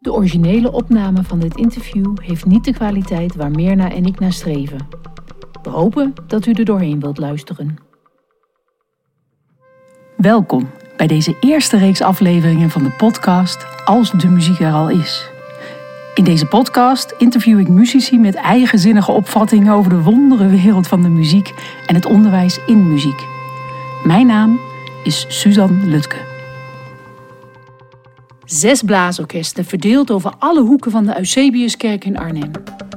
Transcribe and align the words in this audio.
De 0.00 0.12
originele 0.12 0.72
opname 0.72 1.22
van 1.22 1.38
dit 1.38 1.56
interview 1.56 2.18
heeft 2.22 2.44
niet 2.44 2.64
de 2.64 2.72
kwaliteit 2.72 3.34
waar 3.34 3.50
Mirna 3.50 3.90
en 3.90 4.04
ik 4.04 4.18
naar 4.18 4.32
streven. 4.32 4.88
We 5.62 5.70
hopen 5.70 6.14
dat 6.26 6.46
u 6.46 6.52
er 6.52 6.64
doorheen 6.64 7.00
wilt 7.00 7.18
luisteren. 7.18 7.76
Welkom 10.16 10.70
bij 10.96 11.06
deze 11.06 11.36
eerste 11.40 11.78
reeks 11.78 12.00
afleveringen 12.00 12.70
van 12.70 12.82
de 12.82 12.90
podcast 12.90 13.66
Als 13.84 14.12
de 14.12 14.28
muziek 14.28 14.60
er 14.60 14.72
al 14.72 14.90
is. 14.90 15.30
In 16.14 16.24
deze 16.24 16.46
podcast 16.46 17.14
interview 17.18 17.58
ik 17.58 17.68
muzici 17.68 18.18
met 18.18 18.34
eigenzinnige 18.34 19.12
opvattingen 19.12 19.72
over 19.72 19.90
de 19.90 20.02
wondere 20.02 20.48
wereld 20.48 20.88
van 20.88 21.02
de 21.02 21.08
muziek 21.08 21.52
en 21.86 21.94
het 21.94 22.06
onderwijs 22.06 22.58
in 22.66 22.88
muziek. 22.92 23.26
Mijn 24.04 24.26
naam 24.26 24.60
is 25.04 25.24
Suzanne 25.28 25.86
Lutke. 25.86 26.37
Zes 28.48 28.82
blaasorkesten 28.82 29.64
verdeeld 29.64 30.10
over 30.10 30.32
alle 30.38 30.60
hoeken 30.60 30.90
van 30.90 31.04
de 31.04 31.18
Eusebiuskerk 31.18 32.04
in 32.04 32.18
Arnhem. 32.18 32.50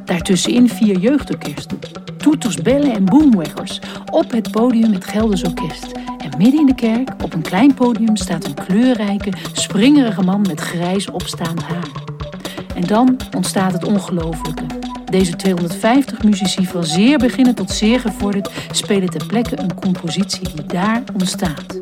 Daartussenin 0.05 0.70
vier 0.70 0.99
jeugdorkesten. 0.99 1.80
Toeters, 2.17 2.55
bellen 2.55 2.94
en 2.94 3.05
boomwaggers. 3.05 3.80
Op 4.11 4.31
het 4.31 4.52
podium 4.52 4.94
het 4.94 5.05
Gelders 5.05 5.44
Orkest. 5.44 5.91
En 6.17 6.38
midden 6.38 6.59
in 6.59 6.66
de 6.66 6.75
kerk, 6.75 7.09
op 7.23 7.34
een 7.34 7.41
klein 7.41 7.73
podium, 7.73 8.16
staat 8.16 8.45
een 8.45 8.53
kleurrijke, 8.53 9.31
springerige 9.53 10.22
man 10.22 10.41
met 10.41 10.59
grijs 10.59 11.09
opstaand 11.09 11.63
haar. 11.63 11.91
En 12.75 12.81
dan 12.81 13.17
ontstaat 13.36 13.73
het 13.73 13.86
ongelofelijke. 13.86 14.66
Deze 15.05 15.36
250 15.36 16.23
muzici 16.23 16.66
van 16.66 16.83
zeer 16.83 17.17
beginnen 17.17 17.55
tot 17.55 17.72
zeer 17.72 17.99
gevorderd 17.99 18.52
spelen 18.72 19.09
ter 19.09 19.25
plekke 19.25 19.59
een 19.59 19.75
compositie 19.75 20.49
die 20.55 20.66
daar 20.66 21.03
ontstaat. 21.13 21.80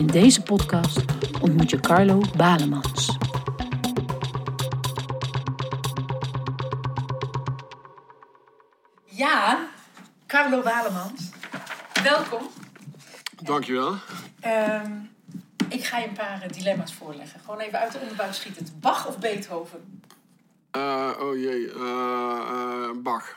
In 0.00 0.06
deze 0.06 0.42
podcast 0.42 1.04
ontmoet 1.40 1.70
je 1.70 1.80
Carlo 1.80 2.20
Balemans. 2.36 3.16
Ja, 9.04 9.68
Carlo 10.26 10.62
Balemans. 10.62 11.30
Welkom. 12.02 12.42
Dankjewel. 13.42 13.94
Ehm 14.40 14.92
ik 15.68 15.84
ga 15.84 15.98
je 15.98 16.06
een 16.08 16.14
paar 16.14 16.42
eh, 16.42 16.48
dilemma's 16.48 16.94
voorleggen. 16.94 17.40
Gewoon 17.40 17.60
even 17.60 17.78
uit 17.78 17.92
de 17.92 17.98
onderbuik 17.98 18.34
schieten. 18.34 18.66
Bach 18.80 19.06
of 19.06 19.18
Beethoven? 19.18 20.02
Uh, 20.76 21.10
oh 21.20 21.36
jee, 21.36 21.60
uh, 21.60 21.74
uh, 21.76 22.90
Bach. 22.96 23.36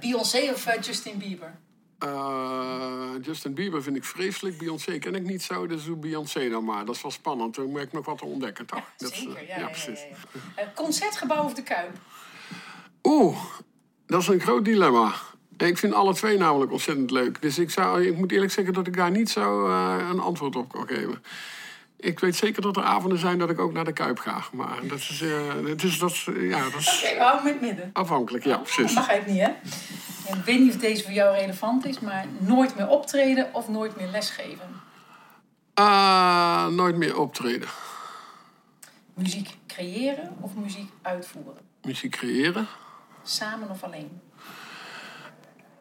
Beyoncé 0.00 0.50
of 0.52 0.84
Justin 0.86 1.18
Bieber? 1.18 1.58
Justin 3.22 3.54
Bieber 3.54 3.82
vind 3.82 3.96
ik 3.96 4.04
vreselijk. 4.04 4.58
Beyoncé 4.58 4.98
ken 4.98 5.14
ik 5.14 5.22
niet 5.22 5.42
zo, 5.42 5.66
dus 5.66 5.84
doe 5.84 5.96
Beyoncé 5.96 6.48
dan 6.48 6.64
maar. 6.64 6.84
Dat 6.84 6.94
is 6.94 7.02
wel 7.02 7.10
spannend. 7.10 7.54
Dan 7.54 7.70
moet 7.70 7.80
ik 7.80 7.92
nog 7.92 8.04
wat 8.04 8.18
te 8.18 8.24
ontdekken, 8.24 8.66
toch? 8.66 8.78
Ja, 8.78 8.84
dat 8.96 9.12
zeker, 9.14 9.42
is, 9.42 9.48
ja, 9.48 9.54
ja, 9.54 9.60
ja, 9.60 9.66
precies. 9.66 10.00
ja. 10.56 10.72
Concertgebouw 10.74 11.44
of 11.44 11.54
de 11.54 11.62
Kuip? 11.62 11.96
Oeh, 13.02 13.36
dat 14.06 14.20
is 14.20 14.28
een 14.28 14.40
groot 14.40 14.64
dilemma. 14.64 15.12
Ik 15.56 15.78
vind 15.78 15.94
alle 15.94 16.14
twee 16.14 16.38
namelijk 16.38 16.72
ontzettend 16.72 17.10
leuk. 17.10 17.42
Dus 17.42 17.58
ik, 17.58 17.70
zou, 17.70 18.06
ik 18.06 18.16
moet 18.16 18.32
eerlijk 18.32 18.52
zeggen 18.52 18.74
dat 18.74 18.86
ik 18.86 18.96
daar 18.96 19.10
niet 19.10 19.30
zo 19.30 19.68
een 20.10 20.20
antwoord 20.20 20.56
op 20.56 20.72
kan 20.72 20.86
geven. 20.86 21.22
Ik 21.96 22.18
weet 22.20 22.36
zeker 22.36 22.62
dat 22.62 22.76
er 22.76 22.82
avonden 22.82 23.18
zijn 23.18 23.38
dat 23.38 23.50
ik 23.50 23.58
ook 23.60 23.72
naar 23.72 23.84
de 23.84 23.92
Kuip 23.92 24.18
ga. 24.18 24.42
Maar 24.52 24.78
dat 24.82 24.98
is... 24.98 25.20
Uh, 25.22 25.40
dus 25.76 25.98
dat, 25.98 26.16
ja, 26.38 26.62
dat 26.70 26.80
is 26.80 27.02
Oké, 27.04 27.14
we 27.16 27.22
houden 27.22 27.44
met 27.44 27.60
midden. 27.60 27.90
afhankelijk, 27.92 28.44
ja, 28.44 28.56
precies. 28.56 28.94
Dat 28.94 29.06
mag 29.06 29.08
even 29.08 29.32
niet, 29.32 29.40
hè? 29.40 29.50
Ik 30.28 30.44
weet 30.44 30.58
niet 30.58 30.74
of 30.74 30.80
deze 30.80 31.02
voor 31.02 31.12
jou 31.12 31.36
relevant 31.36 31.86
is, 31.86 32.00
maar 32.00 32.26
nooit 32.38 32.76
meer 32.76 32.88
optreden 32.88 33.54
of 33.54 33.68
nooit 33.68 33.96
meer 33.96 34.08
lesgeven? 34.08 34.80
Uh, 35.78 36.66
nooit 36.66 36.96
meer 36.96 37.18
optreden. 37.18 37.68
Muziek 39.14 39.56
creëren 39.66 40.36
of 40.40 40.54
muziek 40.54 40.90
uitvoeren? 41.02 41.62
Muziek 41.82 42.10
creëren. 42.10 42.66
Samen 43.22 43.70
of 43.70 43.82
alleen? 43.82 44.20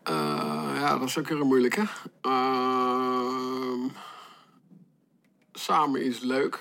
Uh, 0.10 0.72
ja, 0.76 0.98
dat 0.98 1.08
is 1.08 1.18
ook 1.18 1.28
weer 1.28 1.42
een 1.42 1.48
moeilijke. 1.48 1.86
Uh, 2.22 3.92
samen 5.54 6.02
is 6.02 6.20
leuk. 6.20 6.60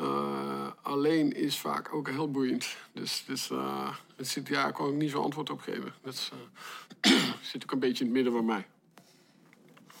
Uh, 0.00 0.66
alleen 0.82 1.32
is 1.32 1.58
vaak 1.58 1.94
ook 1.94 2.08
heel 2.08 2.30
boeiend. 2.30 2.76
Dus, 2.92 3.24
dus 3.26 3.50
uh, 3.50 3.88
het 4.16 4.28
zit, 4.28 4.48
ja, 4.48 4.68
ik 4.68 4.74
kan 4.74 4.86
ook 4.86 4.94
niet 4.94 5.10
zo 5.10 5.22
antwoord 5.22 5.50
op 5.50 5.60
geven. 5.60 5.94
Dat 6.02 6.30
uh, 7.02 7.12
zit 7.52 7.62
ook 7.62 7.72
een 7.72 7.78
beetje 7.78 8.04
in 8.04 8.10
het 8.10 8.14
midden 8.14 8.32
van 8.32 8.44
mij. 8.44 8.66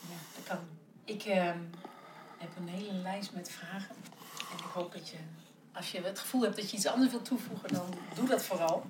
Ja, 0.08 0.16
dat 0.34 0.44
kan. 0.48 0.58
Ik 1.04 1.22
ehm, 1.22 1.58
heb 2.38 2.50
een 2.56 2.68
hele 2.68 2.92
lijst 2.92 3.32
met 3.32 3.50
vragen. 3.50 3.94
En 4.50 4.58
ik 4.58 4.70
hoop 4.72 4.92
dat 4.92 5.08
je, 5.08 5.16
als 5.72 5.92
je 5.92 6.00
het 6.00 6.18
gevoel 6.18 6.42
hebt 6.42 6.56
dat 6.56 6.70
je 6.70 6.76
iets 6.76 6.86
anders 6.86 7.10
wilt 7.10 7.24
toevoegen, 7.24 7.72
dan 7.72 7.94
doe 8.14 8.28
dat 8.28 8.44
vooral. 8.44 8.86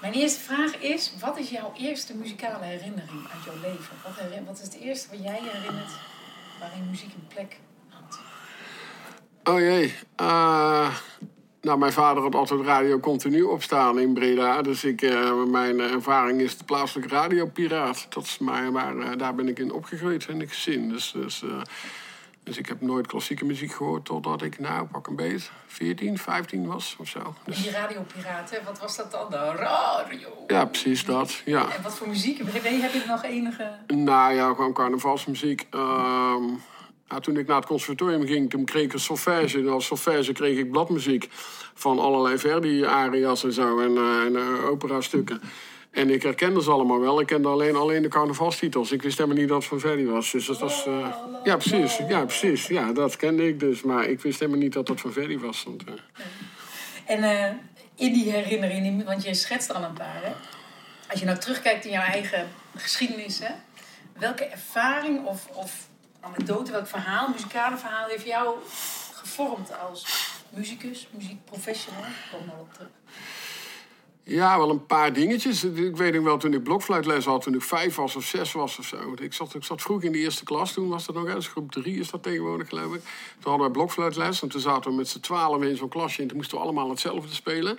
Mijn 0.00 0.16
eerste 0.16 0.40
vraag 0.40 0.76
is: 0.76 1.12
wat 1.20 1.38
is 1.38 1.50
jouw 1.50 1.72
eerste 1.76 2.16
muzikale 2.16 2.64
herinnering 2.64 3.28
uit 3.32 3.44
jouw 3.44 3.60
leven? 3.60 3.96
Wat, 4.02 4.44
wat 4.46 4.58
is 4.58 4.64
het 4.64 4.74
eerste 4.74 5.08
wat 5.10 5.22
jij 5.22 5.40
herinnert 5.42 5.92
waarin 6.60 6.90
muziek 6.90 7.14
een 7.14 7.26
plek 7.26 7.60
had? 7.88 8.20
Oh 9.44 9.60
jee. 9.60 9.94
Uh, 10.20 10.96
nou, 11.64 11.78
mijn 11.78 11.92
vader 11.92 12.22
had 12.22 12.34
altijd 12.34 12.60
radio 12.60 13.00
continu 13.00 13.42
opstaan 13.42 13.98
in 13.98 14.14
Breda. 14.14 14.62
Dus 14.62 14.84
ik, 14.84 15.02
uh, 15.02 15.44
mijn 15.44 15.80
ervaring 15.80 16.40
is 16.40 16.58
de 16.58 16.64
plaatselijke 16.64 17.14
radiopiraat. 17.14 18.06
Dat 18.08 18.24
is 18.24 18.38
maar, 18.38 18.72
maar 18.72 18.96
uh, 18.96 19.08
daar 19.16 19.34
ben 19.34 19.48
ik 19.48 19.58
in 19.58 19.72
opgegroeid 19.72 20.28
in 20.28 20.40
het 20.40 20.48
gezin. 20.48 20.88
Dus, 20.88 21.12
dus, 21.12 21.42
dus 22.42 22.56
ik 22.56 22.66
heb 22.66 22.80
nooit 22.80 23.06
klassieke 23.06 23.44
muziek 23.44 23.72
gehoord 23.72 24.04
totdat 24.04 24.42
ik, 24.42 24.58
nou, 24.58 24.86
pak 24.86 25.06
een 25.06 25.16
beet, 25.16 25.50
14, 25.66 26.18
15 26.18 26.66
was 26.66 26.96
of 26.98 27.08
zo. 27.08 27.34
Dus... 27.44 27.62
Die 27.62 27.70
radiopiraat, 27.70 28.50
hè? 28.50 28.58
wat 28.64 28.78
was 28.80 28.96
dat 28.96 29.10
dan? 29.10 29.30
De 29.30 29.52
radio? 29.56 30.28
Ja, 30.46 30.64
precies 30.64 31.04
dat, 31.04 31.42
ja. 31.44 31.70
En 31.70 31.82
wat 31.82 31.96
voor 31.96 32.08
muziek? 32.08 32.38
Heb 32.38 32.92
je 32.92 33.04
nog 33.06 33.24
enige... 33.24 33.70
Nou 33.86 34.34
ja, 34.34 34.48
gewoon 34.48 34.72
carnavalsmuziek. 34.72 35.66
Uh, 35.74 36.36
toen 37.20 37.36
ik 37.36 37.46
naar 37.46 37.56
het 37.56 37.66
conservatorium 37.66 38.26
ging, 38.26 38.50
toen 38.50 38.64
kreeg 38.64 38.84
ik 38.84 38.92
een 38.92 38.98
solfège. 38.98 39.58
En 39.58 39.68
als 39.68 39.86
solfège 39.86 40.32
kreeg 40.32 40.58
ik 40.58 40.70
bladmuziek 40.70 41.28
van 41.74 41.98
allerlei 41.98 42.38
Verdi-arias 42.38 43.44
en 43.44 43.52
zo. 43.52 43.80
En, 43.80 43.90
uh, 43.90 44.24
en 44.24 44.32
uh, 44.32 44.70
opera-stukken. 44.70 45.40
En 45.90 46.10
ik 46.10 46.22
herkende 46.22 46.62
ze 46.62 46.70
allemaal 46.70 47.00
wel. 47.00 47.20
Ik 47.20 47.26
kende 47.26 47.48
alleen, 47.48 47.76
alleen 47.76 48.02
de 48.02 48.08
carnavalstitels. 48.08 48.92
Ik 48.92 49.02
wist 49.02 49.18
helemaal 49.18 49.38
niet 49.38 49.48
dat 49.48 49.56
het 49.56 49.66
van 49.66 49.80
Verdi 49.80 50.06
was. 50.06 50.30
Dus 50.30 50.46
dat 50.46 50.58
was... 50.58 50.86
Uh, 50.86 51.14
ja, 51.44 51.56
precies. 51.56 52.00
Ja, 52.08 52.24
precies. 52.24 52.66
Ja, 52.66 52.92
dat 52.92 53.16
kende 53.16 53.48
ik 53.48 53.60
dus. 53.60 53.82
Maar 53.82 54.04
ik 54.04 54.20
wist 54.20 54.40
helemaal 54.40 54.60
niet 54.60 54.72
dat 54.72 54.88
het 54.88 55.00
van 55.00 55.12
Verdi 55.12 55.38
was. 55.38 55.64
Want, 55.64 55.82
En 57.06 57.22
in 57.94 58.12
die 58.12 58.30
herinnering, 58.30 59.04
want 59.04 59.24
je 59.24 59.34
schetst 59.34 59.72
al 59.72 59.82
een 59.82 59.92
paar? 59.92 60.36
Als 61.10 61.20
je 61.20 61.26
nou 61.26 61.38
terugkijkt 61.38 61.84
in 61.84 61.90
jouw 61.90 62.02
eigen 62.02 62.48
geschiedenis? 62.76 63.40
Welke 64.18 64.44
ervaring 64.44 65.26
of... 65.26 65.48
of 65.52 65.92
anekdote, 66.24 66.72
welk 66.72 66.86
verhaal, 66.86 67.28
muzikale 67.28 67.76
verhaal 67.76 68.08
heeft 68.08 68.24
jou 68.24 68.56
gevormd 69.14 69.78
als 69.78 70.30
muzikus, 70.50 71.08
muziekprofessional? 71.10 72.04
Kom 72.30 72.46
maar 72.46 72.58
op 72.60 72.72
terug. 72.72 72.88
Ja, 74.26 74.58
wel 74.58 74.70
een 74.70 74.86
paar 74.86 75.12
dingetjes. 75.12 75.64
Ik 75.64 75.96
weet 75.96 76.14
nog 76.14 76.24
wel, 76.24 76.36
toen 76.36 76.52
ik 76.52 76.62
blokfluitles 76.62 77.24
had, 77.24 77.42
toen 77.42 77.54
ik 77.54 77.62
vijf 77.62 77.94
was 77.94 78.16
of 78.16 78.24
zes 78.24 78.52
was 78.52 78.78
of 78.78 78.84
zo. 78.84 79.14
Ik 79.20 79.32
zat, 79.32 79.54
ik 79.54 79.64
zat 79.64 79.82
vroeg 79.82 80.02
in 80.02 80.12
de 80.12 80.18
eerste 80.18 80.44
klas, 80.44 80.72
toen 80.72 80.88
was 80.88 81.06
dat 81.06 81.14
nog 81.14 81.28
eens, 81.28 81.48
groep 81.48 81.72
drie 81.72 81.98
is 81.98 82.10
dat 82.10 82.22
tegenwoordig 82.22 82.68
geloof 82.68 82.94
ik. 82.94 83.00
Toen 83.40 83.50
hadden 83.50 83.66
we 83.66 83.72
blokfluitles 83.72 84.42
en 84.42 84.48
toen 84.48 84.60
zaten 84.60 84.90
we 84.90 84.96
met 84.96 85.08
z'n 85.08 85.20
twaalf 85.20 85.62
in 85.62 85.76
zo'n 85.76 85.88
klasje 85.88 86.22
en 86.22 86.28
toen 86.28 86.36
moesten 86.36 86.56
we 86.56 86.64
allemaal 86.64 86.90
hetzelfde 86.90 87.34
spelen. 87.34 87.78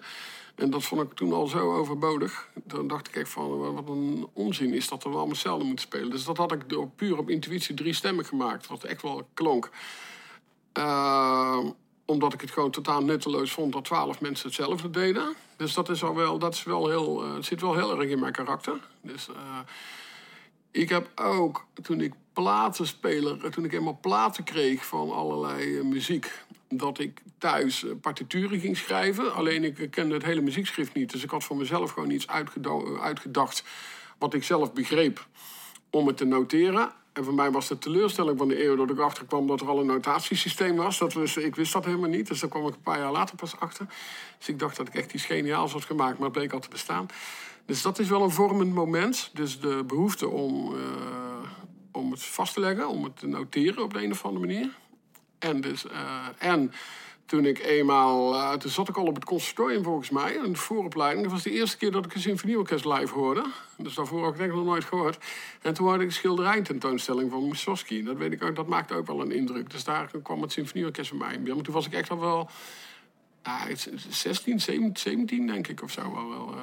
En 0.56 0.70
dat 0.70 0.84
vond 0.84 1.02
ik 1.02 1.14
toen 1.14 1.34
al 1.34 1.48
zo 1.48 1.74
overbodig. 1.76 2.50
Toen 2.68 2.88
dacht 2.88 3.08
ik 3.08 3.16
echt 3.16 3.30
van, 3.30 3.74
wat 3.74 3.90
een 3.90 4.28
onzin 4.34 4.74
is 4.74 4.88
dat 4.88 5.04
we 5.04 5.10
allemaal 5.10 5.28
hetzelfde 5.28 5.66
moeten 5.66 5.86
spelen. 5.86 6.10
Dus 6.10 6.24
dat 6.24 6.38
had 6.38 6.52
ik 6.52 6.70
door, 6.70 6.90
puur 6.90 7.18
op 7.18 7.30
intuïtie 7.30 7.76
drie 7.76 7.94
stemmen 7.94 8.26
gemaakt. 8.26 8.68
Wat 8.68 8.84
echt 8.84 9.02
wel 9.02 9.28
klonk. 9.34 9.70
Uh, 10.78 11.66
omdat 12.06 12.34
ik 12.34 12.42
het 12.42 12.52
gewoon 12.52 12.72
totaal 12.72 13.04
nutteloos 13.04 13.52
vond 13.52 13.74
dat 13.74 13.84
twaalf 13.84 14.22
mensen 14.22 14.48
hetzelfde 14.48 14.90
deden. 14.90 15.36
Dus 15.58 15.74
dat, 15.74 15.90
is 15.90 16.04
al 16.04 16.16
wel, 16.16 16.40
dat 16.40 16.54
is 16.54 16.64
wel 16.64 16.88
heel, 16.90 17.26
uh, 17.26 17.32
zit 17.40 17.62
wel 17.62 17.76
heel 17.76 18.00
erg 18.00 18.10
in 18.10 18.20
mijn 18.20 18.34
karakter. 18.34 18.80
Dus 19.02 19.28
uh, 19.30 19.36
ik 20.76 20.90
heb 20.90 21.10
ook, 21.16 21.66
toen 21.82 22.02
ik 22.02 22.14
platenspeler, 22.34 23.52
toen 23.52 23.66
ik 23.66 23.74
eenmaal 23.74 23.98
platen 24.02 24.44
kreeg 24.44 24.86
van 24.86 25.12
allerlei 25.12 25.84
muziek 25.84 26.32
dat 26.70 27.00
ik 27.00 27.22
thuis 27.38 27.86
partituren 28.02 28.60
ging 28.60 28.78
schrijven. 28.78 29.34
Alleen 29.34 29.64
ik 29.64 29.88
kende 29.92 30.14
het 30.14 30.24
hele 30.24 30.42
muziekschrift 30.42 30.94
niet. 30.94 31.12
Dus 31.12 31.24
ik 31.24 31.30
had 31.30 31.44
voor 31.44 31.58
mezelf 31.58 31.92
gewoon 31.92 32.10
iets 32.10 32.28
uitgedacht 33.00 33.64
wat 34.18 34.34
ik 34.34 34.44
zelf 34.44 34.74
begreep 34.74 35.28
om 35.90 36.08
het 36.08 36.18
te 36.18 36.26
noteren. 36.26 36.92
En 37.14 37.24
voor 37.24 37.34
mij 37.34 37.52
was 37.52 37.68
de 37.68 37.78
teleurstelling 37.78 38.38
van 38.38 38.48
de 38.48 38.64
eeuw 38.64 38.76
dat 38.76 38.90
ik 38.90 39.00
achterkwam 39.00 39.48
dat 39.48 39.62
er 39.62 39.68
al 39.68 39.80
een 39.80 39.86
notatiesysteem 39.86 40.76
was. 40.76 40.98
Dat 40.98 41.16
ik 41.36 41.56
wist 41.56 41.74
dat 41.74 41.86
helemaal 41.86 42.10
niet, 42.10 42.28
dus 42.28 42.40
daar 42.40 42.50
kwam 42.50 42.68
ik 42.68 42.74
een 42.74 42.82
paar 42.82 43.00
jaar 43.00 43.12
later 43.12 43.36
pas 43.36 43.60
achter. 43.60 43.86
Dus 44.38 44.48
ik 44.48 44.60
dacht 44.60 44.78
dat 44.78 44.88
ik 44.88 44.96
echt 44.96 45.14
iets 45.14 45.26
geniaals 45.26 45.72
had 45.72 45.86
gemaakt, 45.86 46.18
maar 46.18 46.30
het 46.30 46.38
bleek 46.38 46.54
al 46.54 46.60
te 46.60 46.70
bestaan. 46.70 47.08
Dus 47.66 47.82
dat 47.82 48.00
is 48.00 48.10
wel 48.10 48.22
een 48.22 48.32
vormend 48.32 48.74
moment. 48.74 49.30
Dus 49.34 49.60
de 49.60 49.84
behoefte 49.88 50.28
om, 50.28 50.74
uh, 50.74 50.80
om 51.92 52.12
het 52.12 52.24
vast 52.24 52.54
te 52.54 52.60
leggen, 52.60 52.88
om 52.88 53.04
het 53.04 53.18
te 53.18 53.28
noteren 53.28 53.84
op 53.84 53.94
de 53.94 54.04
een 54.04 54.12
of 54.12 54.26
andere 54.26 54.46
manier. 54.46 54.70
En, 55.40 55.62
dus, 55.62 55.86
uh, 55.86 56.28
en 56.38 56.72
toen 57.26 57.46
ik 57.46 57.60
eenmaal, 57.60 58.34
uh, 58.34 58.54
toen 58.54 58.72
zat 58.72 58.90
ik 58.90 58.98
al 58.98 59.06
op 59.06 59.16
het 59.16 59.26
conservatorium 59.26 59.84
volgens 59.84 60.10
mij, 60.10 60.38
een 60.38 60.58
vooropleiding. 60.58 61.24
Dat 61.24 61.34
was 61.34 61.44
de 61.44 61.52
eerste 61.52 61.78
keer 61.78 61.92
dat 61.92 62.06
ik 62.06 62.14
een 62.14 62.22
symfonieorkest 62.22 62.86
live 62.86 63.14
hoorde. 63.14 63.46
Dus 63.78 63.94
daarvoor 63.94 64.24
had 64.24 64.32
ik 64.32 64.38
denk 64.38 64.50
ik 64.50 64.56
nog 64.56 64.66
nooit 64.66 64.84
gehoord. 64.84 65.18
En 65.62 65.74
toen 65.74 65.88
had 65.88 66.00
ik 66.00 66.06
een 66.06 66.12
schilderijtentoonstelling 66.12 67.32
van 67.32 67.48
Mussorgsky. 67.48 68.04
Dat 68.04 68.18
weet 68.18 68.32
ik 68.32 68.44
ook, 68.44 68.56
dat 68.56 68.68
maakte 68.68 68.94
ook 68.94 69.08
wel 69.08 69.22
een 69.22 69.32
indruk. 69.32 69.72
Dus 69.72 69.84
daar 69.84 70.12
kwam 70.24 70.42
het 70.42 70.52
symfonieorkest 70.52 71.10
bij 71.10 71.20
mij 71.20 71.54
in 71.54 71.62
toen 71.62 71.74
was 71.74 71.86
ik 71.86 71.94
echt 71.94 72.10
al 72.10 72.20
wel, 72.20 72.50
ja, 73.44 73.68
16, 74.10 74.60
17, 74.60 75.48
denk 75.48 75.68
ik 75.68 75.84
of 75.84 75.92
zo 75.92 76.14
wel. 76.14 76.30
wel 76.30 76.56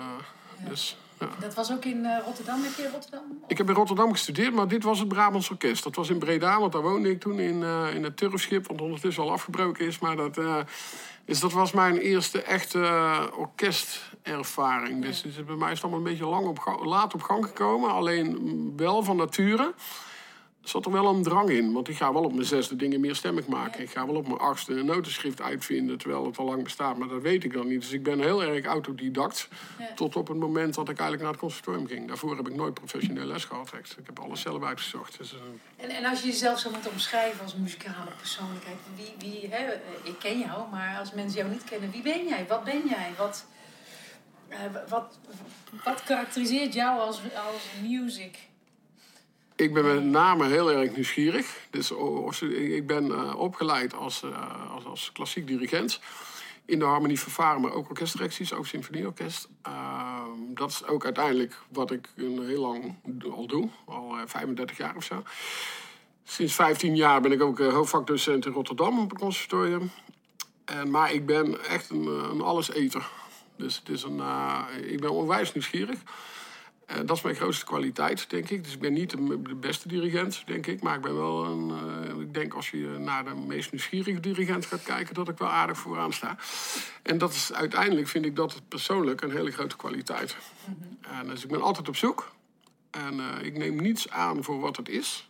Dus 0.68 0.96
dat 1.38 1.54
was 1.54 1.72
ook 1.72 1.84
in 1.84 2.04
uh, 2.04 2.18
Rotterdam? 2.24 2.62
Heb 2.62 2.76
je 2.76 2.90
Rotterdam? 2.92 3.22
Ik 3.46 3.58
heb 3.58 3.68
in 3.68 3.74
Rotterdam 3.74 4.12
gestudeerd, 4.12 4.54
maar 4.54 4.68
dit 4.68 4.82
was 4.82 4.98
het 4.98 5.08
Brabants 5.08 5.50
Orkest. 5.50 5.84
Dat 5.84 5.94
was 5.94 6.10
in 6.10 6.18
Breda, 6.18 6.60
want 6.60 6.72
daar 6.72 6.82
woonde 6.82 7.10
ik 7.10 7.20
toen 7.20 7.38
in, 7.38 7.60
uh, 7.60 7.94
in 7.94 8.04
het 8.04 8.16
Turfschip, 8.16 8.66
wat 8.66 8.80
ondertussen 8.80 9.22
al 9.22 9.32
afgebroken 9.32 9.86
is. 9.86 9.98
Maar 9.98 10.16
dat, 10.16 10.38
uh, 10.38 10.56
dus 11.24 11.40
dat 11.40 11.52
was 11.52 11.72
mijn 11.72 11.96
eerste 11.96 12.42
echte 12.42 13.30
orkestervaring. 13.36 15.02
Dus, 15.02 15.22
dus, 15.22 15.44
bij 15.44 15.56
mij 15.56 15.70
is 15.70 15.74
het 15.74 15.82
allemaal 15.82 16.06
een 16.06 16.12
beetje 16.12 16.26
lang 16.26 16.46
op, 16.46 16.80
laat 16.84 17.14
op 17.14 17.22
gang 17.22 17.46
gekomen. 17.46 17.90
Alleen 17.90 18.72
wel 18.76 19.02
van 19.02 19.16
nature 19.16 19.74
zat 20.62 20.86
er 20.86 20.92
wel 20.92 21.06
een 21.06 21.22
drang 21.22 21.50
in. 21.50 21.72
Want 21.72 21.88
ik 21.88 21.96
ga 21.96 22.12
wel 22.12 22.22
op 22.24 22.32
mijn 22.32 22.46
zesde 22.46 22.76
dingen 22.76 23.00
meer 23.00 23.14
stemmig 23.14 23.46
maken. 23.46 23.82
Ik 23.82 23.90
ga 23.90 24.06
wel 24.06 24.14
op 24.14 24.26
mijn 24.26 24.38
achtste 24.38 24.72
een 24.72 24.86
notenschrift 24.86 25.40
uitvinden, 25.40 25.98
terwijl 25.98 26.26
het 26.26 26.38
al 26.38 26.44
lang 26.44 26.62
bestaat. 26.62 26.96
Maar 26.96 27.08
dat 27.08 27.22
weet 27.22 27.44
ik 27.44 27.52
dan 27.52 27.66
niet. 27.66 27.80
Dus 27.80 27.92
ik 27.92 28.02
ben 28.02 28.20
heel 28.20 28.42
erg 28.42 28.64
autodidact. 28.64 29.48
Tot 29.94 30.16
op 30.16 30.28
het 30.28 30.36
moment 30.36 30.74
dat 30.74 30.88
ik 30.88 30.98
eigenlijk 30.98 31.22
naar 31.22 31.30
het 31.30 31.40
conservatorium 31.40 31.86
ging. 31.86 32.08
Daarvoor 32.08 32.36
heb 32.36 32.48
ik 32.48 32.54
nooit 32.54 32.74
professioneel 32.74 33.26
les 33.26 33.44
gehad. 33.44 33.72
Ik 33.72 34.06
heb 34.06 34.18
alles 34.18 34.40
zelf 34.40 34.62
uitgezocht. 34.62 35.18
Dus, 35.18 35.32
uh... 35.32 35.38
en, 35.76 35.90
en 35.90 36.04
als 36.04 36.20
je 36.20 36.26
jezelf 36.26 36.58
zou 36.58 36.74
moeten 36.74 36.90
omschrijven 36.90 37.42
als 37.42 37.54
muzikale 37.54 38.10
persoonlijkheid. 38.18 38.76
Wie, 38.96 39.14
wie, 39.18 39.48
hè, 39.50 39.72
ik 40.02 40.18
ken 40.18 40.38
jou, 40.38 40.70
maar 40.70 40.98
als 40.98 41.12
mensen 41.12 41.38
jou 41.38 41.50
niet 41.50 41.64
kennen, 41.64 41.90
wie 41.90 42.02
ben 42.02 42.26
jij? 42.26 42.44
Wat 42.48 42.64
ben 42.64 42.82
jij? 42.88 43.12
Wat, 43.16 43.46
uh, 44.48 44.56
wat, 44.88 45.18
wat 45.84 46.02
karakteriseert 46.02 46.74
jou 46.74 47.00
als, 47.00 47.20
als 47.34 47.62
music? 47.82 48.38
Ik 49.62 49.74
ben 49.74 49.84
met 49.84 50.04
name 50.04 50.46
heel 50.46 50.72
erg 50.72 50.94
nieuwsgierig. 50.94 51.66
Dus 51.70 51.90
ik 52.40 52.86
ben 52.86 53.06
uh, 53.06 53.34
opgeleid 53.36 53.94
als, 53.94 54.22
uh, 54.22 54.70
als, 54.74 54.84
als, 54.84 55.12
klassiek 55.12 55.46
dirigent. 55.46 56.00
In 56.64 56.78
de 56.78 56.84
harmonievervaren, 56.84 57.60
maar 57.60 57.72
ook 57.72 57.88
orkestdirecties, 57.88 58.52
ook 58.52 58.66
symfonieorkest. 58.66 59.48
Uh, 59.66 60.22
dat 60.48 60.70
is 60.70 60.86
ook 60.86 61.04
uiteindelijk 61.04 61.58
wat 61.68 61.90
ik 61.90 62.08
heel 62.16 62.60
lang 62.60 62.94
al 63.32 63.46
doe. 63.46 63.68
Al 63.84 64.16
35 64.26 64.76
jaar 64.76 64.96
of 64.96 65.04
zo. 65.04 65.22
Sinds 66.24 66.54
15 66.54 66.96
jaar 66.96 67.20
ben 67.20 67.32
ik 67.32 67.42
ook 67.42 67.58
hoofdvakdocent 67.58 68.46
in 68.46 68.52
Rotterdam 68.52 68.98
op 68.98 69.10
het 69.10 69.18
conservatorium. 69.18 69.90
En, 70.64 70.90
maar 70.90 71.12
ik 71.12 71.26
ben 71.26 71.64
echt 71.64 71.90
een, 71.90 72.06
een 72.06 72.40
alleseter. 72.40 73.08
Dus 73.56 73.76
het 73.76 73.88
is 73.88 74.02
een, 74.02 74.22
ik 74.86 75.00
ben 75.00 75.10
onwijs 75.10 75.52
nieuwsgierig. 75.52 75.98
Uh, 76.92 76.98
dat 77.06 77.16
is 77.16 77.22
mijn 77.22 77.34
grootste 77.34 77.64
kwaliteit, 77.64 78.30
denk 78.30 78.50
ik. 78.50 78.64
Dus 78.64 78.72
ik 78.72 78.80
ben 78.80 78.92
niet 78.92 79.10
de, 79.10 79.54
beste 79.54 79.88
dirigent, 79.88 80.42
denk 80.46 80.66
ik. 80.66 80.82
Maar 80.82 80.94
ik 80.94 81.00
ben 81.00 81.16
wel 81.16 81.44
een. 81.44 81.68
Uh, 82.14 82.20
ik 82.20 82.34
denk 82.34 82.54
als 82.54 82.70
je 82.70 82.96
naar 82.98 83.24
de 83.24 83.34
meest 83.34 83.72
nieuwsgierige 83.72 84.20
dirigent 84.20 84.66
gaat 84.66 84.82
kijken, 84.82 85.14
dat 85.14 85.28
ik 85.28 85.38
wel 85.38 85.48
aardig 85.48 85.78
vooraan 85.78 86.12
sta. 86.12 86.36
En 87.02 87.18
dat 87.18 87.32
is 87.32 87.52
uiteindelijk, 87.52 88.08
vind 88.08 88.24
ik 88.24 88.36
dat 88.36 88.60
persoonlijk 88.68 89.20
een 89.20 89.30
hele 89.30 89.50
grote 89.50 89.76
kwaliteit. 89.76 90.36
Mm-hmm. 90.64 90.98
En 91.20 91.26
dus 91.26 91.42
ik 91.42 91.50
ben 91.50 91.62
altijd 91.62 91.88
op 91.88 91.96
zoek. 91.96 92.32
En 92.90 93.14
uh, 93.14 93.42
ik 93.42 93.56
neem 93.56 93.76
niets 93.76 94.10
aan 94.10 94.44
voor 94.44 94.60
wat 94.60 94.76
het 94.76 94.88
is. 94.88 95.28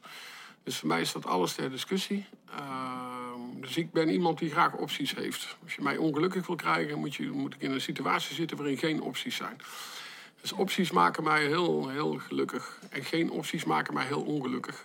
Dus 0.62 0.78
voor 0.78 0.88
mij 0.88 1.00
is 1.00 1.12
dat 1.12 1.26
alles 1.26 1.54
ter 1.54 1.70
discussie. 1.70 2.26
Ehm, 2.50 3.60
dus 3.60 3.76
ik 3.76 3.92
ben 3.92 4.08
iemand 4.08 4.38
die 4.38 4.50
graag 4.50 4.74
opties 4.74 5.14
heeft. 5.14 5.56
Als 5.62 5.74
je 5.74 5.82
mij 5.82 5.96
ongelukkig 5.96 6.46
wil 6.46 6.56
krijgen, 6.56 6.98
moet, 6.98 7.14
je, 7.14 7.30
moet 7.30 7.54
ik 7.54 7.62
in 7.62 7.70
een 7.70 7.80
situatie 7.80 8.34
zitten 8.34 8.56
waarin 8.56 8.78
geen 8.78 9.00
opties 9.00 9.36
zijn. 9.36 9.60
Dus 10.42 10.52
opties 10.52 10.90
maken 10.90 11.24
mij 11.24 11.46
heel, 11.46 11.88
heel 11.88 12.18
gelukkig. 12.18 12.78
En 12.90 13.04
geen 13.04 13.30
opties 13.30 13.64
maken 13.64 13.94
mij 13.94 14.06
heel 14.06 14.22
ongelukkig. 14.22 14.84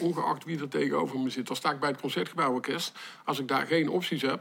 Ongeacht 0.00 0.44
wie 0.44 0.60
er 0.60 0.68
tegenover 0.68 1.18
me 1.18 1.30
zit. 1.30 1.46
Dan 1.46 1.56
sta 1.56 1.70
ik 1.70 1.80
bij 1.80 1.88
het 1.88 2.00
Concertgebouworkest. 2.00 2.98
Als 3.24 3.38
ik 3.38 3.48
daar 3.48 3.66
geen 3.66 3.88
opties 3.88 4.22
heb, 4.22 4.40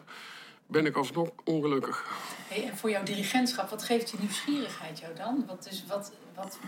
ben 0.65 0.85
ik 0.85 0.95
alsnog 0.95 1.29
ongelukkig. 1.43 2.05
Hey, 2.47 2.69
en 2.69 2.77
voor 2.77 2.89
jouw 2.89 3.03
dirigentschap, 3.03 3.69
wat 3.69 3.83
geeft 3.83 4.11
die 4.11 4.19
nieuwsgierigheid 4.19 4.99
jou 4.99 5.15
dan? 5.15 5.43
Wat 5.47 5.67
is, 5.69 5.83
wat, 5.87 6.11
wat, 6.35 6.59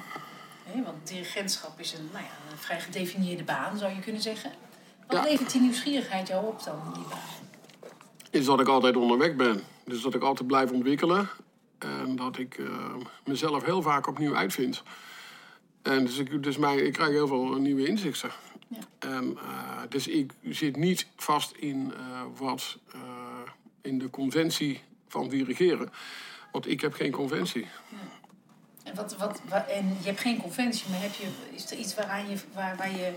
hey, 0.63 0.83
want 0.83 1.07
dirigentschap 1.07 1.79
is 1.79 1.93
een, 1.93 2.09
nou 2.11 2.23
ja, 2.23 2.51
een 2.51 2.57
vrij 2.57 2.79
gedefinieerde 2.79 3.43
baan, 3.43 3.77
zou 3.77 3.93
je 3.93 3.99
kunnen 3.99 4.21
zeggen. 4.21 4.51
Wat 5.07 5.23
levert 5.23 5.51
die 5.51 5.61
nieuwsgierigheid 5.61 6.27
jou 6.27 6.45
op 6.45 6.63
dan, 6.63 6.93
die 6.93 7.03
baan? 7.03 7.19
Is 8.29 8.45
dat 8.45 8.59
ik 8.59 8.67
altijd 8.67 8.95
onderweg 8.95 9.35
ben. 9.35 9.61
Dus 9.85 10.01
dat 10.01 10.15
ik 10.15 10.21
altijd 10.21 10.47
blijf 10.47 10.71
ontwikkelen. 10.71 11.29
En 11.79 12.15
dat 12.15 12.37
ik 12.37 12.57
uh, 12.57 12.95
mezelf 13.25 13.65
heel 13.65 13.81
vaak 13.81 14.07
opnieuw 14.07 14.35
uitvind. 14.35 14.83
En 15.81 16.05
dus 16.05 16.17
ik, 16.17 16.43
dus 16.43 16.57
mij, 16.57 16.77
ik 16.77 16.93
krijg 16.93 17.09
heel 17.09 17.27
veel 17.27 17.53
nieuwe 17.55 17.87
inzichten. 17.87 18.31
Ja. 18.67 18.77
En, 18.99 19.37
uh, 19.43 19.81
dus 19.89 20.07
ik 20.07 20.33
zit 20.49 20.75
niet 20.75 21.07
vast 21.15 21.51
in 21.51 21.93
uh, 21.97 22.21
wat 22.37 22.77
in 23.81 23.99
de 23.99 24.09
conventie 24.09 24.81
van 25.07 25.29
dirigeren. 25.29 25.91
Want 26.51 26.67
ik 26.67 26.81
heb 26.81 26.93
geen 26.93 27.11
conventie. 27.11 27.67
Ja. 27.89 27.97
En, 28.83 28.95
wat, 28.95 29.17
wat, 29.17 29.41
wat, 29.49 29.67
en 29.67 29.87
je 29.87 30.05
hebt 30.05 30.19
geen 30.19 30.41
conventie, 30.41 30.89
maar 30.89 31.01
heb 31.01 31.13
je, 31.13 31.27
is 31.51 31.71
er 31.71 31.77
iets 31.77 31.95
waaraan 31.95 32.29
je, 32.29 32.37
waar, 32.53 32.75
waar 32.75 32.91
je, 32.91 33.13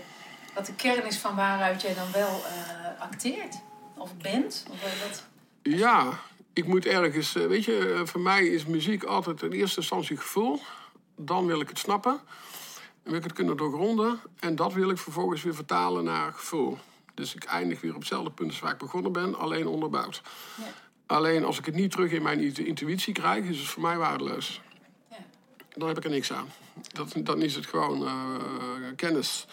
wat 0.53 0.65
de 0.65 0.75
kern 0.75 1.05
is 1.05 1.17
van 1.17 1.35
waaruit 1.35 1.81
jij 1.81 1.93
dan 1.93 2.11
wel 2.11 2.41
acteert? 2.99 3.55
Of 3.97 4.17
bent? 4.17 4.65
Of 4.71 5.01
wat? 5.07 5.23
Ja, 5.61 6.19
ik 6.53 6.67
moet 6.67 6.85
ergens, 6.85 7.35
eh, 7.35 7.45
weet 7.45 7.65
je, 7.65 7.93
eh, 7.93 8.05
voor 8.05 8.21
mij 8.21 8.45
is 8.45 8.65
muziek 8.65 9.03
altijd 9.03 9.41
in 9.41 9.51
eerste 9.51 9.79
instantie 9.79 10.17
gevoel. 10.17 10.59
Dan 11.15 11.45
wil 11.45 11.61
ik 11.61 11.69
het 11.69 11.79
snappen. 11.79 12.19
Dan 13.03 13.11
wil 13.11 13.15
ik 13.15 13.23
het 13.23 13.33
kunnen 13.33 13.57
doorgronden. 13.57 14.19
En 14.39 14.55
dat 14.55 14.73
wil 14.73 14.89
ik 14.89 14.97
vervolgens 14.97 15.43
weer 15.43 15.55
vertalen 15.55 16.03
naar 16.03 16.33
gevoel. 16.33 16.77
Dus 17.13 17.35
ik 17.35 17.43
eindig 17.43 17.81
weer 17.81 17.93
op 17.93 17.99
hetzelfde 17.99 18.31
punt 18.31 18.49
als 18.49 18.59
waar 18.59 18.71
ik 18.71 18.77
begonnen 18.77 19.11
ben, 19.11 19.35
alleen 19.35 19.67
onderbouwd. 19.67 20.21
Ja. 20.55 20.63
Alleen 21.05 21.45
als 21.45 21.59
ik 21.59 21.65
het 21.65 21.75
niet 21.75 21.91
terug 21.91 22.11
in 22.11 22.21
mijn 22.21 22.55
intuïtie 22.55 23.13
krijg, 23.13 23.45
is 23.45 23.59
het 23.59 23.67
voor 23.67 23.81
mij 23.81 23.97
waardeloos. 23.97 24.61
Ja. 25.09 25.17
Dan 25.73 25.87
heb 25.87 25.97
ik 25.97 26.03
er 26.03 26.09
niks 26.09 26.31
aan. 26.33 26.47
Dat, 26.93 27.13
dan 27.17 27.41
is 27.41 27.55
het 27.55 27.65
gewoon 27.65 28.01
uh, 28.01 28.35
kennis. 28.95 29.45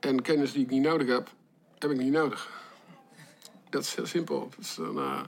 En 0.00 0.22
kennis 0.22 0.52
die 0.52 0.62
ik 0.62 0.70
niet 0.70 0.82
nodig 0.82 1.08
heb, 1.08 1.30
heb 1.78 1.90
ik 1.90 1.96
niet 1.96 2.12
nodig. 2.12 2.50
Dat 3.70 3.82
is 3.82 3.94
heel 3.94 4.06
simpel. 4.06 4.50
Dus 4.56 4.78
uh, 4.78 5.20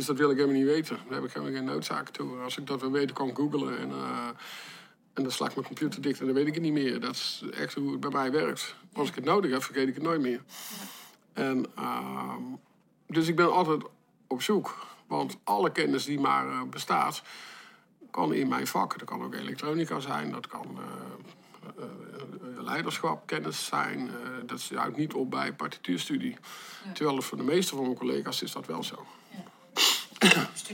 dus 0.00 0.08
dat 0.08 0.18
wil 0.18 0.30
ik 0.30 0.36
helemaal 0.36 0.60
niet 0.60 0.66
weten. 0.66 0.96
Daar 0.96 1.14
heb 1.14 1.24
ik 1.24 1.32
helemaal 1.32 1.54
geen 1.54 1.64
noodzaak 1.64 2.08
toe. 2.08 2.38
Als 2.38 2.58
ik 2.58 2.66
dat 2.66 2.80
wil 2.80 2.90
weten, 2.90 3.14
kan 3.14 3.28
ik 3.28 3.36
googlen. 3.36 3.78
En, 3.78 3.88
uh, 3.88 4.26
en 5.14 5.22
dan 5.22 5.30
sla 5.30 5.46
ik 5.46 5.54
mijn 5.54 5.66
computer 5.66 6.02
dicht 6.02 6.20
en 6.20 6.26
dan 6.26 6.34
weet 6.34 6.46
ik 6.46 6.54
het 6.54 6.62
niet 6.62 6.72
meer. 6.72 7.00
Dat 7.00 7.14
is 7.14 7.44
echt 7.52 7.74
hoe 7.74 7.90
het 7.90 8.00
bij 8.00 8.10
mij 8.10 8.30
werkt. 8.30 8.74
Als 8.92 9.08
ik 9.08 9.14
het 9.14 9.24
nodig 9.24 9.50
heb, 9.50 9.62
vergeet 9.62 9.88
ik 9.88 9.94
het 9.94 10.02
nooit 10.02 10.20
meer. 10.20 10.42
En, 11.32 11.66
uh, 11.78 12.34
dus 13.06 13.28
ik 13.28 13.36
ben 13.36 13.52
altijd 13.52 13.82
op 14.26 14.42
zoek. 14.42 14.86
Want 15.06 15.36
alle 15.44 15.72
kennis 15.72 16.04
die 16.04 16.20
maar 16.20 16.46
uh, 16.46 16.62
bestaat, 16.62 17.22
kan 18.10 18.34
in 18.34 18.48
mijn 18.48 18.66
vak. 18.66 18.98
Dat 18.98 19.08
kan 19.08 19.22
ook 19.22 19.34
elektronica 19.34 20.00
zijn, 20.00 20.32
dat 20.32 20.46
kan 20.46 20.78
uh, 21.78 21.84
leiderschap, 22.62 23.26
kennis 23.26 23.64
zijn. 23.64 24.10
dat 24.46 24.70
houdt 24.74 24.96
niet 24.96 25.14
op 25.14 25.30
bij 25.30 25.52
partituurstudie. 25.52 26.36
Ja. 26.84 26.92
Terwijl 26.92 27.22
voor 27.22 27.38
de 27.38 27.44
meeste 27.44 27.74
van 27.74 27.84
mijn 27.84 27.96
collega's 27.96 28.42
is 28.42 28.52
dat 28.52 28.66
wel 28.66 28.82
zo 28.82 29.06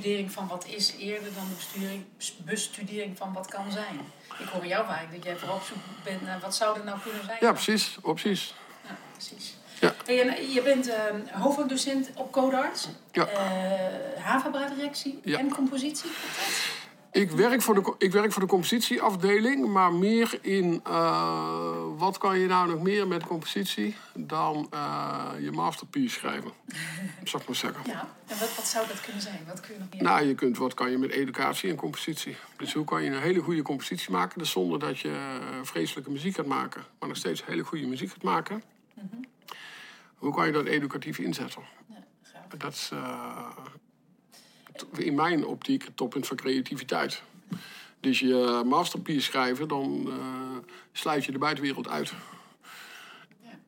bestudering 0.06 0.32
van 0.32 0.48
wat 0.48 0.66
is 0.66 0.94
eerder 0.98 1.34
dan 1.34 1.48
de 1.48 1.54
bestudering, 1.54 2.04
bestudering 2.44 3.16
van 3.16 3.32
wat 3.32 3.46
kan 3.48 3.72
zijn. 3.72 4.00
Ik 4.38 4.46
hoor 4.46 4.66
jou 4.66 4.86
vaak 4.86 5.12
dat 5.12 5.25
jij 5.25 5.36
vooral 5.36 5.56
op 5.56 5.62
zoek 5.62 5.78
bent 6.04 6.22
naar 6.22 6.40
wat 6.40 6.54
zou 6.54 6.78
er 6.78 6.84
nou 6.84 6.98
kunnen 7.00 7.25
zijn. 7.25 7.38
Ja, 7.40 7.52
precies. 7.52 7.96
Oh, 8.02 8.14
precies. 8.14 8.54
Ja, 8.88 8.96
precies. 9.12 9.54
Ja. 9.80 9.94
Hey, 10.04 10.48
je 10.52 10.62
bent 10.62 10.88
uh, 10.88 10.94
hoofddocent 11.32 12.10
op 12.14 12.32
Codarts, 12.32 12.88
ja. 13.12 13.28
uh, 13.32 14.22
havenbouwdirectie 14.25 15.20
en 15.25 15.50
compositie. 15.50 16.10
Ik 17.16 17.30
werk, 17.30 17.62
voor 17.62 17.75
de, 17.75 17.94
ik 17.99 18.12
werk 18.12 18.32
voor 18.32 18.42
de 18.42 18.49
compositieafdeling, 18.49 19.66
maar 19.66 19.92
meer 19.92 20.38
in 20.42 20.80
uh, 20.87 21.76
wat 21.96 22.18
kan 22.18 22.38
je 22.38 22.46
nou 22.46 22.68
nog 22.68 22.82
meer 22.82 23.08
met 23.08 23.26
compositie 23.26 23.96
dan 24.14 24.68
uh, 24.75 25.30
je 25.40 25.50
masterpiece 25.50 26.18
schrijven, 26.18 26.50
zou 27.25 27.42
ik 27.42 27.49
maar 27.49 27.56
zeggen. 27.56 27.82
Ja, 27.87 28.08
en 28.26 28.38
wat, 28.38 28.54
wat 28.56 28.66
zou 28.66 28.87
dat 28.87 29.00
kunnen 29.00 29.23
zijn? 29.23 29.40
Wat 29.46 29.61
kun 29.61 29.75
je 29.75 29.80
nog 29.80 29.88
meer? 29.90 30.02
Nou, 30.02 30.26
je 30.26 30.35
kunt, 30.35 30.58
wat 30.58 30.75
kan 30.75 30.90
je 30.90 30.99
met 30.99 31.11
educatie 31.11 31.70
en 31.70 31.76
compositie? 31.76 32.37
Dus 32.56 32.75
hoe 32.75 32.85
kan 32.85 33.02
je 33.02 33.11
een 33.11 33.23
hele 33.23 33.40
goede 33.40 33.62
compositie 33.62 34.11
maken, 34.11 34.38
dus 34.38 34.50
zonder 34.50 34.78
dat 34.78 34.99
je 34.99 35.08
uh, 35.08 35.58
vreselijke 35.62 36.11
muziek 36.11 36.35
gaat 36.35 36.46
maken, 36.46 36.85
maar 36.99 37.08
nog 37.08 37.18
steeds 37.18 37.44
hele 37.44 37.62
goede 37.62 37.87
muziek 37.87 38.11
gaat 38.11 38.23
maken? 38.23 38.62
Mm 38.94 39.08
-hmm. 39.11 39.25
Hoe 40.14 40.35
kan 40.35 40.46
je 40.46 40.52
dat 40.52 40.66
educatief 40.66 41.18
inzetten? 41.18 41.62
Ja, 41.88 42.56
dat 42.56 42.73
is 42.73 42.90
in 44.97 45.14
mijn 45.14 45.47
optiek 45.47 45.85
het 45.85 45.97
toppunt 45.97 46.26
van 46.26 46.37
creativiteit. 46.37 47.23
Dus 48.00 48.18
je 48.18 48.62
masterpiece 48.66 49.21
schrijven, 49.21 49.68
dan 49.68 50.04
uh, 50.06 50.14
sluit 50.92 51.25
je 51.25 51.33
de 51.33 51.38
buitenwereld 51.38 51.88
uit. 51.88 52.12
Ja. 53.40 53.59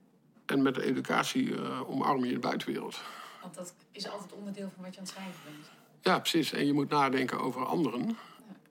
En 0.47 0.63
met 0.63 0.75
de 0.75 0.83
educatie 0.83 1.45
uh, 1.45 1.91
omarm 1.91 2.25
je 2.25 2.33
de 2.33 2.39
buitenwereld. 2.39 3.01
Want 3.43 3.55
dat 3.55 3.75
is 3.93 4.09
altijd 4.09 4.33
onderdeel 4.33 4.71
van 4.75 4.85
wat 4.85 4.95
je 4.95 5.01
aan 5.01 5.07
het 5.07 5.15
schrijven 5.15 5.41
bent. 5.45 5.71
Ja, 6.01 6.19
precies. 6.19 6.53
En 6.53 6.67
je 6.67 6.73
moet 6.73 6.89
nadenken 6.89 7.41
over 7.41 7.65
anderen. 7.65 8.17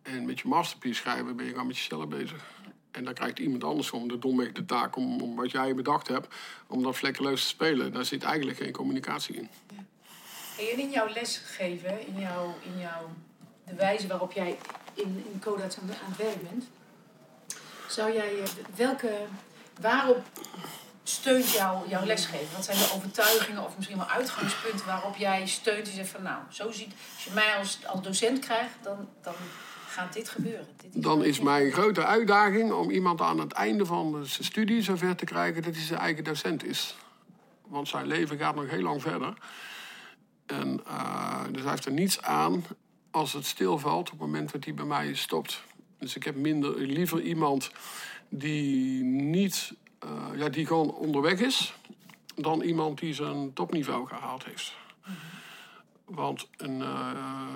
En 0.01 0.25
met 0.25 0.39
je 0.39 0.47
masterpiece 0.47 1.01
schrijven 1.01 1.35
ben 1.35 1.45
je 1.45 1.51
gewoon 1.51 1.67
met 1.67 1.77
jezelf 1.77 2.07
bezig. 2.07 2.45
En 2.91 3.03
dan 3.03 3.13
krijgt 3.13 3.39
iemand 3.39 3.63
anders 3.63 3.91
om 3.91 4.07
de 4.07 4.19
domweg 4.19 4.51
de 4.51 4.65
taak 4.65 4.95
om, 4.95 5.21
om 5.21 5.35
wat 5.35 5.51
jij 5.51 5.75
bedacht 5.75 6.07
hebt, 6.07 6.35
om 6.67 6.83
dat 6.83 6.95
vlekkeloos 6.95 7.41
te 7.41 7.47
spelen. 7.47 7.93
Daar 7.93 8.05
zit 8.05 8.23
eigenlijk 8.23 8.57
geen 8.57 8.71
communicatie 8.71 9.35
in. 9.35 9.49
En 10.57 10.79
in 10.79 10.89
jouw 10.89 11.07
lesgeven, 11.13 12.07
in, 12.07 12.19
jouw, 12.19 12.55
in 12.61 12.79
jouw, 12.79 13.09
de 13.65 13.73
wijze 13.75 14.07
waarop 14.07 14.31
jij 14.31 14.57
in, 14.93 15.25
in 15.31 15.39
Coda's 15.39 15.77
aan, 15.77 15.89
aan 15.89 16.09
het 16.09 16.17
werk 16.17 16.49
bent, 16.49 16.63
zou 17.87 18.13
jij, 18.13 18.39
eh, 18.39 18.49
welke, 18.75 19.11
waarop 19.81 20.21
steunt 21.03 21.51
jou, 21.51 21.89
jouw 21.89 22.05
lesgeven? 22.05 22.55
Wat 22.55 22.65
zijn 22.65 22.77
de 22.77 22.91
overtuigingen 22.95 23.65
of 23.65 23.75
misschien 23.75 23.97
wel 23.97 24.07
uitgangspunten 24.07 24.85
waarop 24.85 25.15
jij 25.15 25.47
steunt 25.47 25.87
en 25.87 25.93
zegt 25.93 26.09
van 26.09 26.23
nou, 26.23 26.39
zo 26.49 26.71
ziet, 26.71 26.93
als 27.15 27.23
je 27.23 27.31
mij 27.33 27.55
als, 27.57 27.79
als 27.85 28.01
docent 28.01 28.39
krijgt, 28.39 28.73
dan, 28.81 29.09
dan 29.21 29.33
gaat 29.87 30.13
dit 30.13 30.29
gebeuren. 30.29 30.67
Dit 30.77 30.95
is 30.95 31.01
dan 31.01 31.23
is 31.23 31.39
mijn 31.39 31.71
grote 31.71 32.05
uitdaging 32.05 32.71
om 32.71 32.89
iemand 32.89 33.21
aan 33.21 33.39
het 33.39 33.51
einde 33.51 33.85
van 33.85 34.25
zijn 34.25 34.43
studie 34.43 34.81
zover 34.81 35.15
te 35.15 35.25
krijgen 35.25 35.61
dat 35.61 35.75
hij 35.75 35.83
zijn 35.83 35.99
eigen 35.99 36.23
docent 36.23 36.65
is. 36.65 36.95
Want 37.67 37.87
zijn 37.87 38.07
leven 38.07 38.37
gaat 38.37 38.55
nog 38.55 38.69
heel 38.69 38.81
lang 38.81 39.01
verder. 39.01 39.33
En 40.47 40.81
uh, 40.87 41.43
dus 41.51 41.61
hij 41.61 41.71
heeft 41.71 41.85
er 41.85 41.91
niets 41.91 42.21
aan 42.21 42.63
als 43.11 43.33
het 43.33 43.45
stilvalt 43.45 44.11
op 44.11 44.19
het 44.19 44.27
moment 44.27 44.51
dat 44.51 44.63
hij 44.63 44.73
bij 44.73 44.85
mij 44.85 45.13
stopt. 45.13 45.63
Dus 45.99 46.15
ik 46.15 46.23
heb 46.23 46.35
minder, 46.35 46.79
liever 46.79 47.21
iemand 47.21 47.71
die 48.29 49.03
niet, 49.03 49.73
uh, 50.05 50.39
ja, 50.39 50.49
die 50.49 50.65
gewoon 50.65 50.91
onderweg 50.91 51.39
is, 51.39 51.73
dan 52.35 52.61
iemand 52.61 52.99
die 52.99 53.13
zijn 53.13 53.53
topniveau 53.53 54.07
gehaald 54.07 54.45
heeft. 54.45 54.75
Want 56.05 56.49
een, 56.57 56.79
uh, 56.79 57.11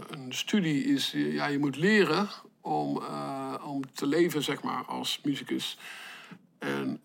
een 0.10 0.34
studie 0.34 0.84
is, 0.84 1.12
ja, 1.12 1.46
je 1.46 1.60
moet 1.60 1.76
leren 1.76 2.30
om, 2.62 3.02
om 3.64 3.94
te 3.94 4.06
leven, 4.08 4.44
zeg 4.44 4.64
maar, 4.64 4.86
als 4.86 5.20
muzikus. 5.24 5.78
En 6.60 7.02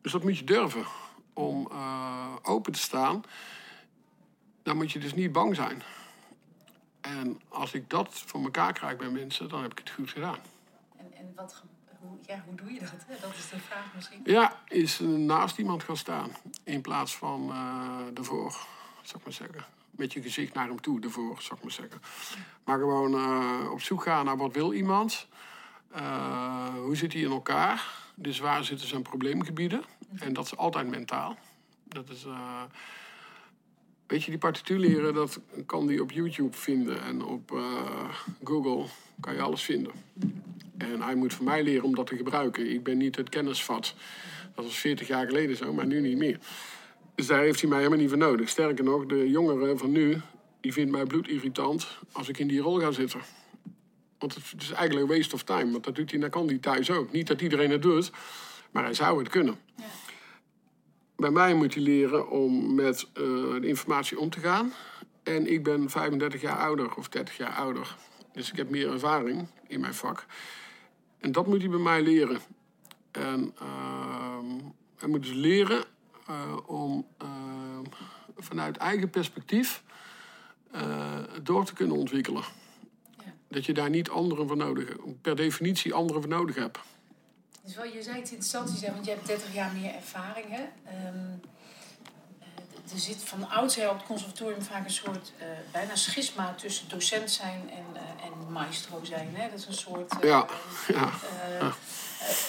dus 0.00 0.12
dat 0.12 0.22
moet 0.22 0.38
je 0.38 0.44
durven, 0.44 0.84
om 1.32 1.68
open 2.42 2.72
te 2.72 2.78
staan. 2.78 3.24
Dan 4.62 4.76
moet 4.76 4.92
je 4.92 4.98
dus 4.98 5.14
niet 5.14 5.32
bang 5.32 5.56
zijn. 5.56 5.82
En 7.00 7.40
als 7.48 7.72
ik 7.72 7.90
dat 7.90 8.22
voor 8.26 8.42
elkaar 8.42 8.72
krijg 8.72 8.96
bij 8.96 9.08
mensen, 9.10 9.48
dan 9.48 9.62
heb 9.62 9.72
ik 9.72 9.78
het 9.78 9.90
goed 9.90 10.10
gedaan. 10.10 10.38
En, 10.96 11.12
en 11.14 11.32
wat, 11.36 11.62
hoe, 12.00 12.18
ja, 12.26 12.42
hoe 12.46 12.54
doe 12.54 12.72
je 12.72 12.80
dat? 12.80 12.90
Hè? 13.06 13.20
Dat 13.26 13.34
is 13.34 13.48
de 13.48 13.58
vraag 13.58 13.94
misschien. 13.94 14.20
Ja, 14.24 14.60
is 14.68 14.98
naast 14.98 15.58
iemand 15.58 15.82
gaan 15.82 15.96
staan 15.96 16.30
in 16.64 16.80
plaats 16.80 17.16
van 17.16 17.48
uh, 17.48 18.18
ervoor, 18.18 18.50
zou 19.02 19.18
ik 19.18 19.24
maar 19.24 19.32
zeggen. 19.32 19.64
Met 19.90 20.12
je 20.12 20.22
gezicht 20.22 20.54
naar 20.54 20.66
hem 20.68 20.80
toe, 20.80 21.00
ervoor, 21.00 21.42
zou 21.42 21.54
ik 21.54 21.62
maar 21.62 21.72
zeggen. 21.72 22.00
Maar 22.64 22.78
gewoon 22.78 23.14
uh, 23.14 23.70
op 23.70 23.80
zoek 23.80 24.02
gaan 24.02 24.24
naar 24.24 24.36
wat 24.36 24.52
wil 24.52 24.72
iemand. 24.72 25.26
Uh, 25.96 26.74
hoe 26.74 26.96
zit 26.96 27.12
hij 27.12 27.22
in 27.22 27.30
elkaar? 27.30 27.86
Dus 28.14 28.38
waar 28.38 28.64
zitten 28.64 28.88
zijn 28.88 29.02
probleemgebieden? 29.02 29.84
En 30.18 30.32
dat 30.32 30.44
is 30.44 30.56
altijd 30.56 30.86
mentaal. 30.86 31.36
Dat 31.84 32.08
is... 32.08 32.26
Weet 34.12 34.24
je, 34.24 34.30
die 34.30 34.38
partituur 34.38 34.78
leren, 34.78 35.14
dat 35.14 35.40
kan 35.66 35.86
die 35.86 36.02
op 36.02 36.10
YouTube 36.10 36.56
vinden. 36.56 37.02
En 37.02 37.24
op 37.24 37.50
uh, 37.52 38.08
Google 38.44 38.84
kan 39.20 39.34
je 39.34 39.40
alles 39.40 39.62
vinden. 39.62 39.92
En 40.78 41.00
hij 41.00 41.14
moet 41.14 41.34
van 41.34 41.44
mij 41.44 41.62
leren 41.62 41.84
om 41.84 41.94
dat 41.94 42.06
te 42.06 42.16
gebruiken. 42.16 42.70
Ik 42.70 42.82
ben 42.82 42.98
niet 42.98 43.16
het 43.16 43.28
kennisvat. 43.28 43.94
Dat 44.54 44.64
was 44.64 44.78
40 44.78 45.08
jaar 45.08 45.26
geleden 45.26 45.56
zo, 45.56 45.72
maar 45.72 45.86
nu 45.86 46.00
niet 46.00 46.16
meer. 46.16 46.38
Dus 47.14 47.26
daar 47.26 47.40
heeft 47.40 47.60
hij 47.60 47.68
mij 47.68 47.78
helemaal 47.78 47.98
niet 47.98 48.08
voor 48.08 48.18
nodig. 48.18 48.48
Sterker 48.48 48.84
nog, 48.84 49.06
de 49.06 49.30
jongeren 49.30 49.78
van 49.78 49.90
nu, 49.90 50.20
die 50.60 50.72
vinden 50.72 50.92
mij 50.92 51.04
bloedirritant 51.04 51.98
als 52.12 52.28
ik 52.28 52.38
in 52.38 52.48
die 52.48 52.60
rol 52.60 52.80
ga 52.80 52.90
zitten. 52.90 53.20
Want 54.18 54.34
het 54.34 54.62
is 54.62 54.70
eigenlijk 54.70 55.10
een 55.10 55.16
waste 55.16 55.34
of 55.34 55.42
time. 55.42 55.70
Want 55.70 55.84
dat 55.84 55.94
doet 55.94 56.10
hij, 56.10 56.20
dan 56.20 56.30
kan 56.30 56.46
hij 56.46 56.58
thuis 56.58 56.90
ook. 56.90 57.12
Niet 57.12 57.26
dat 57.26 57.40
iedereen 57.40 57.70
het 57.70 57.82
doet, 57.82 58.10
maar 58.70 58.84
hij 58.84 58.94
zou 58.94 59.18
het 59.18 59.28
kunnen. 59.28 59.58
Ja. 59.76 59.84
Bij 61.22 61.30
mij 61.30 61.54
moet 61.54 61.74
hij 61.74 61.82
leren 61.82 62.30
om 62.30 62.74
met 62.74 63.02
uh, 63.02 63.14
de 63.60 63.66
informatie 63.66 64.18
om 64.18 64.30
te 64.30 64.40
gaan. 64.40 64.72
En 65.22 65.52
ik 65.52 65.62
ben 65.62 65.90
35 65.90 66.40
jaar 66.40 66.56
ouder 66.56 66.94
of 66.94 67.08
30 67.08 67.36
jaar 67.36 67.54
ouder. 67.54 67.96
Dus 68.32 68.50
ik 68.50 68.56
heb 68.56 68.70
meer 68.70 68.92
ervaring 68.92 69.48
in 69.66 69.80
mijn 69.80 69.94
vak. 69.94 70.26
En 71.18 71.32
dat 71.32 71.46
moet 71.46 71.60
hij 71.60 71.70
bij 71.70 71.78
mij 71.78 72.02
leren. 72.02 72.40
En 73.10 73.54
uh, 73.62 74.38
hij 74.96 75.08
moet 75.08 75.22
dus 75.22 75.32
leren 75.32 75.84
uh, 76.30 76.56
om 76.66 77.06
vanuit 78.36 78.76
eigen 78.76 79.10
perspectief 79.10 79.82
door 81.42 81.64
te 81.64 81.74
kunnen 81.74 81.96
ontwikkelen. 81.96 82.42
Ja. 83.24 83.34
Dat 83.48 83.64
je 83.64 83.72
daar 83.72 83.90
niet 83.90 84.10
anderen 84.10 84.48
voor 84.48 84.56
nodig 84.56 84.88
hebt, 84.88 85.22
per 85.22 85.36
definitie 85.36 85.94
anderen 85.94 86.22
voor 86.22 86.30
nodig 86.30 86.54
hebt. 86.54 86.78
Dus 87.64 87.74
wel, 87.74 87.84
je 87.84 88.02
zei 88.02 88.18
iets 88.18 88.30
interessants, 88.30 88.80
je 88.80 88.92
want 88.92 89.04
je 89.04 89.10
hebt 89.10 89.26
30 89.26 89.54
jaar 89.54 89.72
meer 89.72 89.94
ervaring. 89.94 90.46
Hè? 90.48 90.62
Um, 91.08 91.40
er 92.92 92.98
zit 92.98 93.22
van 93.24 93.50
oudsher 93.50 93.90
op 93.90 93.96
het 93.96 94.06
conservatorium 94.06 94.62
vaak 94.62 94.84
een 94.84 94.90
soort 94.90 95.32
uh, 95.38 95.44
bijna 95.72 95.94
schisma 95.94 96.54
tussen 96.54 96.88
docent 96.88 97.30
zijn 97.30 97.70
en, 97.70 97.84
uh, 97.94 98.24
en 98.24 98.52
maestro 98.52 99.04
zijn. 99.04 99.28
Hè? 99.32 99.50
Dat 99.50 99.58
is 99.58 99.66
een 99.66 99.74
soort. 99.74 100.14
Uh, 100.14 100.30
ja. 100.30 100.46
ja. 100.88 101.10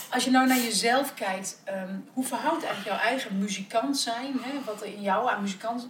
als 0.10 0.24
je 0.24 0.32
nou 0.32 0.48
naar 0.48 0.58
jezelf 0.58 1.14
kijkt, 1.14 1.62
um, 1.70 2.10
hoe 2.14 2.26
verhoudt 2.26 2.64
eigenlijk 2.64 2.96
jouw 2.96 3.08
eigen 3.08 3.38
muzikant 3.38 3.98
zijn, 3.98 4.34
hè? 4.42 4.64
wat 4.66 4.82
er 4.82 4.88
in 4.88 5.02
jou 5.02 5.30
aan 5.30 5.42
muzikant, 5.42 5.88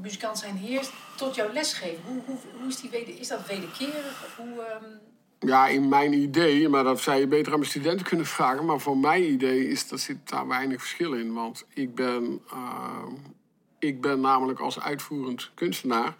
muzikant 0.00 0.38
zijn 0.38 0.56
heerst, 0.56 0.90
tot 1.16 1.34
jouw 1.34 1.52
lesgeven? 1.52 2.02
Hoe, 2.06 2.22
hoe, 2.26 2.38
hoe 2.58 2.68
is, 2.68 2.80
die 2.80 2.90
weder, 2.90 3.20
is 3.20 3.28
dat 3.28 3.46
wederkerig? 3.46 4.24
Of 4.24 4.36
hoe, 4.36 4.64
um, 4.82 5.00
ja, 5.38 5.68
in 5.68 5.88
mijn 5.88 6.12
idee, 6.12 6.68
maar 6.68 6.84
dat 6.84 7.00
zou 7.00 7.20
je 7.20 7.26
beter 7.26 7.52
aan 7.52 7.58
mijn 7.58 7.70
studenten 7.70 8.06
kunnen 8.06 8.26
vragen. 8.26 8.64
Maar 8.64 8.80
voor 8.80 8.98
mijn 8.98 9.32
idee 9.32 9.68
is, 9.68 9.90
er 9.90 9.98
zit 9.98 10.28
daar 10.28 10.48
weinig 10.48 10.80
verschil 10.80 11.12
in. 11.12 11.32
Want 11.32 11.64
ik 11.74 11.94
ben, 11.94 12.40
uh, 12.52 13.02
ik 13.78 14.00
ben 14.00 14.20
namelijk 14.20 14.58
als 14.60 14.80
uitvoerend 14.80 15.50
kunstenaar 15.54 16.14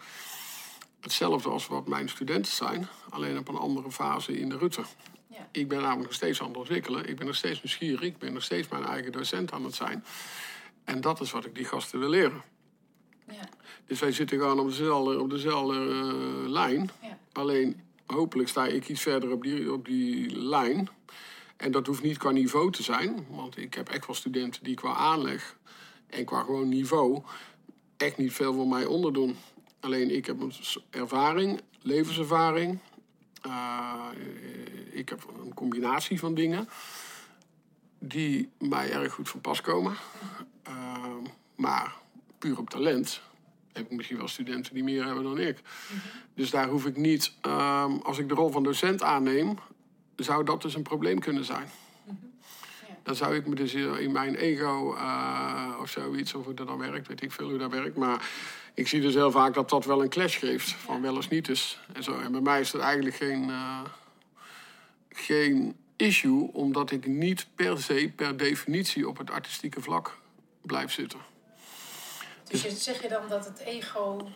hetzelfde 1.01 1.49
als 1.49 1.67
wat 1.67 1.89
mijn 1.89 2.09
studenten 2.09 2.53
zijn. 2.53 2.89
Alleen 3.11 3.39
op 3.39 3.49
een 3.49 3.57
andere 3.57 3.91
fase 3.91 4.39
in 4.39 4.49
de 4.49 4.59
rutte. 4.59 4.83
Ja. 5.27 5.49
Ik 5.53 5.69
ben 5.69 5.79
namelijk 5.81 6.05
nog 6.05 6.15
steeds 6.15 6.41
aan 6.41 6.49
het 6.49 6.57
ontwikkelen. 6.57 7.09
Ik 7.09 7.17
ben 7.17 7.27
nog 7.27 7.37
steeds 7.37 7.63
nieuwsgierig. 7.63 8.01
Ik 8.01 8.19
ben 8.19 8.33
nog 8.33 8.43
steeds 8.43 8.69
mijn 8.69 8.85
eigen 8.85 9.13
docent 9.13 9.53
aan 9.53 9.65
het 9.65 9.75
zijn. 9.75 10.05
En 10.85 11.01
dat 11.01 11.21
is 11.21 11.31
wat 11.31 11.45
ik 11.45 11.55
die 11.55 11.65
gasten 11.65 11.99
wil 11.99 12.09
leren. 12.09 12.43
Ja. 13.27 13.49
Dus 13.87 14.01
wij 14.01 14.13
zitten 14.13 14.39
gewoon 14.39 14.59
op 14.59 14.69
dezelfde, 14.69 15.21
op 15.21 15.31
dezelfde 15.31 15.79
uh, 15.79 16.49
lijn. 16.49 16.91
Ja. 17.03 17.19
Alleen 17.33 17.81
hopelijk 18.15 18.49
sta 18.49 18.67
ik 18.67 18.89
iets 18.89 19.03
verder 19.03 19.31
op 19.31 19.43
die, 19.43 19.73
op 19.73 19.85
die 19.85 20.39
lijn. 20.39 20.89
En 21.57 21.73
dat 21.73 21.87
hoeft 21.87 22.03
niet 22.03 22.19
qua 22.19 22.31
niveau 22.31 22.73
te 22.73 22.83
zijn, 22.83 23.27
want 23.31 23.57
ik 23.57 23.75
heb 23.75 23.89
echt 23.89 24.07
wel 24.07 24.15
studenten 24.15 24.65
die 24.65 24.75
qua 24.75 24.95
aanleg 24.95 25.57
en 26.07 26.25
qua 26.25 26.43
gewoon 26.43 26.69
niveau 26.69 27.23
echt 27.97 28.17
niet 28.17 28.33
veel 28.33 28.55
voor 28.55 28.69
mij 28.69 28.85
onderdoen. 28.85 29.37
Alleen 29.81 30.15
ik 30.15 30.27
heb 30.27 30.37
ervaring, 30.91 31.61
levenservaring. 31.83 32.79
Uh, 33.47 34.05
ik 34.91 35.09
heb 35.09 35.27
een 35.45 35.55
combinatie 35.55 36.19
van 36.19 36.35
dingen 36.35 36.69
die 37.99 38.51
mij 38.59 38.93
erg 38.93 39.13
goed 39.13 39.29
van 39.29 39.41
pas 39.41 39.61
komen. 39.61 39.97
Uh, 40.69 41.15
maar 41.57 41.97
puur 42.39 42.59
op 42.59 42.71
talent 42.71 43.21
heb 43.73 43.85
ik 43.85 43.97
misschien 43.97 44.17
wel 44.17 44.29
studenten 44.29 44.75
die 44.75 44.85
meer 44.85 45.05
hebben 45.05 45.25
dan 45.25 45.39
ik. 45.39 45.59
Dus 46.35 46.51
daar 46.51 46.69
hoef 46.69 46.87
ik 46.87 46.97
niet, 46.97 47.33
um, 47.47 48.01
als 48.01 48.19
ik 48.19 48.29
de 48.29 48.35
rol 48.35 48.51
van 48.51 48.63
docent 48.63 49.03
aanneem, 49.03 49.59
zou 50.17 50.45
dat 50.45 50.63
dus 50.63 50.75
een 50.75 50.83
probleem 50.83 51.19
kunnen 51.19 51.45
zijn. 51.45 51.69
Dan 53.03 53.17
zou 53.17 53.35
ik 53.35 53.47
me 53.47 53.55
dus 53.55 53.75
in 53.75 54.13
mijn 54.13 54.35
ego 54.35 54.95
uh, 54.95 55.79
of 55.81 55.91
zoiets, 55.91 56.35
of 56.35 56.45
hoe 56.45 56.55
dat 56.55 56.67
dan 56.67 56.79
werkt, 56.79 57.09
weet 57.09 57.23
ik 57.23 57.33
veel 57.33 57.49
hoe 57.49 57.59
dat 57.59 57.71
werkt. 57.71 57.97
Maar 57.97 58.29
ik 58.75 58.89
zie 58.89 59.01
dus 59.01 59.15
heel 59.15 59.31
vaak 59.31 59.55
dat 59.55 59.71
dat 59.71 59.85
wel 59.85 60.03
een 60.03 60.09
clash 60.09 60.39
geeft, 60.39 60.71
van 60.71 61.03
wel 61.03 61.17
eens 61.17 61.29
niet 61.29 61.49
eens. 61.49 61.81
En, 61.93 62.03
zo. 62.03 62.19
en 62.19 62.33
bij 62.33 62.41
mij 62.41 62.61
is 62.61 62.71
dat 62.71 62.81
eigenlijk 62.81 63.17
geen, 63.17 63.49
uh, 63.49 63.81
geen 65.09 65.77
issue, 65.97 66.53
omdat 66.53 66.91
ik 66.91 67.07
niet 67.07 67.47
per 67.55 67.83
se, 67.83 68.13
per 68.17 68.37
definitie 68.37 69.09
op 69.09 69.19
het 69.19 69.31
artistieke 69.31 69.81
vlak 69.81 70.19
blijf 70.63 70.93
zitten. 70.93 71.19
Dus 72.49 72.63
je, 72.63 72.71
zeg 72.71 73.03
je 73.03 73.09
dan 73.09 73.29
dat 73.29 73.45
het 73.45 73.59
ego. 73.59 74.29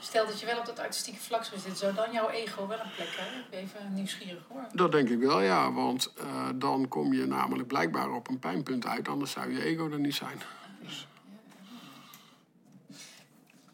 Stel 0.00 0.26
dat 0.26 0.40
je 0.40 0.46
wel 0.46 0.58
op 0.58 0.66
dat 0.66 0.78
artistieke 0.78 1.20
vlak 1.20 1.44
zou 1.44 1.60
zitten, 1.60 1.78
zou 1.78 1.94
dan 1.94 2.12
jouw 2.12 2.28
ego 2.28 2.66
wel 2.66 2.78
een 2.78 2.90
plek 2.96 3.08
hebben? 3.16 3.58
Even 3.58 3.94
nieuwsgierig 3.94 4.42
hoor. 4.48 4.64
Dat 4.72 4.92
denk 4.92 5.08
ik 5.08 5.18
wel, 5.18 5.40
ja. 5.40 5.72
Want 5.72 6.12
uh, 6.20 6.48
dan 6.54 6.88
kom 6.88 7.12
je 7.12 7.26
namelijk 7.26 7.68
blijkbaar 7.68 8.10
op 8.10 8.28
een 8.28 8.38
pijnpunt 8.38 8.86
uit, 8.86 9.08
anders 9.08 9.30
zou 9.30 9.52
je 9.52 9.64
ego 9.64 9.90
er 9.90 9.98
niet 9.98 10.14
zijn. 10.14 10.42
Dus. 10.80 11.06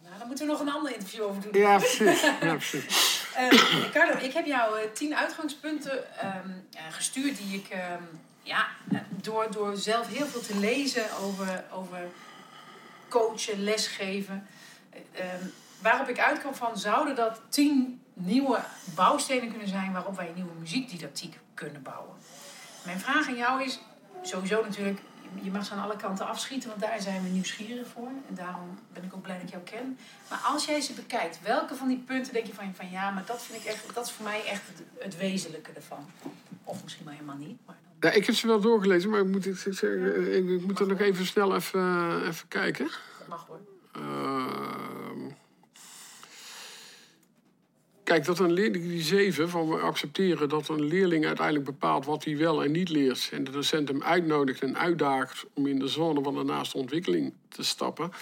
Nou, 0.03 0.19
dan 0.19 0.27
moeten 0.27 0.47
we 0.47 0.53
nog 0.53 0.61
een 0.61 0.73
ander 0.73 0.93
interview 0.93 1.23
over 1.23 1.43
doen. 1.43 1.61
Ja, 1.61 1.77
precies. 1.77 2.23
ja, 2.23 2.55
precies. 2.55 3.25
uh, 3.37 3.51
Ricardo, 3.85 4.19
ik 4.19 4.33
heb 4.33 4.47
jou 4.47 4.79
uh, 4.79 4.85
tien 4.93 5.17
uitgangspunten 5.17 6.05
um, 6.25 6.67
gestuurd 6.91 7.37
die 7.37 7.57
ik 7.57 7.69
um, 7.73 8.21
ja, 8.43 8.67
door, 9.23 9.47
door 9.51 9.77
zelf 9.77 10.09
heel 10.09 10.27
veel 10.27 10.41
te 10.41 10.57
lezen 10.59 11.17
over, 11.17 11.65
over 11.73 12.09
coachen, 13.15 13.63
lesgeven. 13.63 14.47
Ehm, 15.13 15.45
waarop 15.83 16.09
ik 16.09 16.19
uitkwam 16.19 16.55
van, 16.55 16.79
zouden 16.79 17.15
dat 17.15 17.41
tien 17.49 18.03
nieuwe 18.15 18.61
bouwstenen 18.95 19.49
kunnen 19.49 19.69
zijn 19.69 19.93
waarop 19.93 20.17
wij 20.17 20.33
nieuwe 20.35 20.55
muziekdidactiek 20.59 21.39
kunnen 21.55 21.83
bouwen? 21.83 22.17
Mijn 22.85 23.01
vraag 23.01 23.29
aan 23.29 23.37
jou 23.37 23.63
is, 23.65 23.81
sowieso 24.23 24.63
natuurlijk, 24.63 25.01
je 25.43 25.51
mag 25.51 25.65
ze 25.65 25.73
aan 25.73 25.83
alle 25.83 25.97
kanten 25.97 26.27
afschieten, 26.27 26.69
want 26.69 26.81
daar 26.81 27.01
zijn 27.01 27.23
we 27.23 27.29
nieuwsgierig 27.29 27.89
voor. 27.89 28.09
En 28.29 28.35
daarom 28.35 28.79
ben 28.93 29.05
ik 29.05 29.15
ook 29.15 29.23
blij 29.23 29.37
dat 29.37 29.45
ik 29.45 29.51
jou 29.51 29.63
ken. 29.63 29.99
Maar 30.29 30.41
als 30.53 30.65
jij 30.65 30.81
ze 30.81 30.93
bekijkt, 30.93 31.43
welke 31.43 31.75
van 31.75 31.89
die 31.89 31.99
punten 32.07 32.33
denk 32.33 32.47
je 32.47 32.55
van, 32.55 32.75
van 32.75 32.91
ja, 32.91 33.11
maar 33.11 33.25
dat 33.27 33.43
vind 33.43 33.63
ik 33.63 33.69
echt, 33.69 33.95
dat 33.95 34.07
is 34.07 34.13
voor 34.13 34.25
mij 34.25 34.45
echt 34.47 34.63
het, 34.67 34.83
het 34.99 35.17
wezenlijke 35.17 35.73
ervan. 35.73 36.11
Of 36.65 36.83
misschien 36.83 37.05
wel 37.05 37.15
helemaal 37.15 37.37
niet. 37.37 37.59
Maar. 37.67 37.84
Ja, 38.01 38.11
ik 38.11 38.27
heb 38.27 38.35
ze 38.35 38.47
wel 38.47 38.61
doorgelezen, 38.61 39.11
maar 39.11 39.21
ik 39.21 39.27
moet, 39.27 39.47
ik, 39.47 39.65
ik, 39.65 39.83
ik, 39.83 40.49
ik 40.49 40.67
moet 40.67 40.79
er 40.79 40.87
nog 40.87 41.01
even 41.01 41.27
snel 41.27 41.55
even, 41.55 42.27
even 42.27 42.49
kijken. 42.49 42.89
Mag 43.29 43.47
hoor. 43.47 43.61
Uh, 43.97 44.95
Kijk, 48.05 48.25
dat 48.25 48.39
een 48.39 48.53
leerling 48.53 48.89
die 48.89 49.03
zeven, 49.03 49.51
van 49.51 49.69
we 49.69 49.77
accepteren 49.77 50.49
dat 50.49 50.69
een 50.69 50.85
leerling 50.85 51.27
uiteindelijk 51.27 51.67
bepaalt 51.67 52.05
wat 52.05 52.25
hij 52.25 52.37
wel 52.37 52.65
en 52.65 52.73
niet 52.73 52.89
leert. 52.89 53.29
En 53.33 53.45
de 53.45 53.51
docent 53.51 53.89
hem 53.89 54.03
uitnodigt 54.03 54.63
en 54.63 54.79
uitdaagt 54.79 55.45
om 55.55 55.67
in 55.67 55.79
de 55.79 55.89
zone 55.89 56.23
van 56.23 56.35
de 56.35 56.43
naaste 56.43 56.77
ontwikkeling 56.77 57.33
te 57.49 57.63
stappen. 57.63 58.13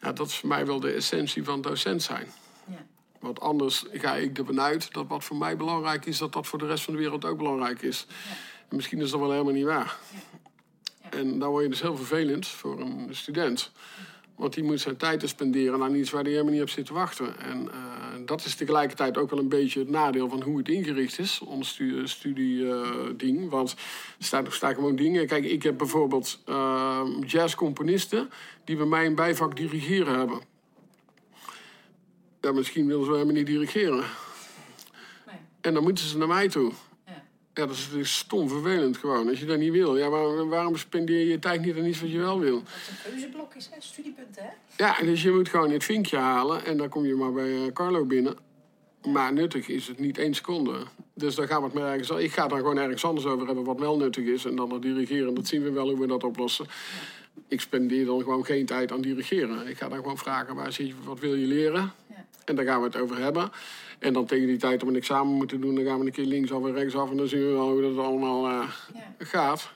Ja, 0.00 0.12
dat 0.12 0.26
is 0.26 0.36
voor 0.36 0.48
mij 0.48 0.66
wel 0.66 0.80
de 0.80 0.90
essentie 0.90 1.44
van 1.44 1.60
docent 1.60 2.02
zijn. 2.02 2.26
Ja. 2.66 2.86
Want 3.20 3.40
anders 3.40 3.84
ga 3.92 4.14
ik 4.14 4.38
ervan 4.38 4.60
uit 4.60 4.92
dat 4.92 5.06
wat 5.08 5.24
voor 5.24 5.36
mij 5.36 5.56
belangrijk 5.56 6.06
is, 6.06 6.18
dat 6.18 6.32
dat 6.32 6.46
voor 6.46 6.58
de 6.58 6.66
rest 6.66 6.84
van 6.84 6.94
de 6.94 7.00
wereld 7.00 7.24
ook 7.24 7.38
belangrijk 7.38 7.82
is. 7.82 8.06
Ja. 8.08 8.34
En 8.72 8.78
misschien 8.78 9.00
is 9.00 9.10
dat 9.10 9.20
wel 9.20 9.30
helemaal 9.30 9.52
niet 9.52 9.64
waar. 9.64 9.96
En 11.10 11.38
dan 11.38 11.50
word 11.50 11.62
je 11.62 11.68
dus 11.68 11.80
heel 11.80 11.96
vervelend 11.96 12.46
voor 12.46 12.80
een 12.80 13.08
student. 13.10 13.72
Want 14.36 14.54
die 14.54 14.64
moet 14.64 14.80
zijn 14.80 14.96
tijd 14.96 15.20
te 15.20 15.26
spenderen 15.26 15.82
aan 15.82 15.94
iets 15.94 16.10
waar 16.10 16.22
hij 16.22 16.30
helemaal 16.30 16.52
niet 16.52 16.62
op 16.62 16.68
zit 16.68 16.86
te 16.86 16.92
wachten. 16.92 17.40
En 17.40 17.64
uh, 17.64 18.26
dat 18.26 18.44
is 18.44 18.54
tegelijkertijd 18.54 19.16
ook 19.16 19.30
wel 19.30 19.38
een 19.38 19.48
beetje 19.48 19.78
het 19.78 19.88
nadeel 19.88 20.28
van 20.28 20.42
hoe 20.42 20.58
het 20.58 20.68
ingericht 20.68 21.18
is, 21.18 21.40
ons 21.40 21.68
studieding. 21.68 22.08
Studie, 22.08 22.58
uh, 23.42 23.50
Want 23.50 23.70
er 24.18 24.24
staan, 24.24 24.44
er 24.44 24.52
staan 24.52 24.74
gewoon 24.74 24.96
dingen. 24.96 25.26
Kijk, 25.26 25.44
ik 25.44 25.62
heb 25.62 25.78
bijvoorbeeld 25.78 26.42
uh, 26.48 27.02
jazzcomponisten 27.26 28.30
die 28.64 28.76
bij 28.76 28.86
mij 28.86 29.06
een 29.06 29.14
bijvak 29.14 29.56
dirigeren 29.56 30.18
hebben. 30.18 30.40
Ja, 32.40 32.52
misschien 32.52 32.86
willen 32.86 33.04
ze 33.04 33.12
helemaal 33.12 33.34
niet 33.34 33.46
dirigeren. 33.46 34.04
Nee. 35.26 35.36
En 35.60 35.74
dan 35.74 35.82
moeten 35.82 36.04
ze 36.04 36.18
naar 36.18 36.28
mij 36.28 36.48
toe. 36.48 36.72
Ja, 37.54 37.66
dat 37.66 37.76
is, 37.76 37.90
dat 37.90 37.98
is 37.98 38.16
stom 38.16 38.48
vervelend 38.48 38.96
gewoon. 38.96 39.28
Als 39.28 39.40
je 39.40 39.46
dat 39.46 39.58
niet 39.58 39.72
wil, 39.72 39.96
ja, 39.96 40.08
waarom, 40.08 40.48
waarom 40.48 40.76
spendeer 40.76 41.18
je 41.18 41.26
je 41.26 41.38
tijd 41.38 41.64
niet 41.64 41.76
aan 41.76 41.84
iets 41.84 42.00
wat 42.00 42.10
je 42.10 42.18
wel 42.18 42.40
wil? 42.40 42.62
Dat 42.62 42.72
is 42.76 42.88
een 42.88 43.10
keuzeblok 43.10 43.54
is, 43.54 43.68
hè? 43.72 43.80
Studiepunten, 43.80 44.42
hè? 44.42 44.84
Ja, 44.84 45.00
dus 45.00 45.22
je 45.22 45.30
moet 45.30 45.48
gewoon 45.48 45.70
het 45.70 45.84
vinkje 45.84 46.16
halen 46.16 46.64
en 46.64 46.76
dan 46.76 46.88
kom 46.88 47.04
je 47.04 47.14
maar 47.14 47.32
bij 47.32 47.48
uh, 47.48 47.72
Carlo 47.72 48.04
binnen. 48.04 48.36
Maar 49.06 49.32
nuttig 49.32 49.68
is 49.68 49.88
het 49.88 49.98
niet 49.98 50.18
één 50.18 50.34
seconde. 50.34 50.86
Dus 51.14 51.34
dan 51.34 51.46
gaan 51.46 51.58
we 51.58 51.64
het 51.64 51.74
maar 51.74 51.92
ergens... 51.92 52.10
Ik 52.10 52.32
ga 52.32 52.48
dan 52.48 52.58
gewoon 52.58 52.78
ergens 52.78 53.04
anders 53.04 53.26
over 53.26 53.46
hebben 53.46 53.64
wat 53.64 53.78
wel 53.78 53.96
nuttig 53.96 54.24
is. 54.24 54.44
En 54.44 54.56
dan 54.56 54.68
dat 54.68 54.82
dirigeren, 54.82 55.34
dat 55.34 55.46
zien 55.46 55.62
we 55.62 55.70
wel 55.70 55.88
hoe 55.88 56.00
we 56.00 56.06
dat 56.06 56.24
oplossen. 56.24 56.66
Ik 57.48 57.60
spendeer 57.60 58.06
dan 58.06 58.22
gewoon 58.22 58.44
geen 58.44 58.66
tijd 58.66 58.92
aan 58.92 59.00
dirigeren. 59.00 59.68
Ik 59.68 59.76
ga 59.76 59.88
dan 59.88 59.98
gewoon 59.98 60.18
vragen, 60.18 60.54
waar 60.54 60.72
zit 60.72 60.86
je, 60.86 60.94
wat 61.04 61.20
wil 61.20 61.34
je 61.34 61.46
leren? 61.46 61.92
Ja. 62.08 62.21
En 62.44 62.56
daar 62.56 62.64
gaan 62.64 62.80
we 62.80 62.86
het 62.86 62.96
over 62.96 63.18
hebben. 63.18 63.50
En 63.98 64.12
dan 64.12 64.26
tegen 64.26 64.46
die 64.46 64.56
tijd 64.56 64.82
om 64.82 64.88
een 64.88 64.96
examen 64.96 65.34
moeten 65.34 65.60
doen, 65.60 65.74
dan 65.74 65.84
gaan 65.84 65.98
we 65.98 66.06
een 66.06 66.12
keer 66.12 66.24
linksaf 66.24 66.64
en 66.64 66.74
rechtsaf. 66.74 67.10
En 67.10 67.16
dan 67.16 67.28
zien 67.28 67.40
we 67.40 67.52
wel 67.52 67.70
hoe 67.70 67.82
dat 67.82 68.04
allemaal 68.04 68.50
uh, 68.50 68.68
ja. 68.94 69.14
gaat. 69.18 69.70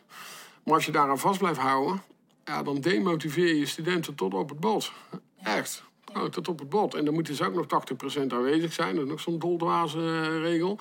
Maar 0.65 0.75
als 0.75 0.87
je 0.87 0.93
daaraan 0.93 1.19
vast 1.19 1.39
blijft 1.39 1.59
houden, 1.59 2.03
ja, 2.45 2.63
dan 2.63 2.81
demotiveer 2.81 3.55
je 3.55 3.67
studenten 3.67 4.15
tot 4.15 4.35
op 4.35 4.49
het 4.49 4.61
bot. 4.61 4.93
Ja. 5.41 5.57
Echt. 5.57 5.85
Oh, 6.15 6.25
tot 6.25 6.49
op 6.49 6.59
het 6.59 6.69
bot. 6.69 6.95
En 6.95 7.05
dan 7.05 7.15
moet 7.15 7.27
dus 7.27 7.43
ook 7.43 7.55
nog 7.55 7.67
80% 8.23 8.27
aanwezig 8.27 8.73
zijn. 8.73 8.95
Dat 8.95 9.05
is 9.05 9.11
nog 9.11 9.21
zo'n 9.21 9.39
doldwaze 9.39 9.99
uh, 9.99 10.41
regel. 10.41 10.79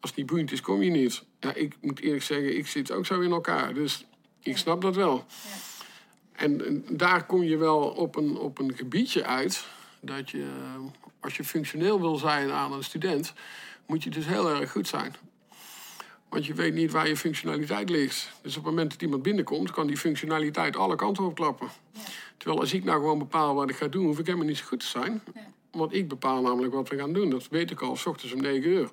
Als 0.00 0.10
het 0.10 0.16
niet 0.16 0.26
boeiend 0.26 0.52
is, 0.52 0.60
kom 0.60 0.82
je 0.82 0.90
niet. 0.90 1.24
Ja, 1.40 1.54
ik 1.54 1.76
moet 1.80 2.00
eerlijk 2.00 2.22
zeggen, 2.22 2.56
ik 2.56 2.66
zit 2.66 2.92
ook 2.92 3.06
zo 3.06 3.20
in 3.20 3.32
elkaar. 3.32 3.74
Dus 3.74 4.06
ik 4.42 4.58
snap 4.58 4.82
dat 4.82 4.96
wel. 4.96 5.24
En, 6.32 6.66
en, 6.66 6.84
daar 6.90 7.26
kom 7.26 7.42
je 7.42 7.56
wel 7.56 7.80
op 7.80 8.16
een, 8.16 8.36
op 8.36 8.58
een 8.58 8.76
gebiedje 8.76 9.24
uit 9.24 9.66
dat 10.00 10.30
je 10.30 10.46
als 11.20 11.36
je 11.36 11.44
functioneel 11.44 12.00
wil 12.00 12.16
zijn 12.16 12.50
aan 12.50 12.72
een 12.72 12.84
student, 12.84 13.32
moet 13.86 14.04
je 14.04 14.10
dus 14.10 14.26
heel 14.26 14.50
erg 14.50 14.70
goed 14.70 14.88
zijn. 14.88 15.14
Want 16.28 16.46
je 16.46 16.54
weet 16.54 16.74
niet 16.74 16.90
waar 16.90 17.08
je 17.08 17.16
functionaliteit 17.16 17.90
ligt. 17.90 18.30
Dus 18.42 18.56
op 18.56 18.64
het 18.64 18.72
moment 18.72 18.90
dat 18.90 19.02
iemand 19.02 19.22
binnenkomt, 19.22 19.70
kan 19.70 19.86
die 19.86 19.96
functionaliteit 19.96 20.76
alle 20.76 20.96
kanten 20.96 21.24
op 21.24 21.34
klappen. 21.34 21.68
Ja. 21.92 22.00
Terwijl 22.36 22.60
als 22.60 22.72
ik 22.72 22.84
nou 22.84 22.98
gewoon 23.00 23.18
bepaal 23.18 23.54
wat 23.54 23.70
ik 23.70 23.76
ga 23.76 23.88
doen, 23.88 24.04
hoef 24.04 24.18
ik 24.18 24.26
helemaal 24.26 24.46
niet 24.46 24.56
zo 24.56 24.64
goed 24.64 24.80
te 24.80 24.86
zijn. 24.86 25.22
Ja. 25.34 25.40
Want 25.70 25.94
ik 25.94 26.08
bepaal 26.08 26.42
namelijk 26.42 26.74
wat 26.74 26.88
we 26.88 26.96
gaan 26.96 27.12
doen. 27.12 27.30
Dat 27.30 27.48
weet 27.48 27.70
ik 27.70 27.80
al, 27.80 27.96
s 27.96 28.06
ochtends 28.06 28.34
om 28.34 28.40
9 28.40 28.70
uur. 28.70 28.90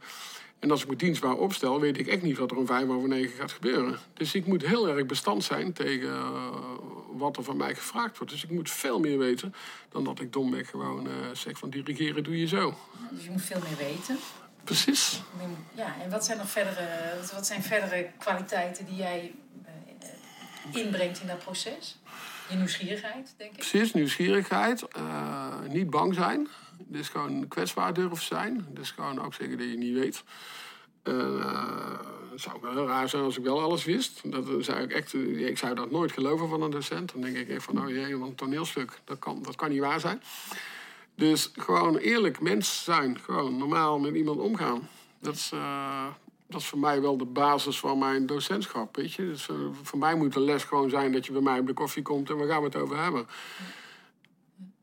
En 0.59 0.71
als 0.71 0.83
ik 0.83 0.89
me 0.89 0.95
dienstbaar 0.95 1.35
opstel, 1.35 1.79
weet 1.79 1.97
ik 1.97 2.07
echt 2.07 2.21
niet 2.21 2.37
wat 2.37 2.51
er 2.51 2.57
om 2.57 2.65
vijf 2.65 2.89
over 2.89 3.09
negen 3.09 3.37
gaat 3.37 3.51
gebeuren. 3.51 3.99
Dus 4.13 4.35
ik 4.35 4.45
moet 4.45 4.65
heel 4.65 4.89
erg 4.89 5.05
bestand 5.05 5.43
zijn 5.43 5.73
tegen 5.73 6.09
uh, 6.09 6.55
wat 7.17 7.37
er 7.37 7.43
van 7.43 7.57
mij 7.57 7.75
gevraagd 7.75 8.17
wordt. 8.17 8.33
Dus 8.33 8.43
ik 8.43 8.49
moet 8.49 8.71
veel 8.71 8.99
meer 8.99 9.17
weten 9.17 9.55
dan 9.89 10.03
dat 10.03 10.19
ik 10.19 10.33
domweg 10.33 10.69
gewoon 10.69 11.07
uh, 11.07 11.13
zeg 11.33 11.57
van 11.57 11.69
dirigeren 11.69 12.23
doe 12.23 12.39
je 12.39 12.47
zo. 12.47 12.77
Dus 13.11 13.23
je 13.23 13.29
moet 13.29 13.41
veel 13.41 13.61
meer 13.63 13.77
weten. 13.77 14.17
Precies. 14.63 15.21
Ja, 15.75 15.95
en 16.01 16.09
wat 16.09 16.25
zijn 16.25 16.37
nog 16.37 16.49
verdere, 16.49 16.87
wat 17.33 17.45
zijn 17.45 17.63
verdere 17.63 18.09
kwaliteiten 18.17 18.85
die 18.85 18.95
jij 18.95 19.33
uh, 19.63 20.81
inbrengt 20.83 21.21
in 21.21 21.27
dat 21.27 21.39
proces? 21.39 21.97
Je 22.49 22.55
nieuwsgierigheid, 22.55 23.33
denk 23.37 23.51
ik. 23.51 23.57
Precies, 23.57 23.93
nieuwsgierigheid. 23.93 24.85
niet 25.67 25.89
bang 25.89 26.13
zijn. 26.13 26.47
Dus 26.77 27.09
gewoon 27.09 27.47
kwetsbaar 27.47 27.93
durven 27.93 28.25
zijn. 28.25 28.65
Dus 28.69 28.91
gewoon 28.91 29.21
ook 29.21 29.33
zeggen 29.33 29.57
dat 29.57 29.67
je 29.67 29.77
niet 29.77 29.93
weet. 29.93 30.23
Uh, 31.03 31.99
het 32.35 32.43
zou 32.43 32.61
wel 32.61 32.71
heel 32.71 32.87
raar 32.87 33.09
zijn 33.09 33.23
als 33.23 33.37
ik 33.37 33.43
wel 33.43 33.61
alles 33.61 33.83
wist. 33.83 34.21
Dat 34.31 34.45
zou 34.59 34.81
ik, 34.81 34.91
echt, 34.91 35.13
ik 35.13 35.57
zou 35.57 35.75
dat 35.75 35.91
nooit 35.91 36.11
geloven 36.11 36.49
van 36.49 36.61
een 36.61 36.71
docent. 36.71 37.11
Dan 37.11 37.21
denk 37.21 37.35
ik 37.35 37.49
echt 37.49 37.63
van, 37.63 37.81
oh 37.81 37.89
jee, 37.89 38.13
een 38.13 38.35
toneelstuk, 38.35 38.99
dat 39.03 39.19
kan, 39.19 39.41
dat 39.41 39.55
kan 39.55 39.69
niet 39.69 39.79
waar 39.79 39.99
zijn. 39.99 40.21
Dus 41.15 41.51
gewoon 41.55 41.97
eerlijk 41.97 42.41
mens 42.41 42.83
zijn. 42.83 43.19
Gewoon 43.19 43.57
normaal 43.57 43.99
met 43.99 44.15
iemand 44.15 44.39
omgaan. 44.39 44.89
Dat 45.19 45.35
is, 45.35 45.51
uh, 45.53 46.05
dat 46.47 46.61
is 46.61 46.67
voor 46.67 46.79
mij 46.79 47.01
wel 47.01 47.17
de 47.17 47.25
basis 47.25 47.79
van 47.79 47.97
mijn 47.97 48.25
docentschap. 48.25 48.95
Weet 48.95 49.13
je? 49.13 49.25
Dus, 49.25 49.49
voor 49.81 49.99
mij 49.99 50.15
moet 50.15 50.33
de 50.33 50.39
les 50.39 50.63
gewoon 50.63 50.89
zijn 50.89 51.11
dat 51.11 51.25
je 51.25 51.31
bij 51.31 51.41
mij 51.41 51.59
op 51.59 51.67
de 51.67 51.73
koffie 51.73 52.03
komt 52.03 52.29
en 52.29 52.37
we 52.37 52.47
gaan 52.47 52.63
het 52.63 52.75
over 52.75 53.01
hebben. 53.01 53.27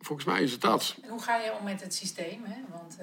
Volgens 0.00 0.26
mij 0.26 0.42
is 0.42 0.52
het 0.52 0.60
dat. 0.60 0.96
Hoe 1.08 1.22
ga 1.22 1.36
je 1.36 1.52
om 1.58 1.64
met 1.64 1.82
het 1.82 1.94
systeem? 1.94 2.44
Hè? 2.44 2.60
Want 2.70 2.98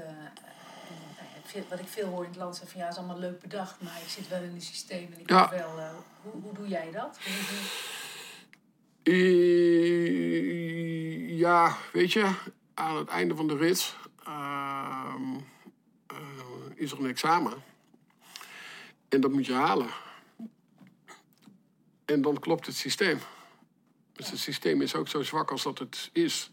wat 1.70 1.80
ik 1.80 1.88
veel 1.88 2.08
hoor 2.08 2.24
in 2.24 2.30
het 2.30 2.40
land 2.40 2.56
zeggen 2.56 2.72
van 2.72 2.80
ja, 2.80 2.86
het 2.86 2.96
is 2.96 3.02
allemaal 3.04 3.20
leuk 3.20 3.40
bedacht, 3.40 3.82
maar 3.82 4.02
ik 4.04 4.10
zit 4.10 4.28
wel 4.28 4.42
in 4.42 4.54
het 4.54 4.64
systeem 4.64 5.12
en 5.14 5.20
ik 5.20 5.30
ja. 5.30 5.50
wel. 5.50 5.78
Uh, 5.78 5.90
hoe, 6.22 6.42
hoe 6.42 6.54
doe 6.54 6.68
jij 6.68 6.92
dat? 6.92 7.20
Hoe, 7.24 7.34
hoe... 9.04 9.18
ja, 11.36 11.78
weet 11.92 12.14
je, 12.14 12.34
aan 12.74 12.96
het 12.96 13.08
einde 13.08 13.36
van 13.36 13.48
de 13.48 13.58
rit 13.58 13.96
uh, 14.28 15.16
is 16.76 16.92
er 16.92 17.00
een 17.00 17.10
examen. 17.10 17.54
En 19.10 19.22
dat 19.22 19.32
moet 19.32 19.46
je 19.46 19.54
halen. 19.54 19.90
En 22.06 22.22
dan 22.22 22.40
klopt 22.40 22.66
het 22.66 22.76
systeem. 22.76 23.20
Dus 24.14 24.30
het 24.30 24.40
systeem 24.40 24.82
is 24.82 24.96
ook 24.96 25.08
zo 25.08 25.22
zwak 25.24 25.52
als 25.52 25.64
dat 25.64 25.80
het 25.80 26.10
is. 26.14 26.52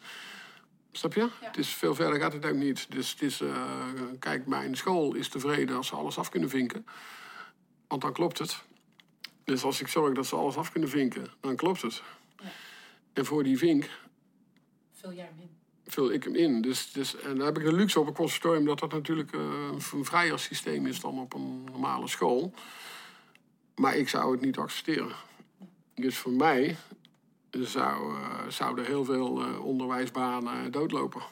Snap 0.97 1.15
je? 1.15 1.29
Ja. 1.41 1.51
Dus 1.51 1.69
veel 1.69 1.95
verder 1.95 2.21
gaat 2.21 2.33
het 2.33 2.47
ook 2.47 2.55
niet. 2.55 2.87
Dus 2.91 3.11
het 3.11 3.23
is, 3.23 3.41
uh, 3.41 3.67
kijk, 4.19 4.47
mijn 4.47 4.77
school 4.77 5.15
is 5.15 5.29
tevreden 5.29 5.77
als 5.77 5.87
ze 5.87 5.95
alles 5.95 6.19
af 6.19 6.29
kunnen 6.29 6.49
vinken. 6.49 6.87
Want 7.89 8.03
dan 8.03 8.13
klopt 8.13 8.39
het. 8.39 8.63
Dus 9.45 9.63
als 9.63 9.81
ik 9.81 9.89
zorg 9.89 10.15
dat 10.15 10.27
ze 10.27 10.37
alles 10.37 10.57
af 10.57 10.73
kunnen 10.73 10.89
vinken, 10.89 11.27
dan 11.41 11.57
klopt 11.57 11.83
het. 11.83 12.03
Ja. 12.37 12.49
En 13.13 13.25
voor 13.25 13.43
die 13.43 13.59
vink... 13.59 13.91
Vul 14.93 15.13
jij 15.13 15.25
hem 15.25 15.41
in? 15.41 15.51
Vul 15.87 16.13
ik 16.13 16.25
hem 16.25 16.35
in. 16.35 16.61
Dus, 16.61 16.93
dus, 16.93 17.17
en 17.17 17.37
dan 17.37 17.47
heb 17.47 17.59
ik 17.59 17.65
de 17.65 17.73
luxe 17.73 18.01
op 18.01 18.07
een 18.07 18.15
conservatorium 18.15 18.65
dat 18.65 18.79
dat 18.79 18.93
natuurlijk 18.93 19.33
uh, 19.33 19.41
een 19.93 20.05
vrijer 20.05 20.39
systeem 20.39 20.87
is 20.87 21.01
dan 21.01 21.19
op 21.19 21.35
een 21.35 21.65
normale 21.65 22.09
school. 22.09 22.55
Maar 23.75 23.97
ik 23.97 24.09
zou 24.09 24.33
het 24.33 24.41
niet 24.41 24.59
accepteren. 24.59 25.17
Dus 25.95 26.17
voor 26.17 26.33
mij 26.33 26.77
zou, 27.65 28.15
uh, 28.15 28.49
zouden 28.49 28.85
heel 28.85 29.05
veel 29.05 29.49
uh, 29.49 29.65
onderwijsbanen 29.65 30.73
doodlopen. 30.73 31.23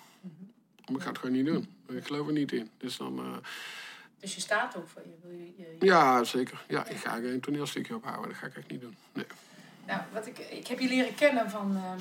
Ik 0.86 1.00
ga 1.00 1.08
het 1.08 1.18
gewoon 1.18 1.34
niet 1.34 1.46
doen. 1.46 1.68
Ik 1.88 2.06
geloof 2.06 2.26
er 2.26 2.32
niet 2.32 2.52
in. 2.52 2.70
Dus 2.78 2.96
dan... 2.96 3.18
Uh, 3.18 3.36
dus 4.20 4.34
je 4.34 4.40
staat 4.40 4.76
ook 4.76 4.88
voor 4.88 5.02
je, 5.02 5.36
je, 5.36 5.52
je... 5.56 5.86
Ja, 5.86 6.24
zeker. 6.24 6.64
Ja, 6.68 6.86
ik 6.86 6.96
ga 6.96 7.14
geen 7.14 7.40
toneelstukje 7.40 7.94
ophouden. 7.94 8.28
Dat 8.28 8.38
ga 8.38 8.46
ik 8.46 8.56
echt 8.56 8.70
niet 8.70 8.80
doen. 8.80 8.96
Nee. 9.12 9.26
Nou, 9.86 10.00
wat 10.12 10.26
ik, 10.26 10.38
ik 10.38 10.66
heb 10.66 10.78
je 10.78 10.88
leren 10.88 11.14
kennen 11.14 11.50
van... 11.50 11.76
Um, 11.76 11.98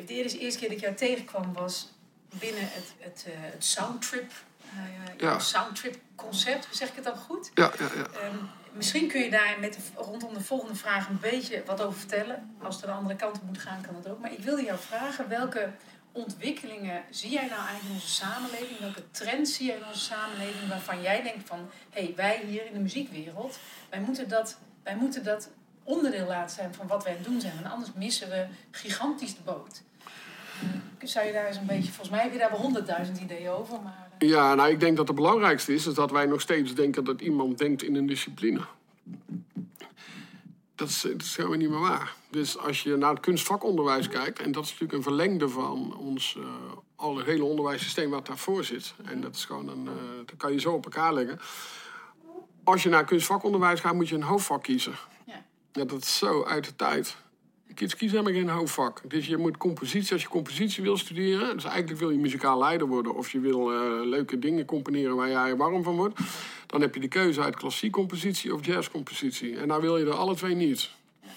de 0.06 0.38
eerste 0.38 0.58
keer 0.58 0.68
dat 0.68 0.76
ik 0.76 0.80
jou 0.80 0.94
tegenkwam 0.94 1.52
was 1.52 1.92
binnen 2.28 2.62
het, 2.62 2.94
het, 2.98 3.24
het 3.28 3.64
Soundtrip 3.64 4.32
uh, 4.74 5.20
ja. 5.20 5.38
soundtrip 5.38 5.96
concept, 6.14 6.68
zeg 6.70 6.88
ik 6.88 6.94
het 6.94 7.04
dan 7.04 7.16
goed? 7.16 7.50
Ja, 7.54 7.72
ja, 7.78 7.88
ja. 7.94 8.20
Ehm, 8.20 8.36
misschien 8.76 9.08
kun 9.08 9.20
je 9.20 9.30
daar 9.30 9.56
met 9.60 9.78
rondom 9.94 10.34
de 10.34 10.40
volgende 10.40 10.74
vraag 10.74 11.08
een 11.08 11.20
beetje 11.20 11.62
wat 11.66 11.80
over 11.80 11.98
vertellen. 11.98 12.56
Als 12.62 12.76
het 12.76 12.84
de 12.84 12.90
andere 12.90 13.16
kant 13.16 13.36
op 13.36 13.42
moet 13.42 13.58
gaan, 13.58 13.80
kan 13.80 13.94
dat 13.94 14.12
ook. 14.12 14.20
Maar 14.20 14.32
ik 14.32 14.38
wilde 14.38 14.62
jou 14.62 14.78
vragen, 14.78 15.28
welke 15.28 15.70
ontwikkelingen 16.12 17.02
zie 17.10 17.30
jij 17.30 17.46
nou 17.46 17.58
eigenlijk 17.66 17.84
in 17.88 17.94
onze 17.94 18.08
samenleving? 18.08 18.78
Welke 18.78 19.10
trends 19.10 19.54
zie 19.54 19.66
jij 19.66 19.76
in 19.76 19.86
onze 19.86 20.04
samenleving 20.04 20.68
waarvan 20.68 21.02
jij 21.02 21.22
denkt 21.22 21.48
van... 21.48 21.70
hé, 21.90 22.04
hey, 22.04 22.12
wij 22.16 22.42
hier 22.46 22.66
in 22.66 22.72
de 22.72 22.78
muziekwereld, 22.78 23.58
wij 23.90 24.00
moeten, 24.00 24.28
dat, 24.28 24.58
wij 24.82 24.96
moeten 24.96 25.24
dat 25.24 25.50
onderdeel 25.82 26.26
laten 26.26 26.56
zijn 26.56 26.74
van 26.74 26.86
wat 26.86 27.04
wij 27.04 27.12
aan 27.12 27.18
het 27.18 27.28
doen 27.28 27.40
zijn. 27.40 27.54
Want 27.54 27.72
anders 27.74 27.92
missen 27.94 28.28
we 28.28 28.46
gigantisch 28.70 29.36
de 29.36 29.42
boot. 29.42 29.82
Zou 31.02 31.26
je 31.26 31.32
daar 31.32 31.46
eens 31.46 31.56
een 31.56 31.66
beetje... 31.66 31.92
Volgens 31.92 32.10
mij 32.10 32.22
heb 32.22 32.32
je 32.32 32.38
daar 32.38 32.50
wel 32.50 32.60
honderdduizend 32.60 33.18
ideeën 33.18 33.50
over, 33.50 33.80
maar... 33.80 34.05
Eh. 34.18 34.28
Ja, 34.28 34.54
nou, 34.54 34.70
ik 34.70 34.80
denk 34.80 34.96
dat 34.96 35.06
het 35.06 35.16
belangrijkste 35.16 35.74
is, 35.74 35.86
is 35.86 35.94
dat 35.94 36.10
wij 36.10 36.26
nog 36.26 36.40
steeds 36.40 36.74
denken 36.74 37.04
dat 37.04 37.20
iemand 37.20 37.58
denkt 37.58 37.82
in 37.82 37.94
een 37.94 38.06
discipline. 38.06 38.60
Dat 40.74 40.88
is, 40.88 41.00
dat 41.00 41.22
is 41.22 41.36
helemaal 41.36 41.58
niet 41.58 41.70
meer 41.70 41.78
waar. 41.78 42.14
Dus 42.30 42.58
als 42.58 42.82
je 42.82 42.96
naar 42.96 43.10
het 43.10 43.20
kunstvakonderwijs 43.20 44.08
kijkt, 44.08 44.38
en 44.38 44.52
dat 44.52 44.64
is 44.64 44.70
natuurlijk 44.70 44.98
een 44.98 45.02
verlengde 45.02 45.48
van 45.48 45.96
ons 45.96 46.34
uh, 46.38 46.44
al 46.96 47.16
het 47.16 47.26
hele 47.26 47.44
onderwijssysteem 47.44 48.10
wat 48.10 48.26
daarvoor 48.26 48.64
zit. 48.64 48.94
En 49.04 49.20
dat 49.20 49.34
is 49.34 49.44
gewoon 49.44 49.68
een, 49.68 49.84
uh, 49.84 49.92
dat 50.26 50.36
kan 50.36 50.52
je 50.52 50.60
zo 50.60 50.72
op 50.72 50.84
elkaar 50.84 51.14
leggen. 51.14 51.40
Als 52.64 52.82
je 52.82 52.88
naar 52.88 53.04
kunstvakonderwijs 53.04 53.80
gaat, 53.80 53.94
moet 53.94 54.08
je 54.08 54.14
een 54.14 54.22
hoofdvak 54.22 54.62
kiezen. 54.62 54.94
Ja. 55.26 55.44
ja 55.72 55.84
dat 55.84 56.02
is 56.02 56.18
zo 56.18 56.44
uit 56.44 56.64
de 56.64 56.76
tijd. 56.76 57.16
Kids 57.76 57.96
kiezen 57.96 58.18
helemaal 58.18 58.40
geen 58.40 58.50
hoofdvak. 58.50 59.00
Dus 59.04 59.26
je 59.26 59.36
moet 59.36 59.56
compositie, 59.56 60.12
als 60.12 60.22
je 60.22 60.28
compositie 60.28 60.82
wil 60.82 60.96
studeren, 60.96 61.54
dus 61.54 61.64
eigenlijk 61.64 61.98
wil 61.98 62.10
je 62.10 62.18
muzikaal 62.18 62.58
leider 62.58 62.86
worden 62.86 63.14
of 63.14 63.32
je 63.32 63.40
wil 63.40 63.72
uh, 63.72 64.06
leuke 64.08 64.38
dingen 64.38 64.64
componeren 64.64 65.16
waar 65.16 65.28
jij 65.28 65.56
warm 65.56 65.82
van 65.82 65.96
wordt, 65.96 66.18
dan 66.66 66.80
heb 66.80 66.94
je 66.94 67.00
de 67.00 67.08
keuze 67.08 67.42
uit 67.42 67.56
klassiek 67.56 67.92
compositie 67.92 68.54
of 68.54 68.66
jazzcompositie. 68.66 69.56
En 69.56 69.68
daar 69.68 69.80
wil 69.80 69.96
je 69.98 70.04
er 70.04 70.12
alle 70.12 70.34
twee 70.34 70.54
niet. 70.54 70.90
Dan 71.20 71.30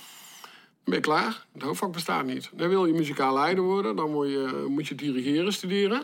ben 0.84 0.94
je 0.94 1.00
klaar. 1.00 1.46
Het 1.54 1.62
hoofdvak 1.62 1.92
bestaat 1.92 2.26
niet. 2.26 2.50
Dan 2.54 2.70
wil 2.70 2.86
je 2.86 2.94
muzikaal 2.94 3.34
leider 3.34 3.64
worden, 3.64 3.96
dan 3.96 4.12
moet 4.12 4.28
je, 4.28 4.66
moet 4.70 4.88
je 4.88 4.96
dirigeren 4.96 5.54
studeren. 5.54 6.00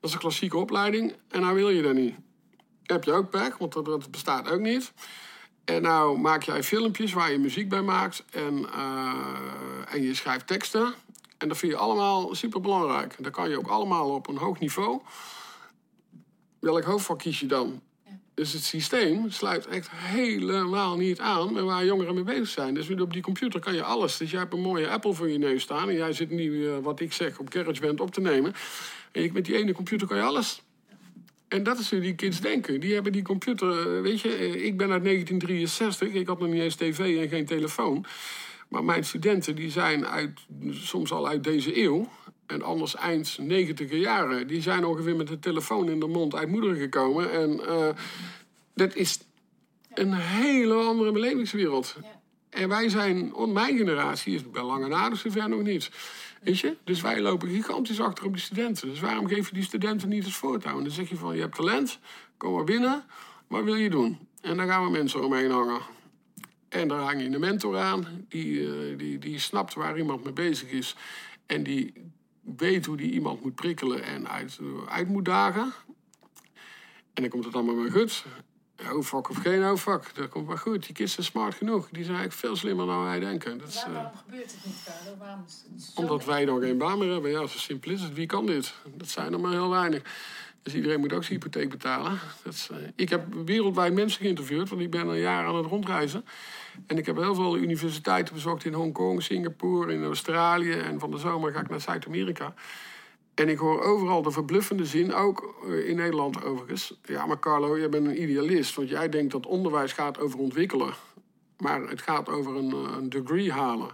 Dat 0.00 0.10
is 0.10 0.12
een 0.12 0.18
klassieke 0.18 0.56
opleiding 0.56 1.12
en 1.28 1.40
nou 1.40 1.54
wil 1.54 1.70
je 1.70 1.82
dat 1.82 1.94
niet. 1.94 2.14
Dan 2.82 2.96
heb 2.96 3.04
je 3.04 3.12
ook 3.12 3.30
pech, 3.30 3.58
want 3.58 3.72
dat 3.72 4.10
bestaat 4.10 4.50
ook 4.50 4.60
niet. 4.60 4.92
En 5.68 5.82
nou 5.82 6.18
maak 6.18 6.42
jij 6.42 6.62
filmpjes 6.62 7.12
waar 7.12 7.32
je 7.32 7.38
muziek 7.38 7.68
bij 7.68 7.82
maakt 7.82 8.24
en, 8.30 8.58
uh, 8.58 9.14
en 9.88 10.02
je 10.02 10.14
schrijft 10.14 10.46
teksten. 10.46 10.94
En 11.38 11.48
dat 11.48 11.58
vind 11.58 11.72
je 11.72 11.78
allemaal 11.78 12.34
super 12.34 12.60
belangrijk. 12.60 13.14
Dat 13.18 13.32
kan 13.32 13.50
je 13.50 13.58
ook 13.58 13.66
allemaal 13.66 14.10
op 14.14 14.28
een 14.28 14.36
hoog 14.36 14.58
niveau. 14.58 15.00
Welk 16.58 16.84
hoofdvak 16.84 17.18
kies 17.18 17.40
je 17.40 17.46
dan? 17.46 17.82
Dus 18.34 18.52
het 18.52 18.62
systeem 18.62 19.30
sluit 19.30 19.66
echt 19.66 19.90
helemaal 19.90 20.96
niet 20.96 21.20
aan 21.20 21.52
met 21.52 21.64
waar 21.64 21.84
jongeren 21.84 22.14
mee 22.14 22.24
bezig 22.24 22.48
zijn. 22.48 22.74
Dus 22.74 22.90
op 22.90 23.12
die 23.12 23.22
computer 23.22 23.60
kan 23.60 23.74
je 23.74 23.82
alles. 23.82 24.16
Dus 24.16 24.30
jij 24.30 24.40
hebt 24.40 24.52
een 24.52 24.60
mooie 24.60 24.88
Apple 24.88 25.14
voor 25.14 25.30
je 25.30 25.38
neus 25.38 25.62
staan. 25.62 25.88
En 25.88 25.94
jij 25.94 26.12
zit 26.12 26.30
nu, 26.30 26.52
uh, 26.52 26.78
wat 26.78 27.00
ik 27.00 27.12
zeg, 27.12 27.38
op 27.38 27.52
GarageBand 27.52 28.00
op 28.00 28.10
te 28.10 28.20
nemen. 28.20 28.54
En 29.12 29.32
met 29.32 29.44
die 29.44 29.56
ene 29.56 29.72
computer 29.72 30.06
kan 30.06 30.16
je 30.16 30.22
alles. 30.22 30.62
En 31.48 31.62
dat 31.62 31.78
is 31.78 31.88
die 31.88 32.14
kids 32.14 32.40
denken. 32.40 32.80
Die 32.80 32.94
hebben 32.94 33.12
die 33.12 33.22
computer, 33.22 33.96
eh, 33.96 34.02
weet 34.02 34.20
je, 34.20 34.34
eh, 34.34 34.64
ik 34.64 34.76
ben 34.76 34.90
uit 34.90 35.02
1963, 35.02 36.12
ik 36.12 36.26
had 36.26 36.38
nog 36.38 36.48
niet 36.48 36.62
eens 36.62 36.74
tv 36.74 37.18
en 37.22 37.28
geen 37.28 37.46
telefoon. 37.46 38.04
Maar 38.68 38.84
mijn 38.84 39.04
studenten 39.04 39.54
die 39.54 39.70
zijn 39.70 40.06
uit, 40.06 40.40
soms 40.70 41.12
al 41.12 41.28
uit 41.28 41.44
deze 41.44 41.82
eeuw. 41.82 42.08
En 42.46 42.62
anders 42.62 42.94
eind 42.94 43.38
negentiger 43.40 43.98
jaren. 43.98 44.46
Die 44.46 44.62
zijn 44.62 44.84
ongeveer 44.84 45.16
met 45.16 45.26
de 45.26 45.38
telefoon 45.38 45.88
in 45.88 46.00
de 46.00 46.06
mond 46.06 46.34
uit 46.34 46.48
moeder 46.48 46.74
gekomen. 46.74 47.32
En 47.32 47.60
uh, 47.68 47.88
dat 48.74 48.94
is 48.94 49.18
een 49.94 50.12
hele 50.14 50.74
andere 50.74 51.12
belevingswereld. 51.12 51.96
En 52.58 52.68
wij 52.68 52.88
zijn, 52.88 53.32
mijn 53.52 53.76
generatie 53.76 54.34
is 54.34 54.50
bij 54.50 54.62
lange 54.62 54.88
na, 54.88 55.08
dus 55.08 55.20
zover 55.20 55.48
nog 55.48 55.62
niet. 55.62 55.90
Weet 56.42 56.58
je? 56.58 56.76
Dus 56.84 57.00
wij 57.00 57.20
lopen 57.20 57.48
gigantisch 57.48 58.00
achter 58.00 58.24
op 58.24 58.32
die 58.32 58.42
studenten. 58.42 58.88
Dus 58.88 59.00
waarom 59.00 59.28
geef 59.28 59.48
je 59.48 59.54
die 59.54 59.62
studenten 59.62 60.08
niet 60.08 60.24
het 60.24 60.32
voortouw? 60.32 60.76
En 60.76 60.82
dan 60.82 60.92
zeg 60.92 61.08
je 61.08 61.16
van, 61.16 61.34
je 61.34 61.40
hebt 61.40 61.54
talent, 61.54 61.98
kom 62.36 62.52
maar 62.52 62.64
binnen. 62.64 63.04
Wat 63.46 63.64
wil 63.64 63.74
je 63.74 63.90
doen? 63.90 64.18
En 64.40 64.56
dan 64.56 64.66
gaan 64.66 64.84
we 64.84 64.90
mensen 64.90 65.24
omheen 65.24 65.50
hangen. 65.50 65.80
En 66.68 66.88
daar 66.88 67.00
hang 67.00 67.20
je 67.20 67.28
een 67.28 67.40
mentor 67.40 67.78
aan. 67.78 68.24
Die, 68.28 68.60
uh, 68.60 68.98
die, 68.98 69.18
die 69.18 69.38
snapt 69.38 69.74
waar 69.74 69.98
iemand 69.98 70.24
mee 70.24 70.32
bezig 70.32 70.70
is. 70.70 70.96
En 71.46 71.62
die 71.62 71.92
weet 72.56 72.86
hoe 72.86 72.96
die 72.96 73.10
iemand 73.10 73.42
moet 73.42 73.54
prikkelen 73.54 74.02
en 74.02 74.28
uit, 74.28 74.58
uit 74.88 75.08
moet 75.08 75.24
dagen. 75.24 75.72
En 77.14 77.22
dan 77.22 77.28
komt 77.28 77.44
het 77.44 77.54
allemaal 77.54 77.76
weer 77.76 77.92
goed. 77.92 78.24
Hoofdvak 78.82 79.30
of 79.30 79.36
geen 79.36 79.62
hoofdvak, 79.62 80.14
dat 80.14 80.28
komt 80.28 80.46
wel 80.46 80.56
goed. 80.56 80.84
Die 80.84 80.94
kids 80.94 81.12
zijn 81.12 81.26
smart 81.26 81.54
genoeg. 81.54 81.88
Die 81.90 82.04
zijn 82.04 82.16
eigenlijk 82.16 82.46
veel 82.46 82.56
slimmer 82.56 82.86
dan 82.86 83.02
wij 83.02 83.20
denken. 83.20 83.58
Dat 83.58 83.68
is, 83.68 83.84
waarom 83.84 84.12
uh, 84.12 84.18
gebeurt 84.24 84.52
het 84.52 84.64
niet, 84.64 84.82
Carlo? 84.84 85.18
Waarom 85.18 85.44
is 85.46 85.86
het 85.86 85.96
omdat 85.96 86.24
wij 86.24 86.44
nog 86.44 86.60
geen 86.60 86.78
baan 86.78 86.98
meer 86.98 87.12
hebben. 87.12 87.30
Ja, 87.30 87.46
zo 87.46 87.58
simpel 87.58 87.90
is 87.90 88.02
het. 88.02 88.14
Wie 88.14 88.26
kan 88.26 88.46
dit? 88.46 88.74
Dat 88.94 89.08
zijn 89.08 89.32
er 89.32 89.40
maar 89.40 89.52
heel 89.52 89.70
weinig. 89.70 90.02
Dus 90.62 90.74
iedereen 90.74 91.00
moet 91.00 91.12
ook 91.12 91.24
zijn 91.24 91.40
hypotheek 91.40 91.70
betalen. 91.70 92.18
Dat 92.42 92.52
is, 92.52 92.68
uh, 92.72 92.76
ik 92.94 93.08
heb 93.08 93.34
wereldwijd 93.44 93.94
mensen 93.94 94.20
geïnterviewd, 94.20 94.68
want 94.68 94.82
ik 94.82 94.90
ben 94.90 95.08
een 95.08 95.18
jaar 95.18 95.46
aan 95.46 95.56
het 95.56 95.66
rondreizen. 95.66 96.24
En 96.86 96.98
ik 96.98 97.06
heb 97.06 97.16
heel 97.16 97.34
veel 97.34 97.56
universiteiten 97.56 98.34
bezocht 98.34 98.64
in 98.64 98.72
Hongkong, 98.72 99.22
Singapore, 99.22 99.92
in 99.92 100.04
Australië. 100.04 100.72
En 100.72 100.98
van 100.98 101.10
de 101.10 101.18
zomer 101.18 101.52
ga 101.52 101.60
ik 101.60 101.68
naar 101.68 101.80
Zuid-Amerika. 101.80 102.54
En 103.38 103.48
ik 103.48 103.58
hoor 103.58 103.82
overal 103.82 104.22
de 104.22 104.30
verbluffende 104.30 104.84
zin, 104.84 105.14
ook 105.14 105.54
eh, 105.66 105.88
in 105.88 105.96
Nederland 105.96 106.44
overigens. 106.44 106.94
Ja, 107.04 107.26
maar 107.26 107.38
Carlo, 107.38 107.78
jij 107.78 107.88
bent 107.88 108.06
een 108.06 108.22
idealist. 108.22 108.74
Want 108.74 108.88
jij 108.88 109.08
denkt 109.08 109.32
dat 109.32 109.46
onderwijs 109.46 109.92
gaat 109.92 110.20
over 110.20 110.38
ontwikkelen. 110.38 110.94
Maar 111.58 111.80
het 111.82 112.02
gaat 112.02 112.28
over 112.28 112.56
een, 112.56 112.72
eh, 112.72 112.96
een 112.96 113.08
degree 113.08 113.52
halen. 113.52 113.90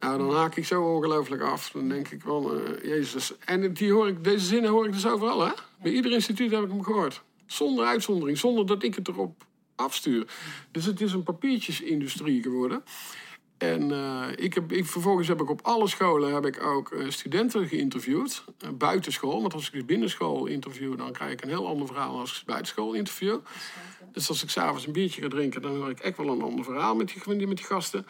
Nou, 0.00 0.18
dan 0.18 0.34
haak 0.34 0.56
ik 0.56 0.64
zo 0.64 0.82
ongelooflijk 0.82 1.42
af. 1.42 1.70
Dan 1.70 1.88
denk 1.88 2.08
ik 2.08 2.20
van, 2.20 2.54
uh, 2.54 2.84
jezus. 2.84 3.38
En 3.38 3.72
die 3.72 3.92
hoor 3.92 4.08
ik, 4.08 4.24
deze 4.24 4.46
zinnen 4.46 4.70
hoor 4.70 4.86
ik 4.86 4.92
dus 4.92 5.06
overal, 5.06 5.46
hè? 5.46 5.52
Bij 5.82 5.92
ieder 5.92 6.12
instituut 6.12 6.50
heb 6.50 6.62
ik 6.62 6.70
hem 6.70 6.84
gehoord. 6.84 7.22
Zonder 7.46 7.84
uitzondering, 7.84 8.38
zonder 8.38 8.66
dat 8.66 8.82
ik 8.82 8.94
het 8.94 9.08
erop 9.08 9.44
afstuur. 9.74 10.26
Dus 10.70 10.84
het 10.84 11.00
is 11.00 11.12
een 11.12 11.22
papiertjesindustrie 11.22 12.42
geworden. 12.42 12.82
En 13.58 13.90
uh, 13.90 14.24
ik 14.36 14.54
heb, 14.54 14.72
ik, 14.72 14.86
vervolgens 14.86 15.28
heb 15.28 15.40
ik 15.40 15.50
op 15.50 15.60
alle 15.62 15.88
scholen 15.88 16.34
heb 16.34 16.46
ik 16.46 16.62
ook 16.62 16.90
uh, 16.90 17.10
studenten 17.10 17.68
geïnterviewd. 17.68 18.44
Uh, 18.64 18.70
buitenschool. 18.70 19.40
Want 19.40 19.54
als 19.54 19.66
ik 19.66 19.72
dus 19.72 19.84
binnenschool 19.84 20.46
interview, 20.46 20.98
dan 20.98 21.12
krijg 21.12 21.32
ik 21.32 21.42
een 21.42 21.48
heel 21.48 21.66
ander 21.66 21.86
verhaal 21.86 22.10
dan 22.10 22.20
als 22.20 22.40
ik 22.40 22.46
buitenschool 22.46 22.92
interview. 22.92 23.38
Dus 24.12 24.28
als 24.28 24.42
ik 24.42 24.50
s'avonds 24.50 24.86
een 24.86 24.92
biertje 24.92 25.22
ga 25.22 25.28
drinken, 25.28 25.62
dan 25.62 25.76
hoor 25.76 25.90
ik 25.90 25.98
echt 25.98 26.16
wel 26.16 26.28
een 26.28 26.42
ander 26.42 26.64
verhaal 26.64 26.94
met 26.94 27.08
die, 27.08 27.46
met 27.46 27.56
die 27.56 27.66
gasten. 27.66 28.06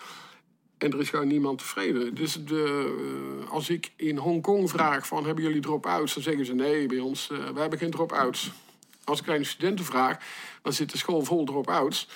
En 0.79 0.93
er 0.93 1.01
is 1.01 1.11
gewoon 1.11 1.29
niemand 1.29 1.59
tevreden. 1.59 2.15
Dus 2.15 2.45
de, 2.45 3.45
als 3.49 3.69
ik 3.69 3.93
in 3.97 4.17
Hongkong 4.17 4.71
vraag 4.71 5.07
van, 5.07 5.25
hebben 5.27 5.45
jullie 5.45 5.61
drop-outs? 5.61 6.15
Dan 6.15 6.23
zeggen 6.23 6.47
ze, 6.47 6.55
nee, 6.55 6.87
bij 6.87 6.99
ons, 6.99 7.27
wij 7.27 7.61
hebben 7.61 7.79
geen 7.79 7.91
drop-outs. 7.91 8.51
Als 9.05 9.21
ik 9.21 9.29
aan 9.29 9.39
de 9.39 9.45
studenten 9.45 9.85
vraag, 9.85 10.19
dan 10.63 10.73
zit 10.73 10.91
de 10.91 10.99
school 10.99 11.25
vol 11.25 11.45
drop-outs. 11.45 12.09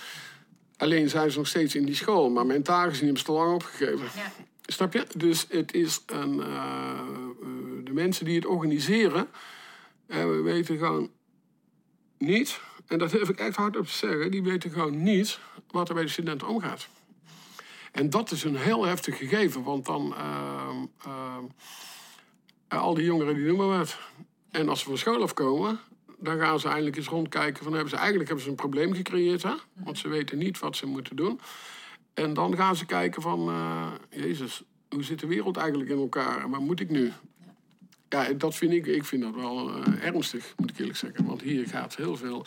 Alleen 0.80 1.08
zijn 1.08 1.30
ze 1.30 1.38
nog 1.38 1.46
steeds 1.46 1.74
in 1.74 1.84
die 1.84 1.94
school, 1.94 2.30
maar 2.30 2.46
mentaal 2.46 2.88
gezien 2.88 3.04
hebben 3.04 3.18
ze 3.18 3.24
te 3.24 3.32
lang 3.32 3.54
opgegeven. 3.54 4.06
Ja. 4.16 4.32
Snap 4.62 4.92
je? 4.92 5.06
Dus 5.16 5.46
het 5.48 5.74
is 5.74 6.02
een, 6.06 6.34
uh, 6.34 7.00
de 7.84 7.92
mensen 7.92 8.24
die 8.24 8.34
het 8.34 8.46
organiseren, 8.46 9.28
uh, 10.06 10.16
we 10.16 10.40
weten 10.42 10.78
gewoon 10.78 11.10
niet, 12.18 12.60
en 12.86 12.98
dat 12.98 13.12
heb 13.12 13.28
ik 13.28 13.38
echt 13.38 13.56
hard 13.56 13.76
op 13.76 13.86
te 13.86 13.92
zeggen, 13.92 14.30
die 14.30 14.42
weten 14.42 14.70
gewoon 14.70 15.02
niet 15.02 15.38
wat 15.70 15.88
er 15.88 15.94
bij 15.94 16.04
de 16.04 16.10
studenten 16.10 16.48
omgaat. 16.48 16.88
En 17.92 18.10
dat 18.10 18.30
is 18.30 18.44
een 18.44 18.56
heel 18.56 18.84
heftig 18.84 19.18
gegeven, 19.18 19.62
want 19.62 19.86
dan 19.86 20.14
uh, 21.06 21.38
al 22.68 22.94
die 22.94 23.04
jongeren 23.04 23.34
die 23.34 23.52
maar 23.52 23.78
wat. 23.78 23.98
En 24.50 24.68
als 24.68 24.80
ze 24.80 24.84
van 24.84 24.98
school 24.98 25.22
afkomen, 25.22 25.80
dan 26.20 26.38
gaan 26.38 26.60
ze 26.60 26.68
eindelijk 26.68 26.96
eens 26.96 27.08
rondkijken 27.08 27.62
van 27.64 27.72
hebben 27.72 27.90
ze 27.90 27.96
eigenlijk 27.96 28.26
hebben 28.26 28.44
ze 28.44 28.50
een 28.50 28.56
probleem 28.56 28.94
gecreëerd, 28.94 29.42
hè? 29.42 29.54
want 29.72 29.98
ze 29.98 30.08
weten 30.08 30.38
niet 30.38 30.58
wat 30.58 30.76
ze 30.76 30.86
moeten 30.86 31.16
doen. 31.16 31.40
En 32.14 32.34
dan 32.34 32.56
gaan 32.56 32.76
ze 32.76 32.86
kijken 32.86 33.22
van, 33.22 33.48
uh, 33.48 33.86
jezus, 34.10 34.62
hoe 34.88 35.04
zit 35.04 35.20
de 35.20 35.26
wereld 35.26 35.56
eigenlijk 35.56 35.90
in 35.90 35.98
elkaar 35.98 36.42
en 36.42 36.50
wat 36.50 36.60
moet 36.60 36.80
ik 36.80 36.90
nu? 36.90 37.12
Ja, 38.08 38.32
dat 38.32 38.54
vind 38.54 38.72
ik, 38.72 38.86
ik 38.86 39.04
vind 39.04 39.22
dat 39.22 39.34
wel 39.34 39.78
uh, 39.78 40.04
ernstig, 40.04 40.54
moet 40.56 40.70
ik 40.70 40.78
eerlijk 40.78 40.98
zeggen. 40.98 41.24
Want 41.24 41.42
hier 41.42 41.66
gaat 41.66 41.96
heel 41.96 42.16
veel 42.16 42.46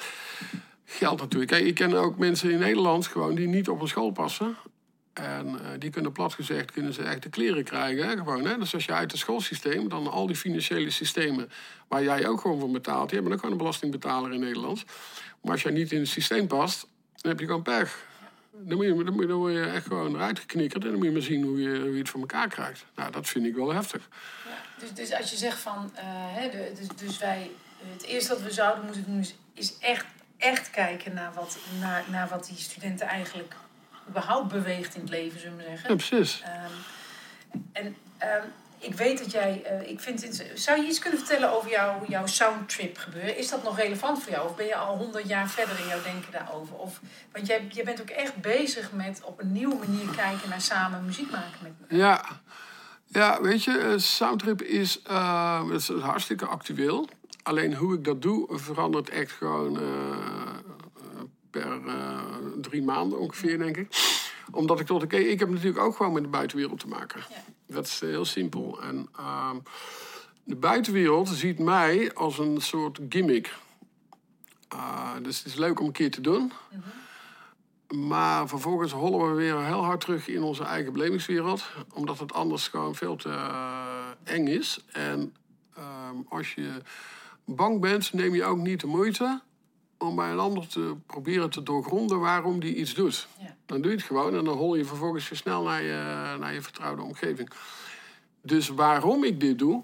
geld 0.86 1.20
natuurlijk. 1.20 1.52
Kijk, 1.52 1.66
ik 1.66 1.76
ken 1.76 1.94
ook 1.94 2.18
mensen 2.18 2.52
in 2.52 2.60
Nederland 2.60 3.08
gewoon 3.08 3.36
die 3.36 3.48
niet 3.48 3.70
op 3.70 3.82
een 3.82 3.88
school 3.88 4.12
passen. 4.12 4.56
En 5.14 5.48
uh, 5.48 5.68
die 5.80 5.90
kunnen 5.90 6.12
plat 6.12 6.34
gezegd 6.34 6.72
kunnen 6.72 6.94
ze 6.94 7.04
echt 7.04 7.24
de 7.24 7.30
kleren 7.30 7.64
krijgen. 7.64 8.08
Hè? 8.08 8.16
Gewoon, 8.18 8.46
hè? 8.46 8.58
Dus 8.58 8.74
als 8.74 8.86
je 8.86 8.94
uit 8.94 9.12
het 9.12 9.20
schoolsysteem, 9.20 9.90
dan 9.90 10.08
al 10.08 10.28
die 10.28 10.36
financiële 10.36 10.90
systemen 10.90 11.50
waar 11.88 12.04
jij 12.04 12.28
ook 12.28 12.42
gewoon 12.42 12.60
voor 12.60 12.72
betaalt. 12.72 13.10
Die 13.10 13.14
hebben 13.14 13.34
ook 13.34 13.40
gewoon 13.40 13.56
een 13.56 13.62
belastingbetaler 13.62 14.34
in 14.34 14.40
Nederland. 14.40 14.84
Maar 15.42 15.52
als 15.52 15.62
jij 15.62 15.72
niet 15.72 15.92
in 15.92 16.00
het 16.00 16.08
systeem 16.08 16.48
past, 16.48 16.88
dan 17.16 17.32
heb 17.32 17.40
je 17.40 17.46
gewoon 17.46 17.62
pech. 17.62 18.06
Dan, 18.52 18.78
moet 18.78 18.86
je, 18.86 19.04
dan, 19.04 19.28
dan 19.28 19.38
word 19.38 19.54
je 19.54 19.64
echt 19.64 19.88
gewoon 19.88 20.16
eruit 20.16 20.40
geknikkerd 20.40 20.84
en 20.84 20.90
dan 20.90 20.98
moet 20.98 21.08
je 21.08 21.14
maar 21.14 21.22
zien 21.22 21.44
hoe 21.44 21.62
je, 21.62 21.80
hoe 21.80 21.92
je 21.92 21.98
het 21.98 22.10
voor 22.10 22.20
elkaar 22.20 22.48
krijgt. 22.48 22.86
Nou, 22.96 23.12
dat 23.12 23.28
vind 23.28 23.46
ik 23.46 23.56
wel 23.56 23.74
heftig. 23.74 24.10
Dus, 24.80 24.94
dus 24.94 25.14
als 25.14 25.30
je 25.30 25.38
zegt 25.38 25.60
van, 25.60 25.92
uh, 25.94 26.00
hè, 26.06 26.50
dus, 26.74 26.88
dus 26.88 27.18
wij 27.18 27.52
Het 27.92 28.04
eerste 28.04 28.34
wat 28.34 28.42
we 28.42 28.52
zouden 28.52 28.86
moeten 28.86 29.06
doen 29.06 29.20
is, 29.20 29.36
is 29.54 29.78
echt, 29.80 30.06
echt 30.38 30.70
kijken 30.70 31.14
naar 31.14 31.34
wat, 31.34 31.58
naar, 31.80 32.04
naar 32.12 32.28
wat 32.28 32.46
die 32.46 32.58
studenten 32.58 33.08
eigenlijk 33.08 33.56
überhaupt 34.10 34.52
beweegt 34.52 34.96
in 34.96 35.02
het 35.02 35.10
leven, 35.10 35.40
zullen 35.40 35.58
we 35.58 35.64
zeggen. 35.64 35.90
Ja, 35.90 35.96
precies. 35.96 36.42
Ehm, 36.46 36.72
en 37.72 37.96
ehm, 38.18 38.46
ik 38.84 38.96
weet 38.96 39.18
dat 39.18 39.32
jij, 39.32 39.64
eh, 39.64 39.90
ik 39.90 40.00
vind 40.00 40.24
het, 40.24 40.52
zou 40.54 40.82
je 40.82 40.88
iets 40.88 41.00
kunnen 41.00 41.20
vertellen 41.20 41.52
over 41.52 41.70
jouw, 41.70 42.02
jouw 42.08 42.26
soundtrip 42.26 42.98
gebeuren? 42.98 43.38
Is 43.38 43.50
dat 43.50 43.64
nog 43.64 43.78
relevant 43.78 44.24
voor 44.24 44.32
jou? 44.32 44.50
Of 44.50 44.56
ben 44.56 44.66
je 44.66 44.76
al 44.76 44.98
honderd 44.98 45.28
jaar 45.28 45.50
verder 45.50 45.80
in 45.80 45.88
jouw 45.88 46.02
denken 46.04 46.32
daarover? 46.32 46.76
Of, 46.76 47.00
want 47.32 47.48
jij, 47.48 47.68
jij 47.70 47.84
bent 47.84 48.02
ook 48.02 48.10
echt 48.10 48.42
bezig 48.42 48.92
met 48.92 49.22
op 49.24 49.40
een 49.40 49.52
nieuwe 49.52 49.76
manier 49.76 50.16
kijken 50.16 50.50
naar 50.50 50.62
samen 50.62 51.06
muziek 51.06 51.32
maken 51.32 51.60
met 51.62 51.72
Ja, 51.90 52.26
ja 53.08 53.42
weet 53.42 53.64
je, 53.64 53.78
eh, 53.78 53.98
soundtrip 53.98 54.62
is, 54.62 55.02
uh, 55.12 55.64
is 55.72 55.88
hartstikke 55.88 56.46
actueel. 56.46 57.10
Alleen 57.44 57.76
hoe 57.76 57.96
ik 57.96 58.04
dat 58.04 58.22
doe 58.22 58.60
verandert 58.60 59.10
echt 59.10 59.32
gewoon 59.32 59.80
per 61.52 61.82
drie 62.64 62.84
maanden 62.84 63.20
ongeveer, 63.20 63.58
denk 63.58 63.78
ik 63.78 63.88
omdat 64.52 64.80
ik 64.80 64.86
tot 64.86 65.04
ik, 65.04 65.14
ik 65.14 65.40
heb 65.40 65.50
natuurlijk 65.50 65.84
ook 65.84 65.96
gewoon 65.96 66.14
met 66.14 66.24
de 66.24 66.30
buitenwereld 66.30 66.80
te 66.80 66.88
maken. 66.88 67.24
Ja. 67.30 67.74
Dat 67.74 67.86
is 67.86 68.00
heel 68.00 68.26
simpel. 68.26 68.82
En 68.82 69.08
ehm, 69.18 69.58
de 70.44 70.56
buitenwereld 70.56 71.30
ziet 71.30 71.60
mij 71.60 72.14
als 72.14 72.40
een 72.40 72.62
soort 72.62 73.00
gimmick. 73.10 73.56
Uh, 74.74 75.12
dus 75.22 75.38
het 75.38 75.48
is 75.48 75.56
leuk 75.56 75.80
om 75.80 75.86
een 75.86 75.92
keer 75.92 76.12
te 76.12 76.22
doen. 76.22 76.52
Mhm. 76.72 78.08
Maar 78.08 78.48
vervolgens 78.48 78.92
hollen 78.92 79.30
we 79.30 79.36
weer 79.36 79.66
heel 79.66 79.84
hard 79.84 80.02
terug 80.02 80.28
in 80.28 80.44
onze 80.44 80.64
eigen 80.64 80.94
belevingswereld. 80.94 81.64
Omdat 81.94 82.20
het 82.20 82.34
anders 82.34 82.68
gewoon 82.68 82.96
veel 82.96 83.16
te 83.16 83.30
uh, 83.30 84.06
eng 84.24 84.48
is. 84.48 84.86
En 84.92 85.36
ehm, 85.76 86.16
als 86.30 86.54
je 86.54 86.82
bang 87.46 87.82
bent, 87.82 88.14
neem 88.14 88.36
je 88.36 88.44
ook 88.44 88.58
niet 88.58 88.80
de 88.80 88.88
moeite 88.88 89.42
om 89.98 90.16
bij 90.16 90.32
een 90.32 90.40
ander 90.40 90.68
te 90.68 90.96
proberen 91.06 91.50
te 91.50 91.64
doorgronden 91.64 92.20
waarom 92.20 92.60
die 92.60 92.76
iets 92.76 92.94
doet. 92.94 93.28
Ja. 93.40 93.56
Dan 93.66 93.82
doe 93.82 93.92
je 93.92 93.98
het 93.98 94.06
gewoon 94.06 94.36
en 94.36 94.44
dan 94.44 94.58
hol 94.58 94.76
je 94.76 94.86
vervolgens 94.86 95.30
weer 95.30 95.38
snel 95.38 95.64
naar 95.64 95.82
je, 95.82 96.36
naar 96.40 96.54
je 96.54 96.62
vertrouwde 96.62 97.02
omgeving. 97.02 97.50
Dus 98.42 98.68
waarom 98.68 99.24
ik 99.24 99.40
dit 99.40 99.60
doe, 99.60 99.84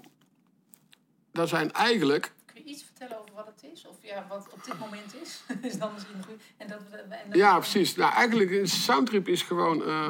dat 1.32 1.48
zijn 1.48 1.72
eigenlijk. 1.72 2.32
Kun 2.44 2.62
je 2.64 2.70
iets 2.70 2.82
vertellen 2.82 3.18
over 3.20 3.34
wat 3.34 3.46
het 3.46 3.70
is? 3.72 3.86
Of 3.86 3.96
ja, 4.00 4.26
wat 4.28 4.48
op 4.52 4.64
dit 4.64 4.78
moment 4.78 5.14
is? 5.22 5.42
is 5.70 5.78
dan 5.78 5.92
misschien 5.92 6.24
goed. 6.24 6.42
En 6.56 6.68
dat, 6.68 6.80
en 7.08 7.32
ja, 7.32 7.58
precies. 7.58 7.96
Nou, 7.96 8.12
eigenlijk, 8.12 8.50
een 8.50 8.68
soundtrip 8.68 9.28
is 9.28 9.42
gewoon 9.42 9.82
uh, 9.82 10.08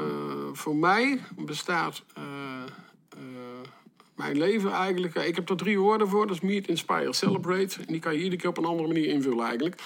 voor 0.53 0.77
mij 0.77 1.21
bestaat. 1.37 2.03
Uh, 2.19 2.63
mijn 4.21 4.39
leven 4.39 4.73
eigenlijk. 4.73 5.15
Ik 5.15 5.37
heb 5.37 5.51
er 5.51 5.57
drie 5.57 5.79
woorden 5.79 6.09
voor. 6.09 6.27
Dat 6.27 6.37
is 6.37 6.43
meet, 6.43 6.69
inspire, 6.69 7.13
celebrate. 7.13 7.81
En 7.81 7.87
die 7.87 8.01
kan 8.01 8.13
je 8.13 8.19
iedere 8.19 8.37
keer 8.37 8.51
op 8.51 8.59
een 8.59 8.65
andere 8.65 8.89
manier 8.89 9.07
invullen 9.07 9.45
eigenlijk. 9.45 9.83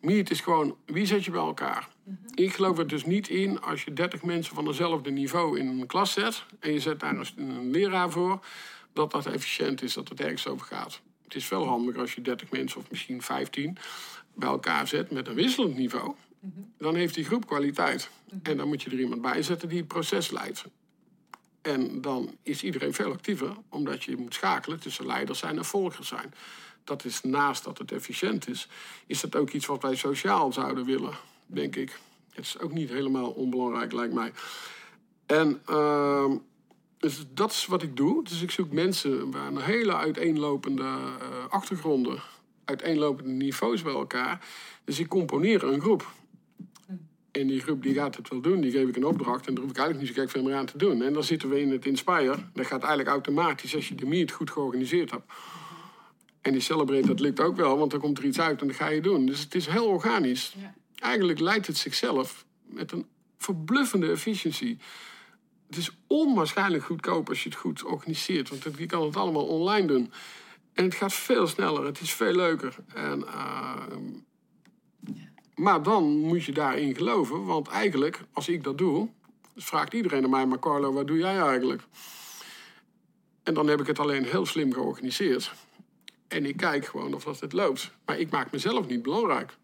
Meet 0.00 0.30
is 0.30 0.40
gewoon, 0.40 0.76
wie 0.86 1.06
zet 1.06 1.24
je 1.24 1.30
bij 1.30 1.40
elkaar? 1.40 1.88
Ik 2.34 2.52
geloof 2.52 2.78
er 2.78 2.86
dus 2.86 3.04
niet 3.04 3.28
in 3.28 3.60
als 3.60 3.84
je 3.84 3.92
30 3.92 4.22
mensen 4.22 4.54
van 4.54 4.64
dezelfde 4.64 5.10
niveau 5.10 5.58
in 5.58 5.66
een 5.66 5.86
klas 5.86 6.12
zet... 6.12 6.44
en 6.60 6.72
je 6.72 6.80
zet 6.80 7.00
daar 7.00 7.32
een 7.36 7.70
leraar 7.70 8.10
voor, 8.10 8.38
dat 8.92 9.10
dat 9.10 9.26
efficiënt 9.26 9.82
is, 9.82 9.94
dat 9.94 10.08
het 10.08 10.20
ergens 10.20 10.46
over 10.46 10.66
gaat. 10.66 11.00
Het 11.24 11.34
is 11.34 11.44
veel 11.44 11.66
handiger 11.66 12.00
als 12.00 12.14
je 12.14 12.20
30 12.20 12.50
mensen 12.50 12.80
of 12.80 12.90
misschien 12.90 13.22
15 13.22 13.76
bij 14.34 14.48
elkaar 14.48 14.88
zet 14.88 15.10
met 15.10 15.28
een 15.28 15.34
wisselend 15.34 15.76
niveau. 15.76 16.14
Dan 16.78 16.94
heeft 16.94 17.14
die 17.14 17.24
groep 17.24 17.46
kwaliteit. 17.46 18.10
En 18.42 18.56
dan 18.56 18.68
moet 18.68 18.82
je 18.82 18.90
er 18.90 19.00
iemand 19.00 19.22
bij 19.22 19.42
zetten 19.42 19.68
die 19.68 19.78
het 19.78 19.88
proces 19.88 20.30
leidt. 20.30 20.64
En 21.62 22.00
dan 22.00 22.36
is 22.42 22.62
iedereen 22.62 22.94
veel 22.94 23.12
actiever, 23.12 23.56
omdat 23.68 24.04
je 24.04 24.16
moet 24.16 24.34
schakelen 24.34 24.80
tussen 24.80 25.06
leiders 25.06 25.38
zijn 25.38 25.56
en 25.56 25.64
volgers 25.64 26.08
zijn. 26.08 26.34
Dat 26.84 27.04
is 27.04 27.20
naast 27.22 27.64
dat 27.64 27.78
het 27.78 27.92
efficiënt 27.92 28.48
is, 28.48 28.68
is 29.06 29.20
dat 29.20 29.36
ook 29.36 29.50
iets 29.50 29.66
wat 29.66 29.82
wij 29.82 29.96
sociaal 29.96 30.52
zouden 30.52 30.84
willen, 30.84 31.14
denk 31.46 31.76
ik. 31.76 32.00
Het 32.32 32.44
is 32.44 32.58
ook 32.58 32.72
niet 32.72 32.88
helemaal 32.88 33.30
onbelangrijk, 33.30 33.92
lijkt 33.92 34.14
mij. 34.14 34.32
En 35.26 35.62
uh, 35.70 36.30
dus 36.98 37.24
dat 37.34 37.50
is 37.50 37.66
wat 37.66 37.82
ik 37.82 37.96
doe. 37.96 38.24
Dus 38.24 38.42
ik 38.42 38.50
zoek 38.50 38.72
mensen 38.72 39.30
waar 39.30 39.46
een 39.46 39.60
hele 39.60 39.96
uiteenlopende 39.96 40.82
uh, 40.82 40.98
achtergronden, 41.48 42.22
uiteenlopende 42.64 43.30
niveaus 43.30 43.82
bij 43.82 43.92
elkaar. 43.92 44.46
Dus 44.84 44.98
ik 44.98 45.08
componeer 45.08 45.64
een 45.64 45.80
groep. 45.80 46.12
En 47.32 47.46
die 47.46 47.60
groep 47.60 47.82
die 47.82 47.94
gaat 47.94 48.16
het 48.16 48.28
wel 48.28 48.40
doen, 48.40 48.60
die 48.60 48.70
geef 48.70 48.88
ik 48.88 48.96
een 48.96 49.04
opdracht 49.04 49.46
en 49.46 49.54
daar 49.54 49.62
hoef 49.62 49.72
ik 49.72 49.78
eigenlijk 49.78 50.06
niet 50.06 50.16
zo 50.16 50.22
gek 50.22 50.30
veel 50.30 50.42
meer 50.42 50.54
aan 50.54 50.66
te 50.66 50.78
doen. 50.78 51.02
En 51.02 51.12
dan 51.12 51.24
zitten 51.24 51.48
we 51.48 51.60
in 51.60 51.70
het 51.70 51.86
Inspire. 51.86 52.36
Dat 52.52 52.66
gaat 52.66 52.80
eigenlijk 52.80 53.08
automatisch 53.08 53.74
als 53.74 53.88
je 53.88 53.94
de 53.94 54.06
meet 54.06 54.30
goed 54.30 54.50
georganiseerd 54.50 55.10
hebt. 55.10 55.32
En 56.40 56.52
die 56.52 56.60
Celebrate, 56.60 57.06
dat 57.06 57.20
lukt 57.20 57.40
ook 57.40 57.56
wel, 57.56 57.78
want 57.78 57.90
dan 57.90 58.00
komt 58.00 58.18
er 58.18 58.24
iets 58.24 58.40
uit 58.40 58.60
en 58.60 58.66
dat 58.66 58.76
ga 58.76 58.88
je 58.88 59.00
doen. 59.00 59.26
Dus 59.26 59.40
het 59.40 59.54
is 59.54 59.66
heel 59.66 59.86
organisch. 59.86 60.54
Ja. 60.60 60.74
Eigenlijk 60.94 61.40
leidt 61.40 61.66
het 61.66 61.76
zichzelf 61.76 62.44
met 62.64 62.92
een 62.92 63.06
verbluffende 63.38 64.10
efficiëntie. 64.10 64.78
Het 65.66 65.76
is 65.76 65.90
onwaarschijnlijk 66.06 66.84
goedkoop 66.84 67.28
als 67.28 67.42
je 67.42 67.48
het 67.48 67.58
goed 67.58 67.84
organiseert, 67.84 68.48
want 68.48 68.78
je 68.78 68.86
kan 68.86 69.04
het 69.04 69.16
allemaal 69.16 69.46
online 69.46 69.86
doen. 69.86 70.12
En 70.72 70.84
het 70.84 70.94
gaat 70.94 71.12
veel 71.12 71.46
sneller, 71.46 71.84
het 71.84 72.00
is 72.00 72.12
veel 72.12 72.34
leuker. 72.34 72.76
En 72.94 73.18
uh, 73.18 73.76
maar 75.54 75.82
dan 75.82 76.18
moet 76.18 76.44
je 76.44 76.52
daarin 76.52 76.94
geloven, 76.94 77.44
want 77.44 77.68
eigenlijk, 77.68 78.20
als 78.32 78.48
ik 78.48 78.64
dat 78.64 78.78
doe, 78.78 79.08
vraagt 79.56 79.94
iedereen 79.94 80.24
aan 80.24 80.30
mij, 80.30 80.46
maar 80.46 80.58
Carlo, 80.58 80.92
wat 80.92 81.06
doe 81.06 81.18
jij 81.18 81.38
eigenlijk? 81.38 81.82
En 83.42 83.54
dan 83.54 83.68
heb 83.68 83.80
ik 83.80 83.86
het 83.86 83.98
alleen 83.98 84.24
heel 84.24 84.46
slim 84.46 84.72
georganiseerd. 84.72 85.52
En 86.28 86.46
ik 86.46 86.56
kijk 86.56 86.86
gewoon 86.86 87.14
of 87.14 87.24
dat 87.24 87.40
het 87.40 87.52
loopt. 87.52 87.90
Maar 88.04 88.18
ik 88.18 88.30
maak 88.30 88.52
mezelf 88.52 88.86
niet 88.86 89.02
belangrijk. 89.02 89.56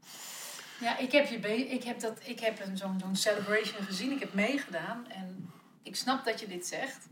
Ja, 0.80 0.98
ik 0.98 1.12
heb, 1.12 1.26
je 1.26 1.68
ik 1.68 1.84
heb, 1.84 2.00
dat, 2.00 2.20
ik 2.24 2.40
heb 2.40 2.62
zo'n 2.74 2.98
zo'n 2.98 3.16
celebration 3.16 3.82
gezien. 3.82 4.12
Ik 4.12 4.20
heb 4.20 4.34
meegedaan. 4.34 5.06
En 5.08 5.50
ik 5.82 5.96
snap 5.96 6.24
dat 6.24 6.40
je 6.40 6.46
dit 6.46 6.66
zegt. 6.66 7.06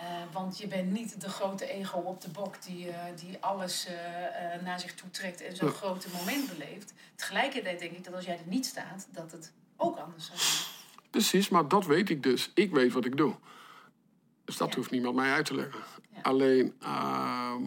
Uh, 0.00 0.32
want 0.32 0.58
je 0.58 0.66
bent 0.66 0.90
niet 0.92 1.20
de 1.20 1.28
grote 1.28 1.66
ego 1.66 1.98
op 1.98 2.20
de 2.20 2.28
bok 2.28 2.62
die, 2.62 2.86
uh, 2.86 2.94
die 3.16 3.36
alles 3.40 3.86
uh, 3.88 4.62
naar 4.62 4.80
zich 4.80 4.94
toe 4.94 5.10
trekt 5.10 5.40
en 5.40 5.56
zo'n 5.56 5.70
grote 5.70 6.08
moment 6.16 6.48
beleeft. 6.48 6.92
Tegelijkertijd 7.14 7.78
denk 7.78 7.92
ik 7.92 8.04
dat 8.04 8.14
als 8.14 8.24
jij 8.24 8.34
er 8.34 8.46
niet 8.46 8.66
staat, 8.66 9.08
dat 9.10 9.32
het 9.32 9.52
ook 9.76 9.98
anders 9.98 10.26
zou 10.26 10.38
zijn. 10.38 10.64
Precies, 11.10 11.48
maar 11.48 11.68
dat 11.68 11.86
weet 11.86 12.10
ik 12.10 12.22
dus. 12.22 12.50
Ik 12.54 12.70
weet 12.72 12.92
wat 12.92 13.04
ik 13.04 13.16
doe. 13.16 13.34
Dus 14.44 14.56
dat 14.56 14.74
hoeft 14.74 14.90
niemand 14.90 15.14
mij 15.14 15.32
uit 15.32 15.46
te 15.46 15.54
leggen. 15.54 15.80
Ja. 16.14 16.20
Alleen, 16.22 16.74
ehm, 16.80 17.62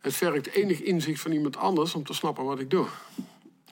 het 0.00 0.14
vergt 0.14 0.46
enig 0.46 0.80
inzicht 0.80 1.20
van 1.20 1.32
iemand 1.32 1.56
anders 1.56 1.94
om 1.94 2.04
te 2.04 2.14
snappen 2.14 2.44
wat 2.44 2.60
ik 2.60 2.70
doe. 2.70 2.86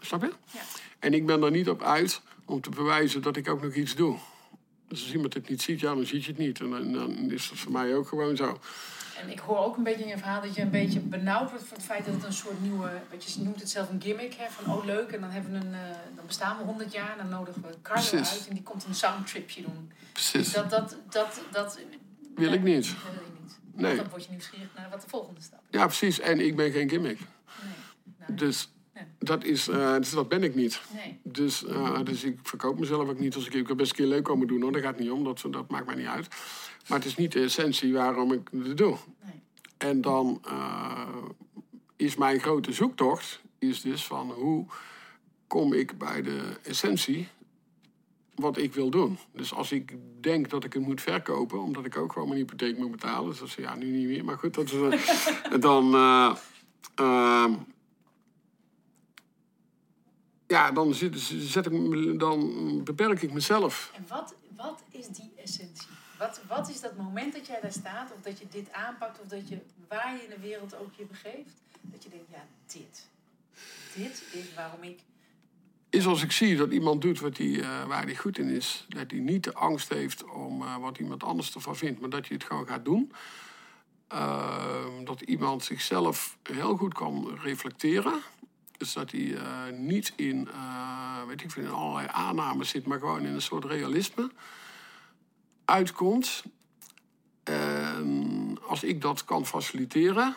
Snap 0.01 0.23
je? 0.23 0.33
Ja. 0.51 0.61
En 0.99 1.15
ik 1.15 1.27
ben 1.27 1.43
er 1.43 1.51
niet 1.51 1.69
op 1.69 1.83
uit 1.83 2.21
om 2.45 2.61
te 2.61 2.71
bewijzen 2.71 3.23
dat 3.23 3.37
ik 3.37 3.49
ook 3.49 3.63
nog 3.63 3.75
iets 3.75 3.95
doe. 3.95 4.19
Dus 4.89 5.03
als 5.03 5.13
iemand 5.13 5.35
het 5.35 5.49
niet 5.49 5.63
ziet, 5.63 5.81
ja, 5.81 5.95
dan 5.95 6.07
ziet 6.07 6.25
je 6.25 6.31
het 6.31 6.41
niet. 6.41 6.61
En 6.61 6.71
dan, 6.71 6.93
dan 6.93 7.31
is 7.31 7.49
dat 7.49 7.59
voor 7.59 7.73
mij 7.73 7.95
ook 7.95 8.09
gewoon 8.09 8.37
zo. 8.37 8.61
En 9.21 9.31
ik 9.31 9.39
hoor 9.39 9.59
ook 9.59 9.77
een 9.77 9.83
beetje 9.83 10.03
in 10.03 10.09
je 10.09 10.19
verhaal 10.19 10.41
dat 10.43 10.55
je 10.55 10.63
een 10.63 10.71
beetje 10.71 11.01
benauwd 11.01 11.51
wordt 11.51 11.65
voor 11.65 11.77
het 11.77 11.87
feit 11.87 12.05
dat 12.05 12.15
het 12.15 12.25
een 12.25 12.33
soort 12.33 12.63
nieuwe, 12.63 12.91
wat 13.11 13.33
je 13.33 13.43
noemt 13.43 13.61
het 13.61 13.71
zelf 13.71 13.91
een 13.91 14.03
gimmick, 14.03 14.35
hè, 14.35 14.45
van 14.51 14.75
oh 14.75 14.85
leuk, 14.85 15.11
en 15.11 15.21
dan, 15.21 15.31
hebben 15.31 15.53
we 15.53 15.59
een, 15.59 15.73
uh, 15.73 15.81
dan 16.17 16.27
bestaan 16.27 16.59
we 16.59 16.65
100 16.65 16.93
jaar 16.93 17.11
en 17.11 17.19
dan 17.19 17.29
nodigen 17.29 17.63
we 17.63 17.69
Carlo 17.83 18.09
Precies. 18.09 18.31
uit 18.33 18.49
en 18.49 18.55
die 18.55 18.63
komt 18.63 18.85
een 18.85 18.95
soundtripje 18.95 19.63
doen. 19.63 19.93
Precies. 20.13 20.53
Dat, 20.53 20.71
dat, 20.71 20.97
dat, 21.11 21.41
dat, 21.51 21.79
wil 22.35 22.53
ik 22.53 22.63
niet. 22.63 22.85
Dat 22.85 23.13
wil 23.13 23.23
je 23.23 23.43
niet. 23.43 23.59
Nee. 23.73 23.97
Dan 23.97 24.09
word 24.09 24.25
je 24.25 24.31
nieuwsgierig 24.31 24.69
naar 24.77 24.91
wat 24.91 25.03
de 25.03 25.09
volgende 25.09 25.41
stap 25.41 25.61
is. 25.71 25.79
Ja, 25.79 25.87
precies. 25.87 26.21
En 26.21 26.41
ik 26.41 26.57
ben 26.57 26.73
geen 26.73 26.89
gimmick. 26.89 27.19
Nee. 27.19 27.73
Nou, 28.19 28.35
dus 28.35 28.69
dat, 29.19 29.45
is, 29.45 29.69
uh, 29.69 29.97
dus 29.97 30.11
dat 30.11 30.29
ben 30.29 30.43
ik 30.43 30.55
niet. 30.55 30.81
Nee. 30.95 31.19
Dus, 31.23 31.65
uh, 31.65 32.05
dus 32.05 32.25
ik 32.25 32.39
verkoop 32.43 32.79
mezelf 32.79 33.09
ook 33.09 33.19
niet 33.19 33.35
als 33.35 33.47
ik, 33.47 33.55
ik 33.55 33.77
best 33.77 33.91
een 33.91 33.97
keer 33.97 34.07
leuk 34.07 34.25
komen 34.25 34.47
doen 34.47 34.63
hoor. 34.63 34.73
Dat 34.73 34.83
gaat 34.83 34.99
niet 34.99 35.11
om, 35.11 35.25
dat, 35.25 35.45
dat 35.51 35.71
maakt 35.71 35.87
mij 35.87 35.95
niet 35.95 36.07
uit. 36.07 36.29
Maar 36.89 36.99
het 36.99 37.07
is 37.07 37.17
niet 37.17 37.33
de 37.33 37.41
essentie 37.41 37.93
waarom 37.93 38.33
ik 38.33 38.49
het 38.53 38.77
doe. 38.77 38.97
Nee. 39.25 39.43
En 39.77 40.01
dan 40.01 40.43
uh, 40.49 41.09
is 41.97 42.17
mijn 42.17 42.41
grote 42.41 42.73
zoektocht 42.73 43.41
is 43.59 43.81
dus 43.81 44.05
van 44.05 44.31
hoe 44.31 44.67
kom 45.47 45.73
ik 45.73 45.99
bij 45.99 46.23
de 46.23 46.41
essentie 46.63 47.29
wat 48.35 48.57
ik 48.57 48.75
wil 48.75 48.91
doen. 48.91 49.19
Dus 49.33 49.55
als 49.55 49.73
ik 49.73 49.95
denk 50.21 50.51
dat 50.51 50.65
ik 50.65 50.73
het 50.73 50.83
moet 50.83 51.01
verkopen, 51.01 51.63
omdat 51.63 51.85
ik 51.85 51.97
ook 51.97 52.13
gewoon 52.13 52.29
mijn 52.29 52.41
hypotheek 52.41 52.79
moet 52.79 52.91
betalen, 52.91 53.31
dus 53.31 53.39
dat 53.39 53.49
is 53.49 53.55
ja 53.55 53.75
nu 53.75 53.91
niet 53.91 54.07
meer, 54.07 54.25
maar 54.25 54.39
goed, 54.39 54.55
dat 54.55 54.73
is, 54.73 55.01
dan 55.61 55.95
ja, 60.47 60.71
dan, 60.71 60.95
zet, 60.95 61.19
zet 61.39 61.67
ik, 61.67 62.19
dan 62.19 62.85
beperk 62.85 63.23
ik 63.23 63.33
mezelf. 63.33 63.93
En 63.95 64.05
wat, 64.09 64.35
wat 64.57 64.83
is 64.91 65.07
die 65.07 65.33
essentie? 65.43 65.89
Wat, 66.19 66.41
wat 66.49 66.69
is 66.69 66.81
dat 66.81 66.97
moment 66.97 67.33
dat 67.33 67.47
jij 67.47 67.61
daar 67.61 67.73
staat, 67.73 68.13
of 68.13 68.23
dat 68.23 68.39
je 68.39 68.47
dit 68.51 68.73
aanpakt, 68.73 69.21
of 69.21 69.29
dat 69.29 69.49
je 69.49 69.59
waar 69.89 70.15
je 70.15 70.23
in 70.23 70.31
de 70.31 70.41
wereld 70.41 70.77
ook 70.77 70.95
je 70.97 71.05
begeeft, 71.05 71.63
dat 71.81 72.03
je 72.03 72.09
denkt, 72.09 72.31
ja, 72.31 72.45
dit. 72.67 73.07
Dit 73.95 74.23
is 74.33 74.55
waarom 74.55 74.83
ik. 74.83 74.99
Is 75.91 76.07
als 76.07 76.23
ik 76.23 76.33
zie 76.33 76.57
dat 76.57 76.73
iemand 76.73 77.03
doet 77.03 77.21
wat 77.21 77.37
die, 77.37 77.57
uh, 77.57 77.87
waar 77.87 78.05
hij 78.05 78.17
goed 78.17 78.39
in 78.39 78.49
is, 78.49 78.85
dat 78.89 79.11
hij 79.11 79.21
niet 79.21 79.45
de 79.45 79.55
angst 79.55 79.89
heeft 79.89 80.25
om 80.25 80.63
uh, 80.63 80.77
wat 80.77 80.99
iemand 80.99 81.23
anders 81.23 81.55
ervan 81.55 81.77
vindt, 81.77 82.01
maar 82.01 82.11
dat 82.11 82.27
je 82.27 82.35
het 82.35 82.45
gewoon 82.45 82.67
gaat 82.67 82.85
doen. 82.85 83.13
Ehm, 84.09 85.05
dat 85.05 85.21
iemand 85.21 85.65
zichzelf 85.65 86.39
heel 86.43 86.77
goed 86.77 86.95
kan 86.95 87.39
reflecteren. 87.43 88.21
Dus 88.77 88.93
dat 88.93 89.11
hij 89.11 89.35
eh, 89.35 89.73
niet 89.73 90.13
in, 90.17 90.49
uh, 90.51 91.25
weet 91.27 91.43
ik 91.43 91.51
veel, 91.51 91.63
in 91.63 91.71
allerlei 91.71 92.09
aannames 92.11 92.69
zit, 92.69 92.87
maar 92.87 92.99
gewoon 92.99 93.27
in 93.27 93.35
een 93.35 93.43
soort 93.43 93.65
realisme 93.65 94.31
uitkomt. 95.65 96.43
En 97.43 98.59
als 98.67 98.83
ik 98.83 99.01
dat 99.01 99.25
kan 99.25 99.47
faciliteren, 99.47 100.35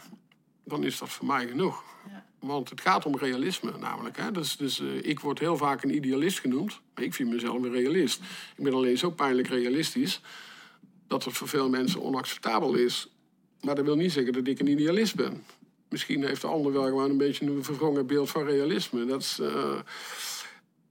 dan 0.64 0.84
is 0.84 0.98
dat 0.98 1.10
voor 1.10 1.26
mij 1.26 1.48
genoeg. 1.48 1.84
Ja. 2.08 2.26
Want 2.40 2.70
het 2.70 2.82
gaat 2.82 3.06
om 3.06 3.18
realisme 3.18 3.78
namelijk. 3.78 4.18
Hè? 4.18 4.32
Dus, 4.32 4.58
dus 4.58 4.80
uh, 4.80 5.04
ik 5.04 5.20
word 5.20 5.40
heel 5.40 5.58
vaak 5.58 5.84
een 5.84 5.96
idealist 5.96 6.40
genoemd. 6.40 6.80
Maar 6.96 7.04
ik 7.04 7.14
vind 7.14 7.30
mezelf 7.30 7.64
een 7.64 7.72
realist. 7.72 8.22
Ik 8.58 8.64
ben 8.64 8.74
alleen 8.74 8.98
zo 8.98 9.10
pijnlijk 9.10 9.48
realistisch... 9.48 10.22
dat 11.08 11.24
het 11.24 11.34
voor 11.34 11.48
veel 11.48 11.70
mensen 11.70 12.02
onacceptabel 12.02 12.74
is. 12.74 13.08
Maar 13.62 13.76
dat 13.76 13.86
wil 13.86 13.96
niet 13.96 14.12
zeggen 14.12 14.34
dat 14.34 14.48
ik 14.48 14.60
een 14.60 14.68
idealist 14.68 15.16
ben. 15.16 15.44
Misschien 15.90 16.26
heeft 16.26 16.42
de 16.42 16.48
ander 16.48 16.72
wel 16.72 16.84
gewoon 16.84 17.10
een 17.10 17.18
beetje 17.18 17.46
een 17.46 17.64
verwrongen 17.64 18.08
beeld 18.08 18.30
van 18.30 18.46
realisme. 18.46 19.06
Dat 19.06 19.22
is, 19.22 19.40
uh, 19.42 19.80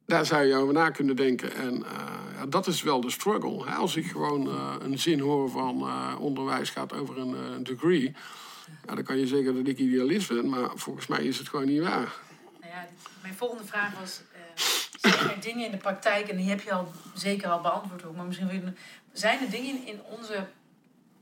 daar 0.06 0.26
zou 0.26 0.44
je 0.44 0.54
over 0.54 0.74
na 0.74 0.90
kunnen 0.90 1.16
denken. 1.16 1.54
En 1.54 1.74
uh, 1.74 1.90
ja, 2.34 2.46
dat 2.46 2.66
is 2.66 2.82
wel 2.82 3.00
de 3.00 3.10
struggle. 3.10 3.64
Als 3.64 3.96
ik 3.96 4.06
gewoon 4.06 4.46
uh, 4.46 4.74
een 4.80 4.98
zin 4.98 5.20
hoor 5.20 5.50
van 5.50 5.90
onderwijs 6.18 6.70
gaat 6.70 6.92
over 6.92 7.18
een 7.18 7.62
degree... 7.62 8.14
Ja, 8.86 8.94
dan 8.94 9.04
kan 9.04 9.18
je 9.18 9.26
zeggen 9.26 9.54
dat 9.54 9.66
ik 9.66 9.78
idealist 9.78 10.28
ben, 10.28 10.48
maar 10.48 10.70
volgens 10.74 11.06
mij 11.06 11.24
is 11.24 11.38
het 11.38 11.48
gewoon 11.48 11.66
niet 11.66 11.82
waar. 11.82 12.12
Nou 12.60 12.72
ja, 12.72 12.88
mijn 13.22 13.34
volgende 13.34 13.64
vraag 13.64 13.98
was: 13.98 14.20
zijn 15.00 15.30
er 15.30 15.40
dingen 15.40 15.64
in 15.64 15.70
de 15.70 15.76
praktijk, 15.76 16.28
en 16.28 16.36
die 16.36 16.48
heb 16.48 16.60
je 16.60 16.72
al 16.72 16.92
zeker 17.14 17.48
al 17.48 17.60
beantwoord 17.60 18.16
maar 18.16 18.26
misschien 18.26 18.76
zijn 19.12 19.40
er 19.40 19.50
dingen 19.50 19.86
in 19.86 20.00
onze 20.02 20.46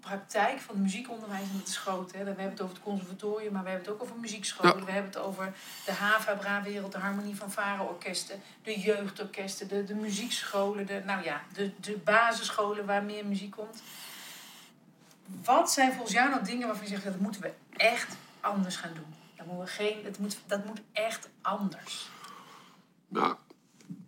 praktijk 0.09 0.61
van 0.61 0.75
het 0.75 0.85
muziekonderwijs, 0.85 1.43
en 1.43 1.73
groot. 1.73 2.13
Hè? 2.13 2.19
We 2.19 2.27
hebben 2.27 2.51
het 2.51 2.61
over 2.61 2.75
het 2.75 2.85
conservatorium, 2.85 3.53
maar 3.53 3.63
we 3.63 3.69
hebben 3.69 3.87
het 3.87 3.95
ook 3.95 4.03
over 4.03 4.17
muziekscholen. 4.21 4.85
We 4.85 4.91
hebben 4.91 5.13
het 5.13 5.21
over 5.21 5.53
de 5.85 5.93
HAVA-Bra-wereld, 5.93 6.93
de 6.93 6.99
Harmonie 6.99 7.37
van 7.37 7.51
Varen-orkesten, 7.51 8.41
de 8.63 8.81
jeugdorkesten, 8.81 9.69
de, 9.69 9.85
de 9.85 9.95
muziekscholen, 9.95 10.87
de, 10.87 11.03
nou 11.07 11.25
ja, 11.25 11.43
de, 11.53 11.71
de 11.81 11.97
basisscholen 12.05 12.87
waar 12.87 13.03
meer 13.03 13.27
muziek 13.27 13.51
komt. 13.51 13.83
Wat 15.45 15.73
zijn 15.73 15.93
volgens 15.93 16.13
jou 16.13 16.31
nou 16.31 16.45
dingen 16.45 16.67
waarvan 16.67 16.85
je 16.85 16.91
zegt 16.91 17.05
dat 17.05 17.19
moeten 17.19 17.41
we 17.41 17.53
echt 17.77 18.17
anders 18.41 18.77
gaan 18.77 18.95
doen? 18.95 19.15
Dat, 19.37 19.47
moeten 19.47 19.65
we 19.65 19.71
geen, 19.71 20.03
dat, 20.05 20.19
moet, 20.19 20.39
dat 20.47 20.65
moet 20.65 20.81
echt 20.93 21.29
anders. 21.41 22.09
Nou, 23.09 23.37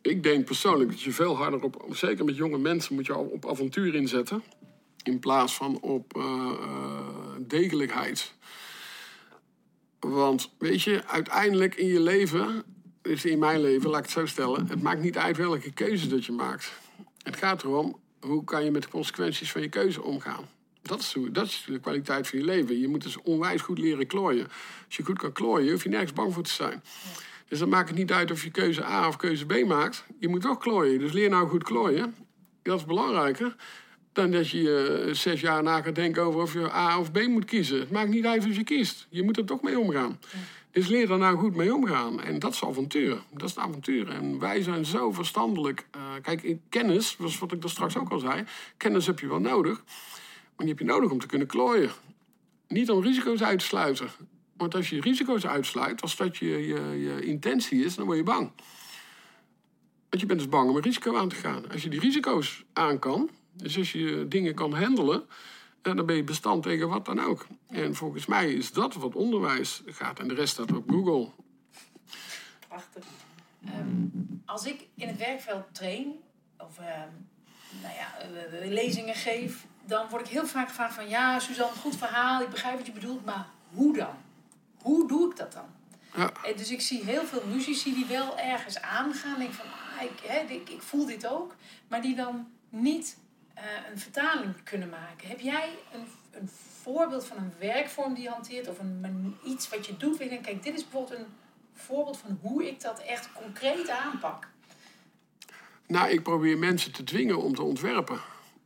ik 0.02 0.22
denk 0.22 0.44
persoonlijk 0.44 0.90
dat 0.90 1.02
je 1.02 1.12
veel 1.12 1.36
harder 1.36 1.62
op, 1.62 1.86
zeker 1.90 2.24
met 2.24 2.36
jonge 2.36 2.58
mensen, 2.58 2.94
moet 2.94 3.06
je 3.06 3.16
op 3.16 3.48
avontuur 3.48 3.94
inzetten. 3.94 4.42
In 5.08 5.18
plaats 5.18 5.54
van 5.54 5.80
op 5.80 6.16
uh, 6.16 6.50
degelijkheid. 7.38 8.34
Want 10.00 10.50
weet 10.58 10.82
je, 10.82 11.06
uiteindelijk 11.06 11.74
in 11.74 11.86
je 11.86 12.00
leven, 12.00 12.64
dus 13.02 13.24
in 13.24 13.38
mijn 13.38 13.60
leven, 13.60 13.90
laat 13.90 13.98
ik 13.98 14.04
het 14.04 14.14
zo 14.14 14.26
stellen, 14.26 14.66
het 14.66 14.82
maakt 14.82 15.00
niet 15.00 15.16
uit 15.16 15.36
welke 15.36 15.72
keuze 15.72 16.08
dat 16.08 16.24
je 16.24 16.32
maakt. 16.32 16.72
Het 17.22 17.36
gaat 17.36 17.62
erom, 17.62 17.98
hoe 18.20 18.44
kan 18.44 18.64
je 18.64 18.70
met 18.70 18.82
de 18.82 18.88
consequenties 18.88 19.50
van 19.52 19.60
je 19.60 19.68
keuze 19.68 20.02
omgaan. 20.02 20.48
Dat 20.82 21.00
is, 21.00 21.14
dat 21.32 21.46
is 21.46 21.64
de 21.66 21.80
kwaliteit 21.80 22.28
van 22.28 22.38
je 22.38 22.44
leven. 22.44 22.80
Je 22.80 22.88
moet 22.88 23.02
dus 23.02 23.22
onwijs 23.22 23.60
goed 23.60 23.78
leren 23.78 24.06
klooien. 24.06 24.48
Als 24.86 24.96
je 24.96 25.04
goed 25.04 25.18
kan 25.18 25.32
klooien, 25.32 25.72
hoef 25.72 25.82
je 25.82 25.88
nergens 25.88 26.12
bang 26.12 26.34
voor 26.34 26.42
te 26.42 26.52
zijn. 26.52 26.82
Dus 27.48 27.58
dan 27.58 27.68
maakt 27.68 27.88
het 27.88 27.98
niet 27.98 28.12
uit 28.12 28.30
of 28.30 28.42
je 28.42 28.50
keuze 28.50 28.84
A 28.84 29.08
of 29.08 29.16
keuze 29.16 29.46
B 29.46 29.64
maakt. 29.66 30.04
Je 30.18 30.28
moet 30.28 30.40
toch 30.40 30.58
klooien. 30.58 30.98
Dus 30.98 31.12
leer 31.12 31.30
nou 31.30 31.48
goed 31.48 31.64
klooien. 31.64 32.14
Dat 32.62 32.78
is 32.78 32.84
belangrijker 32.84 33.56
dan 34.18 34.30
dat 34.30 34.48
je 34.48 35.04
uh, 35.06 35.14
zes 35.14 35.40
jaar 35.40 35.62
na 35.62 35.82
gaat 35.82 35.94
denken 35.94 36.22
over 36.22 36.40
of 36.40 36.52
je 36.52 36.72
A 36.72 36.98
of 36.98 37.12
B 37.12 37.26
moet 37.26 37.44
kiezen. 37.44 37.80
Het 37.80 37.90
maakt 37.90 38.10
niet 38.10 38.26
uit 38.26 38.46
of 38.46 38.56
je 38.56 38.64
kiest. 38.64 39.06
Je 39.10 39.22
moet 39.22 39.36
er 39.36 39.44
toch 39.44 39.62
mee 39.62 39.78
omgaan. 39.78 40.18
Dus 40.70 40.86
leer 40.86 41.10
er 41.10 41.18
nou 41.18 41.38
goed 41.38 41.56
mee 41.56 41.74
omgaan. 41.74 42.20
En 42.20 42.38
dat 42.38 42.52
is 42.52 42.64
avontuur. 42.64 43.22
Dat 43.30 43.48
is 43.48 43.54
het 43.54 43.64
avontuur. 43.64 44.08
En 44.08 44.38
wij 44.38 44.62
zijn 44.62 44.84
zo 44.84 45.12
verstandelijk. 45.12 45.86
Uh, 45.96 46.02
kijk, 46.22 46.56
kennis, 46.68 47.16
was 47.16 47.38
wat 47.38 47.52
ik 47.52 47.62
er 47.62 47.70
straks 47.70 47.96
ook 47.96 48.10
al 48.10 48.18
zei. 48.18 48.44
Kennis 48.76 49.06
heb 49.06 49.20
je 49.20 49.28
wel 49.28 49.40
nodig. 49.40 49.82
Maar 50.56 50.66
die 50.66 50.68
heb 50.68 50.78
je 50.78 50.84
nodig 50.84 51.10
om 51.10 51.18
te 51.18 51.26
kunnen 51.26 51.46
klooien. 51.46 51.90
Niet 52.68 52.90
om 52.90 53.02
risico's 53.02 53.42
uit 53.42 53.58
te 53.58 53.64
sluiten. 53.64 54.08
Want 54.56 54.74
als 54.74 54.90
je 54.90 55.00
risico's 55.00 55.46
uitsluit, 55.46 56.02
als 56.02 56.16
dat 56.16 56.36
je, 56.36 56.66
je, 56.66 57.00
je 57.00 57.20
intentie 57.20 57.84
is, 57.84 57.94
dan 57.94 58.04
word 58.04 58.16
je 58.16 58.24
bang. 58.24 58.50
Want 60.08 60.20
je 60.20 60.26
bent 60.26 60.38
dus 60.38 60.48
bang 60.48 60.70
om 60.70 60.76
een 60.76 60.82
risico 60.82 61.16
aan 61.16 61.28
te 61.28 61.36
gaan. 61.36 61.70
Als 61.70 61.82
je 61.82 61.88
die 61.88 62.00
risico's 62.00 62.64
aan 62.72 62.98
kan, 62.98 63.30
dus 63.62 63.78
als 63.78 63.92
je 63.92 64.26
dingen 64.28 64.54
kan 64.54 64.74
handelen, 64.74 65.24
dan 65.82 66.06
ben 66.06 66.16
je 66.16 66.24
bestand 66.24 66.62
tegen 66.62 66.88
wat 66.88 67.04
dan 67.04 67.20
ook. 67.20 67.46
En 67.68 67.94
volgens 67.94 68.26
mij 68.26 68.52
is 68.52 68.72
dat 68.72 68.94
wat 68.94 69.14
onderwijs 69.14 69.82
gaat. 69.86 70.18
En 70.18 70.28
de 70.28 70.34
rest 70.34 70.52
staat 70.52 70.72
op 70.72 70.90
Google. 70.90 71.28
Prachtig. 72.68 73.04
Um, 73.66 74.42
als 74.46 74.66
ik 74.66 74.86
in 74.94 75.08
het 75.08 75.16
werkveld 75.16 75.64
train, 75.72 76.20
of 76.58 76.78
uh, 76.78 76.86
nou 77.82 77.94
ja, 77.94 78.14
lezingen 78.68 79.14
geef, 79.14 79.66
dan 79.84 80.08
word 80.08 80.22
ik 80.22 80.32
heel 80.32 80.46
vaak 80.46 80.68
gevraagd 80.68 80.94
van... 80.94 81.08
Ja, 81.08 81.38
Suzanne, 81.38 81.76
goed 81.76 81.96
verhaal, 81.96 82.42
ik 82.42 82.50
begrijp 82.50 82.76
wat 82.76 82.86
je 82.86 82.92
bedoelt, 82.92 83.24
maar 83.24 83.48
hoe 83.70 83.96
dan? 83.96 84.14
Hoe 84.82 85.08
doe 85.08 85.30
ik 85.30 85.36
dat 85.36 85.52
dan? 85.52 85.66
Ja. 86.14 86.32
En 86.44 86.56
dus 86.56 86.70
ik 86.70 86.80
zie 86.80 87.04
heel 87.04 87.24
veel 87.24 87.42
muzici 87.46 87.94
die 87.94 88.06
wel 88.06 88.38
ergens 88.38 88.80
aangaan. 88.80 89.38
Denk 89.38 89.52
van, 89.52 89.66
ah, 89.66 90.02
ik, 90.02 90.20
hè, 90.22 90.54
ik, 90.54 90.68
ik, 90.68 90.82
voel 90.82 91.06
dit 91.06 91.26
ook. 91.26 91.54
Maar 91.88 92.02
die 92.02 92.14
dan 92.14 92.48
niet 92.68 93.16
uh, 93.58 93.90
een 93.90 93.98
vertaling 93.98 94.62
kunnen 94.64 94.88
maken. 94.88 95.28
Heb 95.28 95.40
jij 95.40 95.68
een, 95.92 96.06
een 96.30 96.48
voorbeeld 96.82 97.26
van 97.26 97.36
een 97.36 97.52
werkvorm 97.58 98.14
die 98.14 98.22
je 98.22 98.28
hanteert? 98.28 98.68
Of 98.68 98.78
een, 98.78 99.36
iets 99.44 99.68
wat 99.68 99.86
je 99.86 99.96
doet? 99.96 100.16
Kijk, 100.16 100.62
dit 100.62 100.74
is 100.74 100.82
bijvoorbeeld 100.82 101.18
een 101.20 101.26
voorbeeld 101.74 102.16
van 102.16 102.38
hoe 102.40 102.68
ik 102.68 102.80
dat 102.80 103.02
echt 103.02 103.32
concreet 103.32 103.88
aanpak. 103.88 104.48
Nou, 105.86 106.10
ik 106.10 106.22
probeer 106.22 106.58
mensen 106.58 106.92
te 106.92 107.04
dwingen 107.04 107.38
om 107.38 107.54
te 107.54 107.62
ontwerpen. 107.62 108.20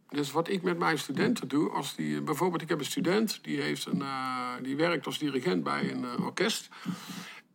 Dus 0.09 0.33
wat 0.33 0.49
ik 0.49 0.63
met 0.63 0.79
mijn 0.79 0.99
studenten 0.99 1.49
doe, 1.49 1.71
als 1.71 1.95
die, 1.95 2.21
bijvoorbeeld 2.21 2.63
ik 2.63 2.69
heb 2.69 2.79
een 2.79 2.85
student 2.85 3.39
die, 3.43 3.61
heeft 3.61 3.87
een, 3.87 4.01
uh, 4.01 4.55
die 4.63 4.77
werkt 4.77 5.07
als 5.07 5.19
dirigent 5.19 5.63
bij 5.63 5.91
een 5.91 6.03
uh, 6.03 6.25
orkest. 6.25 6.69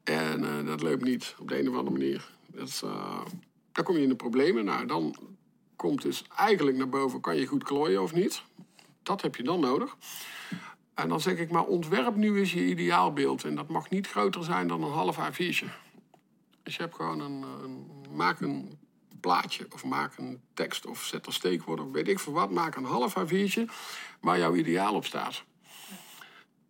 En 0.04 0.66
dat 0.66 0.82
loopt 0.82 1.04
niet 1.04 1.36
op 1.40 1.48
de 1.48 1.60
een 1.60 1.70
of 1.70 1.76
andere 1.76 1.98
manier. 1.98 2.30
Dat 2.48 2.84
dan 3.78 3.86
kom 3.86 3.96
je 3.96 4.02
in 4.02 4.10
de 4.10 4.16
problemen. 4.16 4.66
Nou, 4.66 4.86
dan 4.86 5.16
komt 5.78 6.02
dus 6.02 6.24
eigenlijk 6.36 6.78
naar 6.78 6.90
boven, 6.90 7.22
kan 7.22 7.36
je 7.36 7.46
goed 7.46 7.64
klooien 7.64 8.02
of 8.02 8.14
niet? 8.14 8.44
Dat 9.04 9.22
heb 9.22 9.36
je 9.36 9.44
dan 9.44 9.60
nodig. 9.60 9.96
En 10.94 11.10
dan 11.10 11.22
zeg 11.22 11.38
ik 11.38 11.52
maar, 11.52 11.64
ontwerp 11.64 12.16
nu 12.16 12.38
eens 12.38 12.54
je 12.54 12.66
ideaalbeeld. 12.66 13.44
En 13.44 13.56
dat 13.56 13.68
mag 13.68 13.90
niet 13.90 14.08
groter 14.08 14.44
zijn 14.44 14.68
dan 14.68 14.84
een 14.84 14.92
half 14.92 15.18
A4'tje. 15.18 15.66
Dus 16.64 16.76
je 16.76 16.82
hebt 16.82 16.96
gewoon 16.96 17.20
een, 17.20 17.46
maak 18.12 18.40
een 18.40 18.78
plaatje 19.20 19.68
of 19.70 19.84
maak 19.84 20.18
een 20.18 20.42
tekst 20.54 20.86
of 20.86 21.04
zet 21.04 21.26
er 21.26 21.34
steekwoord 21.34 21.80
of 21.80 21.92
weet 21.92 22.08
ik 22.08 22.20
veel 22.20 22.34
wat. 22.34 22.52
Maak 22.52 22.76
een 22.76 22.84
half 22.84 23.16
A4'tje 23.20 23.64
waar 24.20 24.38
jouw 24.38 24.56
ideaal 24.56 24.94
op 24.94 25.06
staat. 25.06 25.44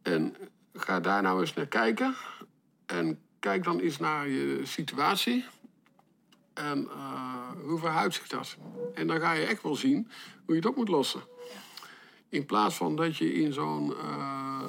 En 0.02 0.36
ga 0.74 1.00
daar 1.00 1.22
nou 1.22 1.40
eens 1.40 1.54
naar 1.54 1.68
kijken. 1.68 2.16
En 2.86 3.20
kijk 3.40 3.64
dan 3.64 3.80
eens 3.80 3.98
naar 3.98 4.28
je 4.28 4.62
situatie. 4.64 5.46
En 6.58 6.84
uh, 6.84 7.66
hoe 7.66 7.80
verhoudt 7.80 8.14
zich 8.14 8.28
dat? 8.28 8.58
En 8.94 9.08
dan 9.08 9.20
ga 9.20 9.32
je 9.32 9.46
echt 9.46 9.64
wel 9.64 9.76
zien 9.76 10.08
hoe 10.46 10.56
je 10.56 10.62
het 10.62 10.70
op 10.70 10.76
moet 10.76 10.88
lossen. 10.88 11.22
In 12.30 12.46
plaats 12.46 12.76
van 12.76 12.96
dat 12.96 13.18
je 13.18 13.34
in 13.34 13.54
zo'n 13.54 13.90
uh, 13.90 14.60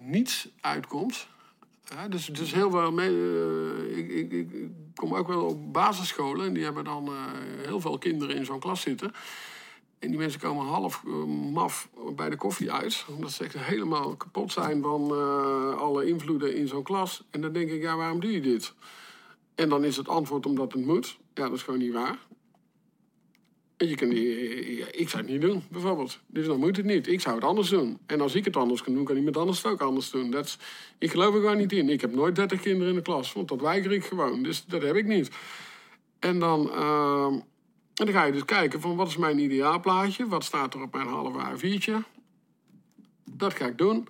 niets 0.00 0.48
uitkomt. 0.60 1.26
dus, 2.08 2.26
dus 2.26 2.52
heel 2.52 2.70
veel. 2.70 3.00
Uh, 3.00 3.98
ik, 3.98 4.10
ik, 4.10 4.32
ik, 4.32 4.70
kom 4.94 5.14
ook 5.14 5.28
wel 5.28 5.44
op 5.44 5.72
basisscholen 5.72 6.46
en 6.46 6.52
die 6.52 6.64
hebben 6.64 6.84
dan 6.84 7.10
heel 7.66 7.80
veel 7.80 7.98
kinderen 7.98 8.36
in 8.36 8.44
zo'n 8.44 8.60
klas 8.60 8.80
zitten. 8.80 9.12
En 9.98 10.08
die 10.08 10.18
mensen 10.18 10.40
komen 10.40 10.66
half 10.66 11.04
maf 11.52 11.88
bij 12.16 12.30
de 12.30 12.36
koffie 12.36 12.72
uit. 12.72 13.04
Omdat 13.08 13.30
ze 13.30 13.44
echt 13.44 13.58
helemaal 13.58 14.16
kapot 14.16 14.52
zijn 14.52 14.82
van 14.82 15.10
alle 15.78 16.06
invloeden 16.06 16.56
in 16.56 16.68
zo'n 16.68 16.82
klas. 16.82 17.24
En 17.30 17.40
dan 17.40 17.52
denk 17.52 17.70
ik, 17.70 17.82
ja, 17.82 17.96
waarom 17.96 18.20
doe 18.20 18.32
je 18.32 18.40
dit? 18.40 18.74
En 19.54 19.68
dan 19.68 19.84
is 19.84 19.96
het 19.96 20.08
antwoord 20.08 20.46
omdat 20.46 20.72
het 20.72 20.84
moet. 20.84 21.20
Ja, 21.34 21.42
dat 21.42 21.52
is 21.52 21.62
gewoon 21.62 21.80
niet 21.80 21.92
waar. 21.92 22.18
Je 23.76 23.94
kan, 23.94 24.10
ja, 24.10 24.86
ik 24.90 25.08
zou 25.08 25.22
het 25.22 25.32
niet 25.32 25.40
doen, 25.40 25.62
bijvoorbeeld. 25.70 26.20
Dus 26.26 26.46
dan 26.46 26.58
moet 26.58 26.76
het 26.76 26.86
niet. 26.86 27.06
Ik 27.06 27.20
zou 27.20 27.34
het 27.34 27.44
anders 27.44 27.68
doen. 27.68 27.98
En 28.06 28.20
als 28.20 28.34
ik 28.34 28.44
het 28.44 28.56
anders 28.56 28.82
kan 28.82 28.94
doen, 28.94 29.04
kan 29.04 29.16
iemand 29.16 29.36
anders 29.36 29.62
het 29.62 29.72
ook 29.72 29.80
anders 29.80 30.10
doen. 30.10 30.30
Dat 30.30 30.58
ik 30.98 31.10
geloof 31.10 31.34
er 31.34 31.40
gewoon 31.40 31.56
niet 31.56 31.72
in. 31.72 31.88
Ik 31.88 32.00
heb 32.00 32.14
nooit 32.14 32.36
30 32.36 32.60
kinderen 32.60 32.88
in 32.88 32.94
de 32.94 33.02
klas, 33.02 33.32
want 33.32 33.48
dat 33.48 33.60
weiger 33.60 33.92
ik 33.92 34.04
gewoon. 34.04 34.42
Dus 34.42 34.64
dat 34.64 34.82
heb 34.82 34.96
ik 34.96 35.06
niet. 35.06 35.30
En 36.18 36.38
dan, 36.38 36.70
uh, 36.74 37.24
en 37.94 38.04
dan 38.04 38.08
ga 38.08 38.24
je 38.24 38.32
dus 38.32 38.44
kijken 38.44 38.80
van 38.80 38.96
wat 38.96 39.08
is 39.08 39.16
mijn 39.16 39.38
ideaalplaatje? 39.38 40.26
Wat 40.26 40.44
staat 40.44 40.74
er 40.74 40.82
op 40.82 40.92
mijn 40.92 41.06
halve 41.06 41.38
A4'tje? 41.38 41.94
Dat 43.24 43.54
ga 43.54 43.66
ik 43.66 43.78
doen. 43.78 44.08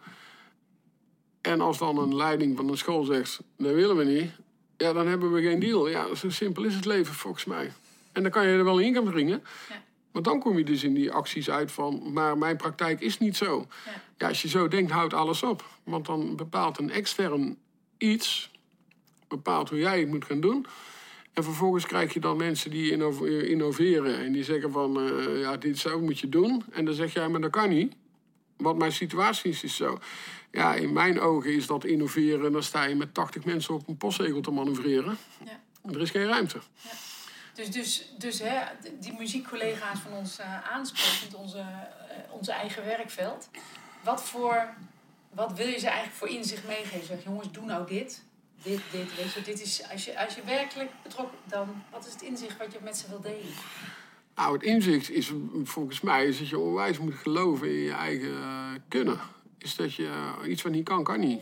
En 1.40 1.61
als 1.61 1.78
dan 1.78 1.99
een 1.99 2.16
leiding 2.16 2.57
van 2.57 2.68
een 2.68 2.78
school 2.78 3.05
zegt, 3.05 3.42
dat 3.57 3.72
willen 3.72 3.97
we 3.97 4.05
niet 4.05 4.30
ja, 4.83 4.93
dan 4.93 5.07
hebben 5.07 5.33
we 5.33 5.43
geen 5.43 5.59
deal. 5.59 5.89
Ja, 5.89 6.14
zo 6.14 6.30
simpel 6.30 6.64
is 6.64 6.74
het 6.74 6.85
leven 6.85 7.14
volgens 7.14 7.45
mij. 7.45 7.72
En 8.12 8.22
dan 8.22 8.30
kan 8.30 8.47
je 8.47 8.53
er 8.53 8.64
wel 8.64 8.78
in 8.78 8.95
gaan 8.95 9.05
brengen. 9.05 9.43
Ja. 9.68 9.83
Maar 10.12 10.22
dan 10.22 10.41
kom 10.41 10.59
je 10.59 10.64
dus 10.64 10.85
in 10.85 10.95
die 10.95 11.11
acties 11.12 11.51
uit 11.51 11.72
van, 11.72 12.12
maar 12.12 12.39
mijn 12.39 12.57
praktijk 12.57 13.01
is 13.01 13.18
niet 13.18 13.37
zo. 13.37 13.66
Ja. 13.87 14.03
Ja, 14.18 14.28
als 14.28 14.43
je 14.43 14.49
zo 14.49 14.68
denkt, 14.68 14.91
houdt 14.91 15.14
alles 15.14 15.43
op. 15.43 15.64
Want 15.85 16.07
dan 16.07 16.37
bepaalt 16.37 16.78
een 16.78 16.91
extern 16.91 17.57
iets, 17.99 18.51
bepaalt 19.28 19.68
hoe 19.68 19.78
jij 19.78 20.01
het 20.01 20.09
moet 20.09 20.24
gaan 20.24 20.41
doen. 20.41 20.66
En 21.33 21.45
vervolgens 21.45 21.87
krijg 21.87 22.12
je 22.14 22.20
dan 22.20 22.37
mensen 22.37 22.70
die 22.70 22.91
inno- 22.91 23.24
innoveren 23.24 24.18
en 24.18 24.33
die 24.33 24.45
zeggen 24.45 24.72
van, 24.72 25.01
eh, 25.01 25.41
ja, 25.41 25.57
dit 25.57 25.78
zo 25.78 26.01
moet 26.01 26.18
je 26.18 26.28
doen. 26.28 26.62
En 26.70 26.85
dan 26.85 26.95
zeg 26.95 27.12
jij, 27.12 27.28
maar 27.28 27.41
dat 27.41 27.51
kan 27.51 27.68
niet. 27.68 27.95
Want 28.57 28.78
mijn 28.78 28.93
situatie 28.93 29.51
is 29.51 29.61
dus 29.61 29.76
zo. 29.76 29.99
Ja, 30.53 30.74
in 30.74 30.92
mijn 30.92 31.20
ogen 31.20 31.55
is 31.55 31.66
dat 31.66 31.84
innoveren. 31.84 32.53
Dan 32.53 32.62
sta 32.62 32.84
je 32.84 32.94
met 32.94 33.14
80 33.14 33.44
mensen 33.44 33.74
op 33.74 33.88
een 33.88 33.96
postzegel 33.96 34.40
te 34.40 34.50
manoeuvreren. 34.50 35.16
Ja. 35.44 35.61
Er 35.92 36.00
is 36.00 36.11
geen 36.11 36.26
ruimte. 36.26 36.59
Dus, 37.55 37.70
dus, 37.70 38.12
dus 38.18 38.38
hè, 38.38 38.61
die 39.00 39.12
muziekcollega's 39.18 39.98
van 39.98 40.12
ons 40.12 40.38
eh 40.38 40.70
aansprekend, 40.70 41.34
onze, 41.34 41.59
eh, 41.59 41.66
onze 42.30 42.53
eigen 42.53 42.84
werkveld. 42.84 43.48
Wat, 44.05 44.22
voor, 44.22 44.74
wat 45.30 45.53
wil 45.53 45.66
je 45.66 45.78
ze 45.78 45.86
eigenlijk 45.86 46.16
voor 46.16 46.28
inzicht 46.28 46.66
meegeven? 46.66 47.07
Zeg, 47.07 47.24
jongens, 47.24 47.53
doe 47.53 47.64
nou 47.64 47.86
dit, 47.86 48.22
dit, 48.62 48.80
dit. 48.90 49.16
Weet 49.16 49.32
je, 49.32 49.42
dit 49.42 49.62
is, 49.62 49.82
als, 49.92 50.05
je, 50.05 50.18
als 50.24 50.34
je 50.34 50.42
werkelijk 50.44 50.90
betrokken 51.03 51.38
dan 51.44 51.82
wat 51.90 52.07
is 52.07 52.12
het 52.12 52.22
inzicht 52.22 52.59
wat 52.59 52.72
je 52.72 52.78
met 52.82 52.96
ze 52.96 53.09
wil 53.09 53.20
delen? 53.20 53.55
Nou, 54.34 54.53
het 54.53 54.62
inzicht 54.62 55.11
is 55.11 55.32
volgens 55.64 56.00
mij 56.00 56.26
is 56.26 56.38
dat 56.38 56.48
je 56.48 56.59
onwijs 56.59 56.98
moet 56.98 57.14
geloven 57.14 57.68
in 57.68 57.82
je 57.82 57.92
eigen 57.92 58.36
eh, 58.36 58.70
kunnen. 58.88 59.20
Is 59.62 59.76
dat 59.76 59.94
je 59.94 60.06
eh, 60.42 60.50
iets 60.50 60.62
wat 60.62 60.72
niet 60.72 60.84
kan, 60.84 61.04
kan 61.04 61.20
niet. 61.20 61.40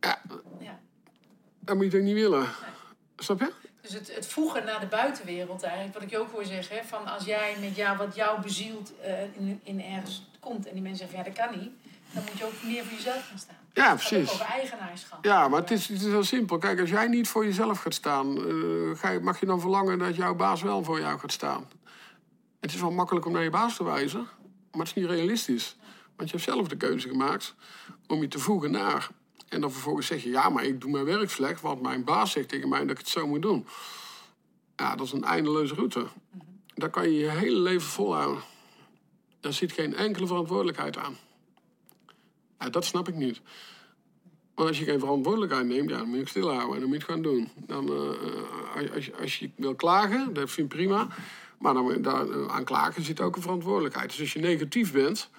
Ja, 0.00 0.20
Ja. 0.60 0.78
dat 1.58 1.76
moet 1.76 1.84
je 1.84 1.90
toch 1.90 2.00
niet 2.00 2.14
willen. 2.14 2.48
Snap 3.16 3.40
je? 3.40 3.52
Dus 3.80 3.92
het, 3.92 4.14
het 4.14 4.26
voegen 4.26 4.64
naar 4.64 4.80
de 4.80 4.86
buitenwereld 4.86 5.62
eigenlijk, 5.62 5.94
wat 5.94 6.02
ik 6.02 6.10
je 6.10 6.18
ook 6.18 6.30
hoor 6.30 6.44
zeggen, 6.44 6.76
hè, 6.76 6.82
van 6.84 7.06
als 7.06 7.24
jij 7.24 7.56
met 7.60 7.76
jou, 7.76 7.96
wat 7.96 8.14
jou 8.14 8.40
bezielt 8.42 8.92
eh, 9.00 9.22
in, 9.22 9.60
in 9.62 9.82
ergens 9.82 10.28
komt 10.40 10.66
en 10.66 10.72
die 10.72 10.82
mensen 10.82 10.98
zeggen, 10.98 11.18
ja 11.18 11.24
dat 11.34 11.46
kan 11.46 11.58
niet, 11.60 11.70
dan 12.12 12.22
moet 12.22 12.38
je 12.38 12.44
ook 12.44 12.62
meer 12.62 12.84
voor 12.84 12.96
jezelf 12.96 13.28
gaan 13.28 13.38
staan. 13.38 13.56
Ja, 13.72 13.94
precies. 13.94 14.32
over 14.32 14.46
eigenaarschap. 14.46 15.24
Ja, 15.24 15.48
maar 15.48 15.60
het 15.60 15.70
is, 15.70 15.88
het 15.88 16.00
is 16.00 16.06
heel 16.06 16.24
simpel. 16.24 16.58
Kijk, 16.58 16.80
als 16.80 16.90
jij 16.90 17.08
niet 17.08 17.28
voor 17.28 17.44
jezelf 17.44 17.78
gaat 17.78 17.94
staan, 17.94 18.36
eh, 18.36 18.98
ga 18.98 19.10
je, 19.10 19.20
mag 19.20 19.40
je 19.40 19.46
dan 19.46 19.60
verlangen 19.60 19.98
dat 19.98 20.16
jouw 20.16 20.34
baas 20.34 20.62
wel 20.62 20.84
voor 20.84 21.00
jou 21.00 21.18
gaat 21.18 21.32
staan? 21.32 21.68
Het 22.60 22.72
is 22.74 22.80
wel 22.80 22.90
makkelijk 22.90 23.26
om 23.26 23.32
naar 23.32 23.42
je 23.42 23.50
baas 23.50 23.76
te 23.76 23.84
wijzen, 23.84 24.26
maar 24.70 24.86
het 24.86 24.96
is 24.96 25.02
niet 25.02 25.10
realistisch. 25.10 25.76
Want 26.16 26.30
je 26.30 26.36
hebt 26.36 26.50
zelf 26.50 26.68
de 26.68 26.76
keuze 26.76 27.08
gemaakt 27.08 27.54
om 28.06 28.20
je 28.20 28.28
te 28.28 28.38
voegen 28.38 28.70
naar. 28.70 29.10
En 29.48 29.60
dan 29.60 29.72
vervolgens 29.72 30.06
zeg 30.06 30.22
je, 30.22 30.30
ja, 30.30 30.48
maar 30.48 30.64
ik 30.64 30.80
doe 30.80 30.90
mijn 30.90 31.04
werk 31.04 31.30
slecht, 31.30 31.60
want 31.60 31.82
mijn 31.82 32.04
baas 32.04 32.32
zegt 32.32 32.48
tegen 32.48 32.68
mij 32.68 32.80
dat 32.80 32.90
ik 32.90 32.98
het 32.98 33.08
zo 33.08 33.26
moet 33.26 33.42
doen. 33.42 33.66
Ja, 34.76 34.96
dat 34.96 35.06
is 35.06 35.12
een 35.12 35.24
eindeloze 35.24 35.74
route. 35.74 36.06
Daar 36.74 36.90
kan 36.90 37.10
je 37.10 37.18
je 37.18 37.30
hele 37.30 37.58
leven 37.58 37.88
volhouden. 37.88 38.42
Daar 39.40 39.52
zit 39.52 39.72
geen 39.72 39.94
enkele 39.94 40.26
verantwoordelijkheid 40.26 40.96
aan. 40.96 41.16
Dat 42.70 42.84
snap 42.84 43.08
ik 43.08 43.14
niet. 43.14 43.40
Maar 44.54 44.66
als 44.66 44.78
je 44.78 44.84
geen 44.84 45.00
verantwoordelijkheid 45.00 45.66
neemt, 45.66 45.90
ja, 45.90 45.98
dan 45.98 46.08
moet 46.08 46.18
je 46.18 46.28
stilhouden 46.28 46.74
en 46.74 46.80
dan 46.80 46.88
moet 46.88 47.00
je 47.00 47.12
het 47.12 47.22
gewoon 47.22 47.34
doen. 47.34 47.48
Dan, 47.66 47.88
eh, 47.88 48.94
als, 48.94 49.06
je, 49.06 49.16
als 49.16 49.38
je 49.38 49.50
wil 49.56 49.74
klagen, 49.74 50.32
dat 50.34 50.50
vind 50.50 50.72
ik 50.72 50.78
prima. 50.78 51.08
Maar 51.60 51.74
dan, 51.74 52.02
daar, 52.02 52.28
eh, 52.28 52.46
aan 52.46 52.64
klagen 52.64 53.02
zit 53.02 53.20
ook 53.20 53.36
een 53.36 53.42
verantwoordelijkheid. 53.42 54.10
Dus 54.10 54.20
als 54.20 54.32
je 54.32 54.38
negatief 54.38 54.92
bent, 54.92 55.30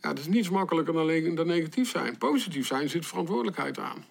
ja, 0.00 0.08
dat 0.08 0.18
is 0.18 0.26
niets 0.26 0.50
makkelijker 0.50 0.94
dan, 0.94 1.34
dan 1.34 1.46
negatief 1.46 1.90
zijn. 1.90 2.18
Positief 2.18 2.66
zijn 2.66 2.88
zit 2.88 3.06
verantwoordelijkheid 3.06 3.78
aan. 3.78 4.04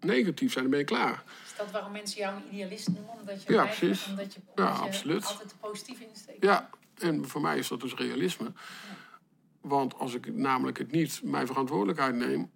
Negatief 0.00 0.52
zijn, 0.52 0.62
dan 0.62 0.70
ben 0.70 0.80
je 0.80 0.86
klaar. 0.86 1.22
Is 1.46 1.56
dat 1.56 1.70
waarom 1.70 1.92
mensen 1.92 2.18
jou 2.18 2.36
een 2.36 2.54
idealist 2.54 2.88
noemen? 2.88 3.14
Omdat 3.20 3.42
je 3.42 3.52
Ja, 3.52 3.64
precies. 3.64 4.06
Omdat 4.08 4.34
je, 4.34 4.40
Ja, 4.54 4.64
je 4.64 4.78
absoluut. 4.78 5.24
altijd 5.26 5.54
positief 5.60 6.00
in 6.00 6.08
steekt. 6.12 6.42
Ja, 6.44 6.70
en 6.98 7.28
voor 7.28 7.40
mij 7.40 7.58
is 7.58 7.68
dat 7.68 7.80
dus 7.80 7.94
realisme. 7.94 8.52
Want 9.60 9.94
als 9.94 10.14
ik 10.14 10.34
namelijk 10.34 10.78
het 10.78 10.90
niet 10.90 11.20
mijn 11.22 11.46
verantwoordelijkheid 11.46 12.14
neem, 12.14 12.50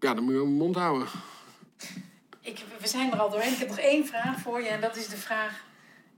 ja, 0.00 0.14
dan 0.14 0.24
moet 0.24 0.32
je 0.32 0.38
mijn 0.38 0.52
mond 0.52 0.74
houden. 0.74 1.08
Ik, 2.40 2.64
we 2.80 2.88
zijn 2.88 3.12
er 3.12 3.18
al 3.18 3.30
doorheen. 3.30 3.52
Ik 3.52 3.58
heb 3.58 3.68
nog 3.68 3.78
één 3.78 4.06
vraag 4.06 4.40
voor 4.40 4.60
je. 4.60 4.68
En 4.68 4.80
dat 4.80 4.96
is 4.96 5.08
de 5.08 5.16
vraag... 5.16 5.64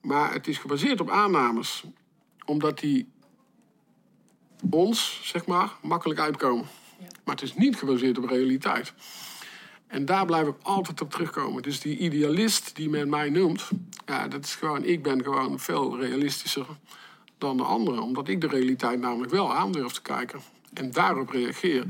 Maar 0.00 0.32
het 0.32 0.48
is 0.48 0.58
gebaseerd 0.58 1.00
op 1.00 1.10
aannames. 1.10 1.84
Omdat 2.44 2.78
die 2.78 3.12
ons, 4.70 5.20
zeg 5.22 5.46
maar, 5.46 5.72
makkelijk 5.82 6.20
uitkomen. 6.20 6.66
Maar 7.24 7.34
het 7.34 7.44
is 7.44 7.54
niet 7.54 7.76
gebaseerd 7.76 8.18
op 8.18 8.28
realiteit. 8.28 8.92
En 9.86 10.04
daar 10.04 10.26
blijf 10.26 10.46
ik 10.46 10.54
altijd 10.62 11.00
op 11.00 11.10
terugkomen. 11.10 11.62
Dus 11.62 11.80
die 11.80 11.98
idealist 11.98 12.76
die 12.76 12.88
men 12.88 13.08
mij 13.08 13.30
noemt, 13.30 13.68
ja, 14.06 14.28
dat 14.28 14.44
is 14.44 14.54
gewoon, 14.54 14.84
ik 14.84 15.02
ben 15.02 15.22
gewoon 15.22 15.60
veel 15.60 15.98
realistischer 15.98 16.66
dan 17.38 17.56
de 17.56 17.62
anderen. 17.62 18.02
Omdat 18.02 18.28
ik 18.28 18.40
de 18.40 18.46
realiteit 18.46 19.00
namelijk 19.00 19.32
wel 19.32 19.54
aan 19.54 19.72
durf 19.72 19.92
te 19.92 20.02
kijken. 20.02 20.40
En 20.72 20.90
daarop 20.90 21.30
reageer. 21.30 21.84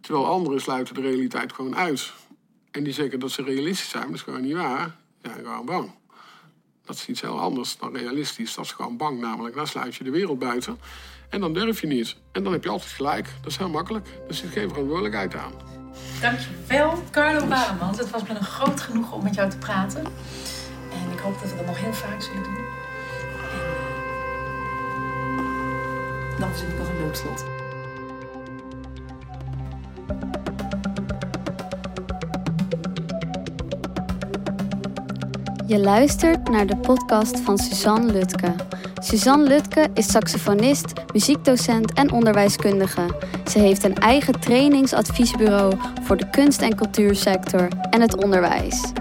Terwijl 0.00 0.26
anderen 0.26 0.60
sluiten 0.60 0.94
de 0.94 1.00
realiteit 1.00 1.52
gewoon 1.52 1.76
uit. 1.76 2.12
En 2.70 2.84
die 2.84 2.92
zeggen 2.92 3.20
dat 3.20 3.30
ze 3.30 3.42
realistisch 3.42 3.88
zijn, 3.88 4.02
maar 4.02 4.10
dat 4.10 4.20
is 4.20 4.24
gewoon 4.24 4.42
niet 4.42 4.56
waar. 4.56 4.96
Ze 5.22 5.28
zijn 5.28 5.44
gewoon 5.44 5.66
bang. 5.66 5.90
Dat 6.84 6.96
is 6.96 7.08
iets 7.08 7.20
heel 7.20 7.40
anders 7.40 7.76
dan 7.76 7.96
realistisch. 7.96 8.54
Dat 8.54 8.64
is 8.64 8.72
gewoon 8.72 8.96
bang 8.96 9.20
namelijk. 9.20 9.54
Dan 9.54 9.66
sluit 9.66 9.94
je 9.94 10.04
de 10.04 10.10
wereld 10.10 10.38
buiten. 10.38 10.78
En 11.30 11.40
dan 11.40 11.52
durf 11.52 11.80
je 11.80 11.86
niet. 11.86 12.16
En 12.32 12.42
dan 12.42 12.52
heb 12.52 12.64
je 12.64 12.70
altijd 12.70 12.90
gelijk. 12.90 13.28
Dat 13.42 13.50
is 13.50 13.56
heel 13.56 13.68
makkelijk. 13.68 14.08
Er 14.28 14.34
zit 14.34 14.50
geen 14.50 14.68
verantwoordelijkheid 14.68 15.34
aan. 15.34 15.52
Dankjewel, 16.20 17.02
Carlo 17.10 17.46
Baremans. 17.46 17.98
Het 17.98 18.10
was 18.10 18.22
me 18.22 18.34
groot 18.34 18.80
genoegen 18.80 19.16
om 19.16 19.22
met 19.22 19.34
jou 19.34 19.50
te 19.50 19.58
praten. 19.58 20.04
En 20.92 21.12
ik 21.12 21.18
hoop 21.18 21.40
dat 21.40 21.50
we 21.50 21.56
dat 21.56 21.66
nog 21.66 21.80
heel 21.80 21.92
vaak 21.92 22.22
zullen 22.22 22.42
doen. 22.42 22.56
En 22.56 22.64
eh, 26.32 26.40
Dan 26.40 26.50
zit 26.56 26.68
ik 26.68 26.78
als 26.78 26.88
een 26.88 26.96
leuk 26.96 27.16
Je 35.70 35.80
luistert 35.80 36.48
naar 36.48 36.66
de 36.66 36.76
podcast 36.76 37.40
van 37.40 37.58
Suzanne 37.58 38.12
Lutke. 38.12 38.54
Suzanne 38.94 39.48
Lutke 39.48 39.88
is 39.94 40.10
saxofonist, 40.10 40.92
muziekdocent 41.12 41.92
en 41.92 42.12
onderwijskundige. 42.12 43.06
Ze 43.50 43.58
heeft 43.58 43.84
een 43.84 43.94
eigen 43.94 44.40
trainingsadviesbureau 44.40 45.74
voor 46.02 46.16
de 46.16 46.30
kunst- 46.30 46.62
en 46.62 46.74
cultuursector 46.74 47.68
en 47.90 48.00
het 48.00 48.24
onderwijs. 48.24 48.92